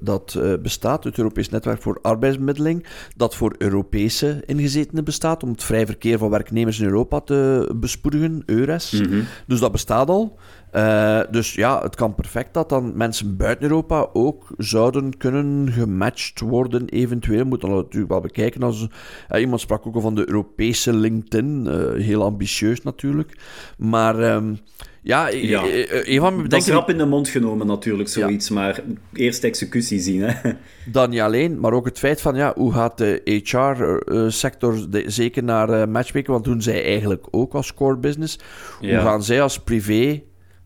dat 0.00 0.40
bestaat, 0.62 1.04
het 1.04 1.18
Europees 1.18 1.48
Netwerk 1.48 1.82
voor 1.82 1.98
Arbeidsbemiddeling, 2.02 2.86
dat 3.16 3.34
voor 3.34 3.54
Europese 3.58 4.42
ingezetenen 4.46 5.04
bestaat, 5.04 5.42
om 5.42 5.50
het 5.50 5.64
vrij 5.64 5.86
verkeer 5.86 6.18
van 6.18 6.30
werknemers 6.30 6.78
in 6.80 6.86
Europa 6.86 7.20
te 7.20 7.70
bespoedigen, 7.76 8.42
EURES. 8.46 8.90
Mhm. 8.90 9.20
Dus 9.46 9.60
dat 9.60 9.72
bestaat 9.72 10.08
al. 10.08 10.38
Uh, 10.72 11.20
dus 11.30 11.54
ja, 11.54 11.82
het 11.82 11.94
kan 11.94 12.14
perfect 12.14 12.54
dat 12.54 12.68
dan 12.68 12.96
mensen 12.96 13.36
buiten 13.36 13.64
Europa 13.64 14.08
ook 14.12 14.46
zouden 14.58 15.16
kunnen 15.16 15.72
gematcht 15.72 16.40
worden, 16.40 16.88
eventueel. 16.88 17.44
Moet 17.44 17.60
dan 17.60 17.70
natuurlijk 17.70 18.12
wel 18.12 18.20
bekijken. 18.20 18.62
Als, 18.62 18.88
uh, 19.32 19.40
iemand 19.40 19.60
sprak 19.60 19.86
ook 19.86 19.94
al 19.94 20.00
van 20.00 20.14
de 20.14 20.28
Europese 20.28 20.92
LinkedIn. 20.92 21.66
Uh, 21.66 22.04
heel 22.04 22.22
ambitieus 22.22 22.82
natuurlijk. 22.82 23.38
Maar 23.76 24.34
um, 24.34 24.58
ja, 25.02 25.28
ja. 25.28 25.62
een 25.64 26.20
van 26.20 26.36
mijn 26.36 26.48
Dat 26.48 26.60
is 26.60 26.68
rap 26.68 26.90
in 26.90 26.98
de 26.98 27.06
mond 27.06 27.28
genomen 27.28 27.66
natuurlijk, 27.66 28.08
zoiets. 28.08 28.48
Ja. 28.48 28.54
Maar 28.54 28.82
eerst 29.12 29.44
executie 29.44 30.00
zien, 30.00 30.22
hè. 30.22 30.52
Dan 30.92 31.10
niet 31.10 31.20
alleen, 31.20 31.60
maar 31.60 31.72
ook 31.72 31.84
het 31.84 31.98
feit 31.98 32.20
van, 32.20 32.34
ja, 32.34 32.52
hoe 32.56 32.72
gaat 32.72 32.98
de 32.98 33.20
HR-sector 33.24 34.86
zeker 35.06 35.44
naar 35.44 35.88
matchmaking? 35.88 36.26
Want 36.26 36.44
doen 36.44 36.62
zij 36.62 36.84
eigenlijk 36.84 37.26
ook 37.30 37.54
als 37.54 37.74
core 37.74 37.96
business. 37.96 38.38
Hoe 38.80 38.98
gaan 38.98 39.22
zij 39.22 39.42
als 39.42 39.58
privé 39.58 40.22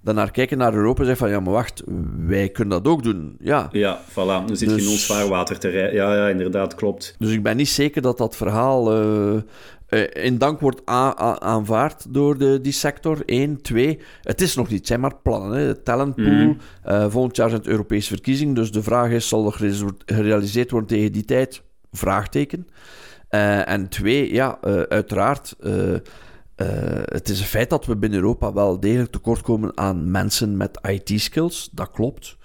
dan 0.06 0.14
naar 0.14 0.30
kijken 0.30 0.58
naar 0.58 0.74
Europa 0.74 1.00
en 1.00 1.06
zeggen 1.06 1.26
van 1.26 1.36
ja, 1.36 1.42
maar 1.42 1.52
wacht, 1.52 1.82
wij 2.26 2.48
kunnen 2.48 2.82
dat 2.82 2.92
ook 2.92 3.02
doen. 3.02 3.36
Ja, 3.38 3.68
ja 3.72 4.00
voilà. 4.10 4.44
Nu 4.46 4.56
zit 4.56 4.58
je 4.58 4.66
in 4.66 4.76
dus- 4.76 4.88
ons 4.90 5.06
vaarwater 5.06 5.58
te 5.58 5.68
rijden. 5.68 5.94
Ja, 5.94 6.14
ja, 6.14 6.28
inderdaad, 6.28 6.74
klopt. 6.74 7.14
Dus 7.18 7.30
ik 7.30 7.42
ben 7.42 7.56
niet 7.56 7.68
zeker 7.68 8.02
dat 8.02 8.18
dat 8.18 8.36
verhaal 8.36 8.96
uh, 8.96 9.42
in 10.12 10.38
dank 10.38 10.60
wordt 10.60 10.80
aanvaard 11.38 12.14
door 12.14 12.38
de, 12.38 12.60
die 12.60 12.72
sector. 12.72 13.22
Eén, 13.24 13.62
twee, 13.62 13.98
het 14.22 14.40
is 14.40 14.54
nog 14.54 14.68
niet, 14.68 14.78
het 14.78 14.86
zijn 14.86 15.00
maar 15.00 15.16
plannen. 15.22 15.58
Hè. 15.58 15.74
Talentpool, 15.74 16.24
mm 16.24 16.56
volgend 17.08 17.36
jaar 17.36 17.48
zijn 17.48 17.60
het 17.60 17.70
Europese 17.70 18.08
verkiezingen, 18.08 18.54
dus 18.54 18.72
de 18.72 18.82
vraag 18.82 19.10
is, 19.10 19.28
zal 19.28 19.46
er 19.46 19.82
gerealiseerd 20.06 20.70
worden 20.70 20.88
tegen 20.88 21.12
die 21.12 21.24
tijd? 21.24 21.62
Vraagteken. 21.92 22.66
en 23.64 23.88
twee, 23.88 24.32
ja, 24.32 24.58
uiteraard 24.88 25.56
uh, 26.56 26.68
het 27.04 27.28
is 27.28 27.40
een 27.40 27.46
feit 27.46 27.70
dat 27.70 27.86
we 27.86 27.96
binnen 27.96 28.18
Europa 28.18 28.52
wel 28.52 28.80
degelijk 28.80 29.10
tekort 29.10 29.40
komen 29.40 29.76
aan 29.76 30.10
mensen 30.10 30.56
met 30.56 30.78
IT-skills. 30.82 31.68
Dat 31.72 31.90
klopt. 31.90 32.36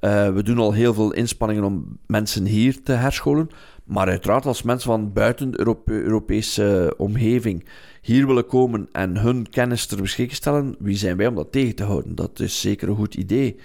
Uh, 0.00 0.32
we 0.32 0.42
doen 0.42 0.58
al 0.58 0.72
heel 0.72 0.94
veel 0.94 1.12
inspanningen 1.12 1.64
om 1.64 1.98
mensen 2.06 2.44
hier 2.44 2.82
te 2.82 2.92
herscholen. 2.92 3.50
Maar 3.84 4.08
uiteraard, 4.08 4.46
als 4.46 4.62
mensen 4.62 4.90
van 4.90 5.12
buiten 5.12 5.50
de 5.50 5.78
Europese 5.84 6.94
omgeving 6.96 7.68
hier 8.00 8.26
willen 8.26 8.46
komen 8.46 8.88
en 8.92 9.16
hun 9.16 9.48
kennis 9.48 9.86
ter 9.86 10.00
beschikking 10.00 10.36
stellen, 10.36 10.76
wie 10.78 10.96
zijn 10.96 11.16
wij 11.16 11.26
om 11.26 11.34
dat 11.34 11.52
tegen 11.52 11.74
te 11.74 11.84
houden? 11.84 12.14
Dat 12.14 12.40
is 12.40 12.60
zeker 12.60 12.88
een 12.88 12.96
goed 12.96 13.14
idee. 13.14 13.56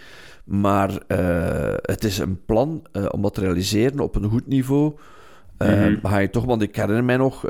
Maar 0.43 0.89
uh, 1.07 1.73
het 1.81 2.03
is 2.03 2.17
een 2.17 2.45
plan 2.45 2.83
om 3.11 3.21
dat 3.21 3.33
te 3.33 3.41
realiseren 3.41 3.99
op 3.99 4.15
een 4.15 4.29
goed 4.29 4.47
niveau. 4.47 4.93
Mm 5.57 5.67
-hmm. 5.67 5.99
ga 6.03 6.17
je 6.17 6.29
toch, 6.29 6.45
want 6.45 6.61
ik 6.61 6.75
herinner 6.75 7.03
mij 7.03 7.17
nog, 7.17 7.45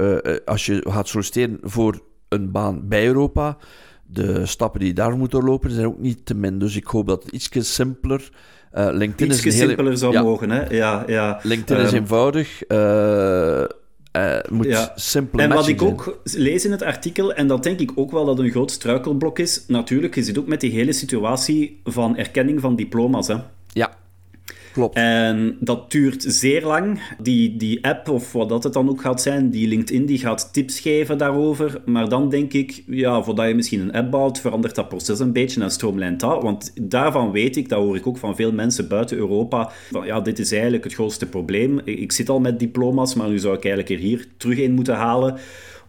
als 0.46 0.66
je 0.66 0.86
gaat 0.90 1.08
solliciteren 1.08 1.58
voor 1.62 2.02
een 2.36 2.52
baan 2.52 2.88
bij 2.88 3.06
Europa. 3.06 3.58
De 4.06 4.46
stappen 4.46 4.80
die 4.80 4.94
daar 4.94 5.18
moet 5.18 5.32
doorlopen 5.32 5.72
zijn 5.72 5.86
ook 5.86 6.00
niet 6.00 6.26
te 6.26 6.36
min. 6.36 6.60
Dus 6.60 6.76
ik 6.76 6.86
hoop 6.86 7.08
dat 7.08 7.24
het 7.24 7.34
iets 7.34 7.74
simpeler... 7.74 8.30
Uh, 8.74 8.88
LinkedIn 8.92 9.30
is 9.30 9.58
simpeler 9.58 9.98
zou 9.98 10.22
mogen, 10.22 10.50
hè? 10.50 10.76
Ja, 10.76 11.04
ja. 11.08 11.40
LinkedIn 11.44 11.84
is 11.84 11.92
ehm, 11.92 12.02
eenvoudig. 12.02 12.64
Uh, 12.68 13.64
uh, 14.16 14.38
moet 14.50 14.66
ja. 14.66 14.92
simpel 14.96 15.40
En 15.40 15.50
wat 15.50 15.68
ik 15.68 15.82
ook 15.82 16.20
lees 16.24 16.66
in 16.66 16.72
het 16.72 16.82
artikel, 16.82 17.34
en 17.34 17.48
dat 17.48 17.64
denk 17.64 17.80
ik 17.80 17.92
ook 17.96 18.12
wel 18.12 18.26
dat 18.26 18.40
een 18.40 18.50
groot 18.50 18.72
struikelblok 18.72 19.40
is, 19.40 19.64
natuurlijk, 19.68 20.16
je 20.16 20.24
zit 20.24 20.38
ook 20.38 20.48
met 20.48 20.62
die 20.62 20.72
hele 20.72 20.94
situatie 20.94 21.82
van 21.84 22.18
erkenning 22.18 22.62
van 22.62 22.76
diploma's. 22.76 23.28
Hè. 23.28 23.36
Ja, 23.74 23.98
Klopt. 24.76 24.96
En 24.96 25.58
dat 25.60 25.92
duurt 25.92 26.26
zeer 26.28 26.66
lang. 26.66 27.02
Die, 27.22 27.58
die 27.58 27.86
app, 27.86 28.10
of 28.10 28.32
wat 28.32 28.50
dat 28.50 28.64
het 28.64 28.74
dan 28.74 28.90
ook 28.90 29.02
gaat 29.02 29.22
zijn, 29.22 29.50
die 29.50 29.68
LinkedIn, 29.68 30.06
die 30.06 30.18
gaat 30.18 30.54
tips 30.54 30.80
geven 30.80 31.18
daarover. 31.18 31.82
Maar 31.86 32.10
dan 32.10 32.30
denk 32.30 32.54
ik, 32.54 32.84
ja, 32.88 33.24
voordat 33.24 33.48
je 33.48 33.56
misschien 33.56 33.80
een 33.80 33.94
app 33.94 34.12
bouwt, 34.12 34.40
verandert 34.40 34.76
dat 34.76 34.90
proces 34.90 35.20
een 35.20 35.34
beetje 35.34 35.62
en 35.62 35.72
stroomlijnt 35.72 36.20
dat. 36.20 36.44
Want 36.44 36.72
daarvan 36.82 37.32
weet 37.32 37.56
ik, 37.56 37.70
dat 37.70 37.80
hoor 37.80 37.96
ik 37.96 38.08
ook 38.08 38.18
van 38.18 38.36
veel 38.36 38.52
mensen 38.52 38.88
buiten 38.88 39.18
Europa, 39.18 39.72
van 39.92 40.06
ja, 40.06 40.22
dit 40.22 40.40
is 40.40 40.52
eigenlijk 40.52 40.84
het 40.84 40.94
grootste 40.94 41.26
probleem. 41.26 41.80
Ik 41.86 42.12
zit 42.12 42.30
al 42.30 42.40
met 42.40 42.60
diploma's, 42.60 43.16
maar 43.16 43.30
nu 43.30 43.40
zou 43.40 43.56
ik 43.56 43.66
eigenlijk 43.66 43.94
er 43.94 44.08
hier 44.08 44.28
terug 44.38 44.58
in 44.58 44.74
moeten 44.74 44.96
halen 44.96 45.38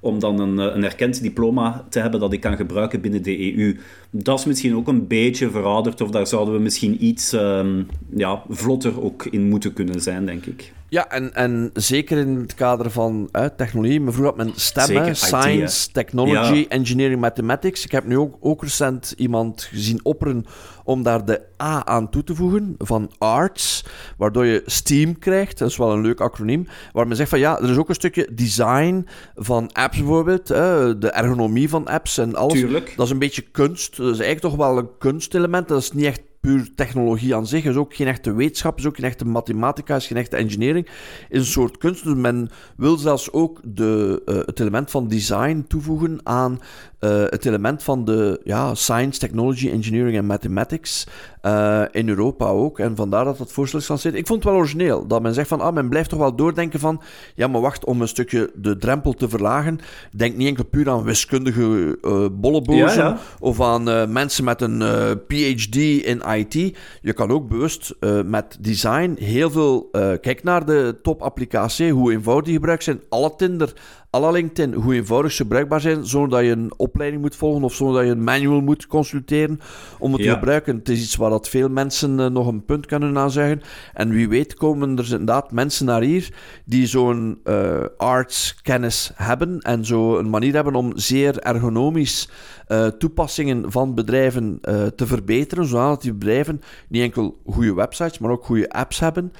om 0.06 0.18
dan 0.18 0.40
een, 0.40 0.58
een 0.58 0.84
erkend 0.84 1.22
diploma 1.22 1.84
te 1.88 2.00
hebben 2.00 2.20
dat 2.20 2.32
ik 2.32 2.40
kan 2.40 2.56
gebruiken 2.56 3.00
binnen 3.00 3.22
de 3.22 3.56
EU. 3.56 3.76
Dat 4.10 4.38
is 4.38 4.44
misschien 4.44 4.76
ook 4.76 4.88
een 4.88 5.06
beetje 5.06 5.50
verouderd, 5.50 6.00
of 6.00 6.10
daar 6.10 6.26
zouden 6.26 6.54
we 6.54 6.60
misschien 6.60 7.04
iets 7.04 7.32
um, 7.32 7.86
ja, 8.16 8.42
vlotter 8.48 9.02
ook 9.02 9.24
in 9.24 9.48
moeten 9.48 9.72
kunnen 9.72 10.00
zijn, 10.00 10.26
denk 10.26 10.46
ik. 10.46 10.72
Ja, 10.88 11.08
en, 11.08 11.34
en 11.34 11.70
zeker 11.74 12.18
in 12.18 12.36
het 12.36 12.54
kader 12.54 12.90
van 12.90 13.28
technologie. 13.56 14.00
Maar 14.00 14.12
vroeger 14.12 14.36
had 14.36 14.46
men 14.46 14.60
STEM, 14.60 15.14
Science, 15.14 15.90
Technology, 15.90 16.66
Engineering, 16.68 17.20
Mathematics. 17.20 17.84
Ik 17.84 17.90
heb 17.90 18.04
nu 18.04 18.18
ook, 18.18 18.36
ook 18.40 18.62
recent 18.62 19.14
iemand 19.16 19.62
gezien 19.62 20.00
opperen 20.02 20.44
om 20.84 21.02
daar 21.02 21.24
de 21.24 21.42
A 21.62 21.86
aan 21.86 22.10
toe 22.10 22.24
te 22.24 22.34
voegen 22.34 22.74
van 22.78 23.10
Arts, 23.18 23.84
waardoor 24.16 24.46
je 24.46 24.62
STEAM 24.66 25.18
krijgt. 25.18 25.58
Dat 25.58 25.70
is 25.70 25.76
wel 25.76 25.92
een 25.92 26.02
leuk 26.02 26.20
acroniem. 26.20 26.66
Waar 26.92 27.06
men 27.06 27.16
zegt 27.16 27.30
van 27.30 27.38
ja, 27.38 27.58
er 27.58 27.70
is 27.70 27.76
ook 27.76 27.88
een 27.88 27.94
stukje 27.94 28.28
design 28.34 29.06
van 29.34 29.72
apps 29.72 29.98
bijvoorbeeld. 29.98 30.46
de 30.46 31.10
ergonomie 31.12 31.68
van 31.68 31.86
apps 31.86 32.18
en 32.18 32.34
alles. 32.34 32.52
Tuurlijk. 32.52 32.92
Dat 32.96 33.06
is 33.06 33.12
een 33.12 33.18
beetje 33.18 33.42
kunst. 33.42 33.96
Dat 33.96 34.14
is 34.14 34.20
eigenlijk 34.20 34.40
toch 34.40 34.66
wel 34.66 34.78
een 34.78 34.98
kunstelement. 34.98 35.68
Dat 35.68 35.82
is 35.82 35.92
niet 35.92 36.04
echt 36.04 36.20
puur 36.46 36.70
technologie 36.74 37.34
aan 37.34 37.46
zich. 37.46 37.64
is 37.64 37.76
ook 37.76 37.94
geen 37.94 38.06
echte 38.06 38.34
wetenschap, 38.34 38.78
is 38.78 38.86
ook 38.86 38.96
geen 38.96 39.04
echte 39.04 39.24
mathematica, 39.24 39.96
is 39.96 40.06
geen 40.06 40.18
echte 40.18 40.36
engineering. 40.36 40.88
is 41.28 41.38
een 41.38 41.44
soort 41.44 41.78
kunst. 41.78 42.04
Dus 42.04 42.14
men 42.14 42.50
wil 42.76 42.96
zelfs 42.96 43.32
ook 43.32 43.60
de, 43.64 44.22
uh, 44.26 44.36
het 44.36 44.60
element 44.60 44.90
van 44.90 45.08
design 45.08 45.64
toevoegen 45.68 46.20
aan 46.22 46.60
uh, 47.00 47.24
het 47.24 47.44
element 47.44 47.82
van 47.82 48.04
de 48.04 48.40
ja, 48.44 48.74
science, 48.74 49.18
technology, 49.18 49.70
engineering 49.70 50.16
en 50.16 50.26
mathematics 50.26 51.06
uh, 51.46 51.82
in 51.90 52.08
Europa 52.08 52.46
ook. 52.46 52.78
En 52.78 52.96
vandaar 52.96 53.24
dat 53.24 53.38
dat 53.38 53.52
voorstel 53.52 53.78
is 53.78 53.86
zitten. 53.86 54.14
Ik 54.14 54.26
vond 54.26 54.42
het 54.42 54.52
wel 54.52 54.60
origineel, 54.60 55.06
dat 55.06 55.22
men 55.22 55.34
zegt 55.34 55.48
van, 55.48 55.60
ah, 55.60 55.74
men 55.74 55.88
blijft 55.88 56.08
toch 56.08 56.18
wel 56.18 56.36
doordenken 56.36 56.80
van, 56.80 57.02
ja, 57.34 57.46
maar 57.46 57.60
wacht, 57.60 57.84
om 57.84 58.00
een 58.00 58.08
stukje 58.08 58.50
de 58.54 58.76
drempel 58.76 59.12
te 59.12 59.28
verlagen, 59.28 59.78
denk 60.16 60.36
niet 60.36 60.48
enkel 60.48 60.64
puur 60.64 60.90
aan 60.90 61.02
wiskundige 61.02 61.98
uh, 62.02 62.26
bollebozen 62.32 63.02
ja, 63.02 63.08
ja. 63.08 63.18
of 63.40 63.60
aan 63.60 64.12
mensen 64.12 64.44
met 64.44 64.60
een 64.60 64.78
PhD 65.26 65.76
in 65.76 66.22
IT. 66.34 66.78
Je 67.00 67.12
kan 67.12 67.30
ook 67.30 67.48
bewust 67.48 67.94
met 68.24 68.56
design 68.60 69.16
heel 69.18 69.50
veel, 69.50 69.88
kijk 70.20 70.42
naar 70.42 70.66
de 70.66 70.98
top-applicatie, 71.02 71.92
hoe 71.92 72.12
eenvoudig 72.12 72.44
die 72.44 72.54
gebruikt 72.54 72.84
zijn. 72.84 73.00
Alle 73.08 73.34
Tinder, 73.36 73.72
alle 74.16 74.32
LinkedIn, 74.32 74.74
hoe 74.74 74.94
eenvoudig 74.94 75.32
ze 75.32 75.46
bruikbaar 75.46 75.80
zijn, 75.80 76.06
zonder 76.06 76.30
dat 76.30 76.40
je 76.40 76.50
een 76.50 76.72
opleiding 76.76 77.22
moet 77.22 77.36
volgen 77.36 77.62
of 77.62 77.74
zonder 77.74 77.96
dat 77.96 78.04
je 78.04 78.10
een 78.10 78.24
manual 78.24 78.60
moet 78.60 78.86
consulteren 78.86 79.60
om 79.98 80.12
het 80.12 80.22
te 80.22 80.28
gebruiken. 80.28 80.76
Het 80.76 80.88
is 80.88 81.02
iets 81.02 81.16
waar 81.16 81.30
dat 81.30 81.48
veel 81.48 81.68
mensen 81.68 82.18
uh, 82.18 82.26
nog 82.26 82.46
een 82.46 82.64
punt 82.64 82.86
kunnen 82.86 83.18
aan 83.18 83.30
zeggen. 83.30 83.62
En 83.94 84.10
wie 84.10 84.28
weet 84.28 84.54
komen 84.54 84.98
er 84.98 85.04
inderdaad 85.04 85.52
mensen 85.52 85.86
naar 85.86 86.02
hier 86.02 86.32
die 86.64 86.86
zo'n 86.86 87.40
uh, 87.44 87.84
arts-kennis 87.96 89.10
hebben 89.14 89.60
en 89.60 89.84
zo 89.84 90.18
een 90.18 90.30
manier 90.30 90.54
hebben 90.54 90.74
om 90.74 90.92
zeer 90.94 91.38
ergonomisch 91.38 92.28
uh, 92.68 92.86
toepassingen 92.86 93.72
van 93.72 93.94
bedrijven 93.94 94.58
te 94.96 95.06
verbeteren, 95.06 95.66
zodat 95.66 96.02
die 96.02 96.12
bedrijven 96.12 96.60
niet 96.88 97.02
enkel 97.02 97.38
goede 97.46 97.74
websites, 97.74 98.18
maar 98.18 98.30
ook 98.30 98.44
goede 98.44 98.70
apps 98.70 99.00
hebben. 99.00 99.32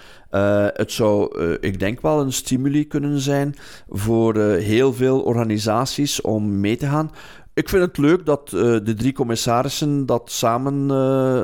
het 0.75 0.93
zou, 0.93 1.41
ik 1.61 1.81
denk 1.81 2.01
wel, 2.01 2.21
een 2.21 2.33
stimuli 2.33 2.87
kunnen 2.87 3.21
zijn 3.21 3.55
voor 3.89 4.37
heel 4.45 4.93
veel 4.93 5.21
organisaties 5.21 6.21
om 6.21 6.61
mee 6.61 6.77
te 6.77 6.87
gaan. 6.87 7.11
Ik 7.57 7.69
vind 7.69 7.83
het 7.83 7.99
leuk 7.99 8.27
dat 8.27 8.53
uh, 8.55 8.61
de 8.61 8.95
drie 8.95 9.13
commissarissen 9.13 10.07
dat 10.07 10.31
samen 10.31 10.89
uh, 10.91 11.43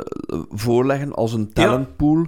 voorleggen 0.51 1.13
als 1.15 1.33
een 1.33 1.53
talentpool. 1.53 2.27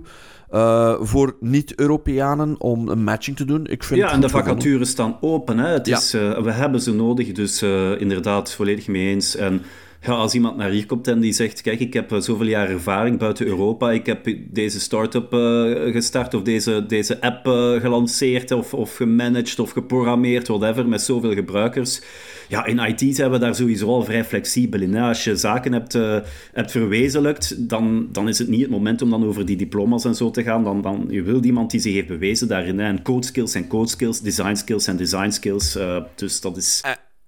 Uh, 0.50 0.94
voor 1.00 1.36
niet-Europeanen 1.40 2.60
om 2.60 2.88
een 2.88 3.04
matching 3.04 3.36
te 3.36 3.44
doen. 3.44 3.66
Ik 3.66 3.84
vind 3.84 4.00
ja, 4.00 4.10
en 4.10 4.20
de 4.20 4.28
vacatures 4.28 4.90
staan 4.90 5.16
open. 5.20 5.58
Hè. 5.58 5.68
Het 5.68 5.86
ja. 5.86 5.96
is, 5.96 6.12
we 6.12 6.50
hebben 6.50 6.80
ze 6.80 6.94
nodig, 6.94 7.32
dus 7.32 7.62
inderdaad 7.98 8.52
volledig 8.52 8.86
mee 8.86 9.08
eens. 9.08 9.36
En 9.36 9.62
ja, 10.04 10.12
als 10.12 10.34
iemand 10.34 10.56
naar 10.56 10.70
hier 10.70 10.86
komt 10.86 11.08
en 11.08 11.20
die 11.20 11.32
zegt: 11.32 11.60
Kijk, 11.60 11.80
ik 11.80 11.92
heb 11.92 12.16
zoveel 12.18 12.46
jaar 12.46 12.68
ervaring 12.68 13.18
buiten 13.18 13.46
Europa, 13.46 13.90
ik 13.90 14.06
heb 14.06 14.28
deze 14.50 14.80
start-up 14.80 15.32
uh, 15.32 15.92
gestart 15.92 16.34
of 16.34 16.42
deze, 16.42 16.86
deze 16.86 17.20
app 17.20 17.46
uh, 17.46 17.80
gelanceerd 17.80 18.50
of, 18.50 18.74
of 18.74 18.96
gemanaged 18.96 19.58
of 19.58 19.70
geprogrammeerd, 19.70 20.48
whatever, 20.48 20.88
met 20.88 21.02
zoveel 21.02 21.34
gebruikers 21.34 22.00
ja, 22.48 22.64
in 22.66 22.78
IT 22.78 23.16
zijn 23.16 23.30
we 23.30 23.38
daar 23.38 23.54
sowieso 23.54 23.86
al 23.86 24.04
vrij 24.04 24.24
flexibel 24.24 24.80
in. 24.80 24.96
Als 24.96 25.24
je 25.24 25.36
zaken 25.36 25.72
hebt, 25.72 25.94
uh, 25.94 26.18
hebt 26.52 26.70
verwezenlijkt, 26.70 27.68
dan, 27.68 28.08
dan 28.12 28.28
is 28.28 28.38
het 28.38 28.48
niet 28.48 28.60
het 28.60 28.70
moment 28.70 29.02
om 29.02 29.10
dan 29.10 29.24
over 29.24 29.46
die 29.46 29.56
diploma's 29.56 30.04
en 30.04 30.14
zo 30.14 30.30
te 30.30 30.42
gaan. 30.42 30.64
Dan, 30.64 30.82
dan, 30.82 31.06
je 31.08 31.22
wilt 31.22 31.44
iemand 31.44 31.70
die 31.70 31.80
zich 31.80 31.92
heeft 31.92 32.08
bewezen 32.08 32.48
daarin. 32.48 32.78
Hè. 32.78 32.86
En 32.86 33.02
code 33.02 33.26
skills 33.26 33.54
en 33.54 33.66
code 33.66 33.88
skills, 33.88 34.20
design 34.20 34.54
skills 34.54 34.86
en 34.86 34.96
design 34.96 35.30
skills. 35.30 35.78
Dus 36.14 36.40
dat 36.40 36.56
is... 36.56 36.82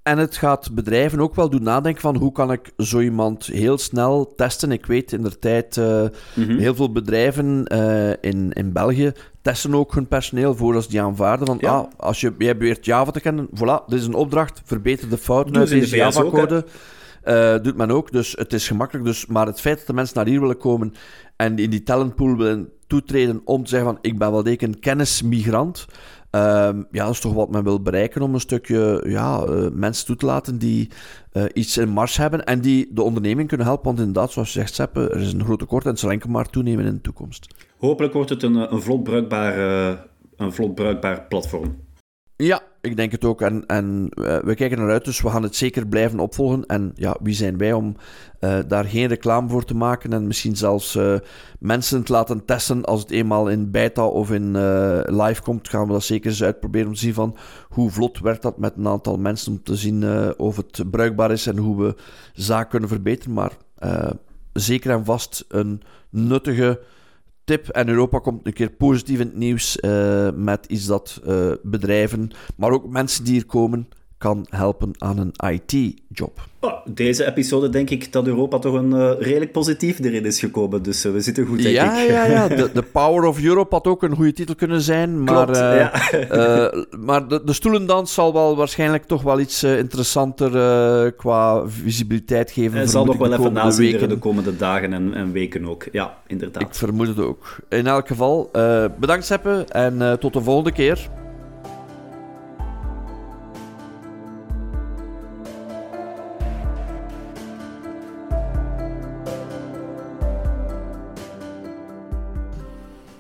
En 0.06 0.18
het 0.18 0.36
gaat 0.36 0.74
bedrijven 0.74 1.20
ook 1.20 1.34
wel 1.34 1.50
doen 1.50 1.62
nadenken 1.62 2.00
van 2.00 2.16
hoe 2.16 2.32
kan 2.32 2.52
ik 2.52 2.72
zo 2.76 3.00
iemand 3.00 3.46
heel 3.46 3.78
snel 3.78 4.32
testen. 4.36 4.72
Ik 4.72 4.86
weet 4.86 5.12
in 5.12 5.22
de 5.22 5.38
tijd, 5.38 5.76
uh, 5.76 6.04
heel 6.34 6.74
veel 6.74 6.92
bedrijven 6.92 7.64
uh, 7.72 8.10
in, 8.10 8.52
in 8.52 8.72
België 8.72 9.12
testen 9.42 9.74
ook 9.74 9.94
hun 9.94 10.08
personeel 10.08 10.54
voor 10.54 10.74
als 10.74 10.88
die 10.88 11.02
aanvaarden. 11.02 11.46
Van, 11.46 11.60
ah, 11.60 11.84
als 11.96 12.20
je, 12.20 12.34
jij 12.38 12.56
beweert 12.56 12.84
Java 12.84 13.10
te 13.10 13.20
kennen, 13.20 13.48
voilà, 13.48 13.84
dit 13.86 13.98
is 13.98 14.06
een 14.06 14.14
opdracht, 14.14 14.62
verbeter 14.64 15.08
de 15.08 15.18
fouten 15.18 15.56
uit 15.56 15.68
deze 15.68 15.96
Java-code. 15.96 16.64
Uh, 17.24 17.54
doet 17.62 17.76
men 17.76 17.90
ook, 17.90 18.12
dus 18.12 18.34
het 18.38 18.52
is 18.52 18.66
gemakkelijk. 18.66 19.06
Dus, 19.06 19.26
maar 19.26 19.46
het 19.46 19.60
feit 19.60 19.78
dat 19.78 19.86
de 19.86 19.92
mensen 19.92 20.16
naar 20.16 20.26
hier 20.26 20.40
willen 20.40 20.58
komen 20.58 20.94
en 21.36 21.58
in 21.58 21.70
die 21.70 21.82
talentpool 21.82 22.36
willen 22.36 22.68
toetreden 22.86 23.40
om 23.44 23.62
te 23.62 23.68
zeggen 23.68 23.88
van 23.88 23.98
ik 24.00 24.18
ben 24.18 24.30
wel 24.30 24.42
deken 24.42 24.68
een 24.68 24.80
kennismigrant, 24.80 25.86
Ehm, 26.36 26.82
ja, 26.90 27.04
dat 27.04 27.12
is 27.12 27.20
toch 27.20 27.32
wat 27.32 27.50
men 27.50 27.64
wil 27.64 27.82
bereiken 27.82 28.22
om 28.22 28.34
een 28.34 28.40
stukje 28.40 29.04
ja, 29.06 29.46
uh, 29.48 29.66
mensen 29.72 30.06
toe 30.06 30.16
te 30.16 30.26
laten 30.26 30.58
die 30.58 30.90
uh, 31.32 31.44
iets 31.52 31.76
in 31.76 31.88
mars 31.88 32.16
hebben 32.16 32.44
en 32.44 32.60
die 32.60 32.88
de 32.90 33.02
onderneming 33.02 33.48
kunnen 33.48 33.66
helpen. 33.66 33.84
Want 33.84 33.98
inderdaad, 33.98 34.32
zoals 34.32 34.52
je 34.52 34.58
zegt, 34.58 34.74
Seppe, 34.74 35.08
er 35.10 35.20
is 35.20 35.32
een 35.32 35.44
groot 35.44 35.58
tekort 35.58 35.84
en 35.84 35.90
het 35.90 35.98
zal 35.98 36.10
enkel 36.10 36.30
maar 36.30 36.50
toenemen 36.50 36.84
in 36.84 36.94
de 36.94 37.00
toekomst. 37.00 37.54
Hopelijk 37.78 38.12
wordt 38.12 38.30
het 38.30 38.42
een, 38.42 38.72
een, 38.72 38.82
vlot, 38.82 39.02
bruikbaar, 39.02 39.58
uh, 39.58 39.98
een 40.36 40.52
vlot 40.52 40.74
bruikbaar 40.74 41.22
platform. 41.22 41.76
Ja, 42.36 42.62
ik 42.86 42.96
denk 42.96 43.12
het 43.12 43.24
ook. 43.24 43.40
En, 43.40 43.66
en 43.66 44.08
uh, 44.14 44.38
we 44.38 44.54
kijken 44.54 44.78
eruit, 44.78 45.04
dus 45.04 45.20
we 45.20 45.30
gaan 45.30 45.42
het 45.42 45.56
zeker 45.56 45.86
blijven 45.86 46.20
opvolgen. 46.20 46.66
En 46.66 46.92
ja, 46.94 47.16
wie 47.22 47.34
zijn 47.34 47.58
wij 47.58 47.72
om 47.72 47.96
uh, 48.40 48.58
daar 48.68 48.84
geen 48.84 49.06
reclame 49.06 49.48
voor 49.48 49.64
te 49.64 49.74
maken 49.74 50.12
en 50.12 50.26
misschien 50.26 50.56
zelfs 50.56 50.94
uh, 50.94 51.14
mensen 51.58 52.02
te 52.02 52.12
laten 52.12 52.44
testen 52.44 52.84
als 52.84 53.00
het 53.00 53.10
eenmaal 53.10 53.48
in 53.48 53.70
beta 53.70 54.06
of 54.06 54.30
in 54.30 54.50
live 55.16 55.42
komt, 55.42 55.68
gaan 55.68 55.86
we 55.86 55.92
dat 55.92 56.02
zeker 56.02 56.30
eens 56.30 56.42
uitproberen 56.42 56.88
om 56.88 56.94
te 56.94 57.00
zien 57.00 57.14
van 57.14 57.36
hoe 57.68 57.90
vlot 57.90 58.18
werkt 58.18 58.42
dat 58.42 58.58
met 58.58 58.72
een 58.76 58.88
aantal 58.88 59.18
mensen 59.18 59.52
om 59.52 59.62
te 59.62 59.76
zien 59.76 60.04
of 60.36 60.56
het 60.56 60.90
bruikbaar 60.90 61.30
is 61.30 61.46
en 61.46 61.56
hoe 61.56 61.82
we 61.82 61.94
zaken 62.32 62.70
kunnen 62.70 62.88
verbeteren. 62.88 63.34
Maar 63.34 63.52
zeker 64.52 64.90
en 64.90 65.04
vast 65.04 65.44
een 65.48 65.82
nuttige 66.10 66.80
tip. 67.46 67.68
En 67.68 67.88
Europa 67.88 68.18
komt 68.18 68.46
een 68.46 68.52
keer 68.52 68.70
positief 68.70 69.20
in 69.20 69.26
het 69.26 69.36
nieuws 69.36 69.78
uh, 69.80 70.30
met 70.34 70.66
iets 70.66 70.86
dat 70.86 71.20
uh, 71.26 71.52
bedrijven, 71.62 72.30
maar 72.56 72.70
ook 72.70 72.88
mensen 72.88 73.24
die 73.24 73.32
hier 73.32 73.46
komen, 73.46 73.88
kan 74.26 74.46
helpen 74.50 74.90
aan 74.98 75.18
een 75.18 75.32
IT-job. 75.50 76.40
Oh, 76.60 76.72
deze 76.84 77.26
episode 77.26 77.68
denk 77.68 77.90
ik 77.90 78.12
dat 78.12 78.26
Europa 78.26 78.58
toch 78.58 78.74
een 78.74 78.90
uh, 78.90 79.10
redelijk 79.18 79.52
positief 79.52 79.98
erin 79.98 80.24
is 80.24 80.38
gekomen. 80.38 80.82
Dus 80.82 81.04
uh, 81.04 81.12
we 81.12 81.20
zitten 81.20 81.46
goed, 81.46 81.62
denk 81.62 81.74
ja, 81.74 82.02
ik. 82.02 82.08
Ja, 82.08 82.24
ja, 82.24 82.48
de, 82.56 82.70
de 82.72 82.82
Power 82.82 83.24
of 83.24 83.42
Europe 83.42 83.74
had 83.74 83.86
ook 83.86 84.02
een 84.02 84.14
goede 84.14 84.32
titel 84.32 84.54
kunnen 84.54 84.80
zijn. 84.80 85.24
Maar, 85.24 85.44
Klopt, 85.44 85.58
ja. 85.58 85.92
maar 86.98 87.28
de, 87.28 87.42
de, 87.44 87.52
stoelendans 87.52 88.14
zal 88.14 88.32
wel 88.32 88.56
waarschijnlijk 88.56 89.04
toch 89.04 89.22
wel 89.22 89.40
iets 89.40 89.62
interessanter 89.62 91.12
qua 91.12 91.68
visibiliteit 91.68 92.50
geven. 92.50 92.78
En 92.78 92.88
zal 92.88 93.04
nog 93.04 93.16
wel 93.16 93.32
even 93.32 93.52
nazien 93.52 94.08
de 94.08 94.18
komende 94.18 94.56
dagen 94.56 94.92
en, 94.92 95.14
en, 95.14 95.32
weken 95.32 95.68
ook. 95.68 95.86
Ja, 95.92 96.18
inderdaad. 96.26 96.62
Ik 96.62 96.74
vermoed 96.74 97.06
het 97.06 97.20
ook. 97.20 97.56
In 97.68 97.86
elk 97.86 98.06
geval, 98.06 98.50
bedankt 98.98 99.24
Seppe 99.24 99.64
en 99.68 100.18
tot 100.18 100.32
de 100.32 100.40
volgende 100.40 100.72
keer. 100.72 101.08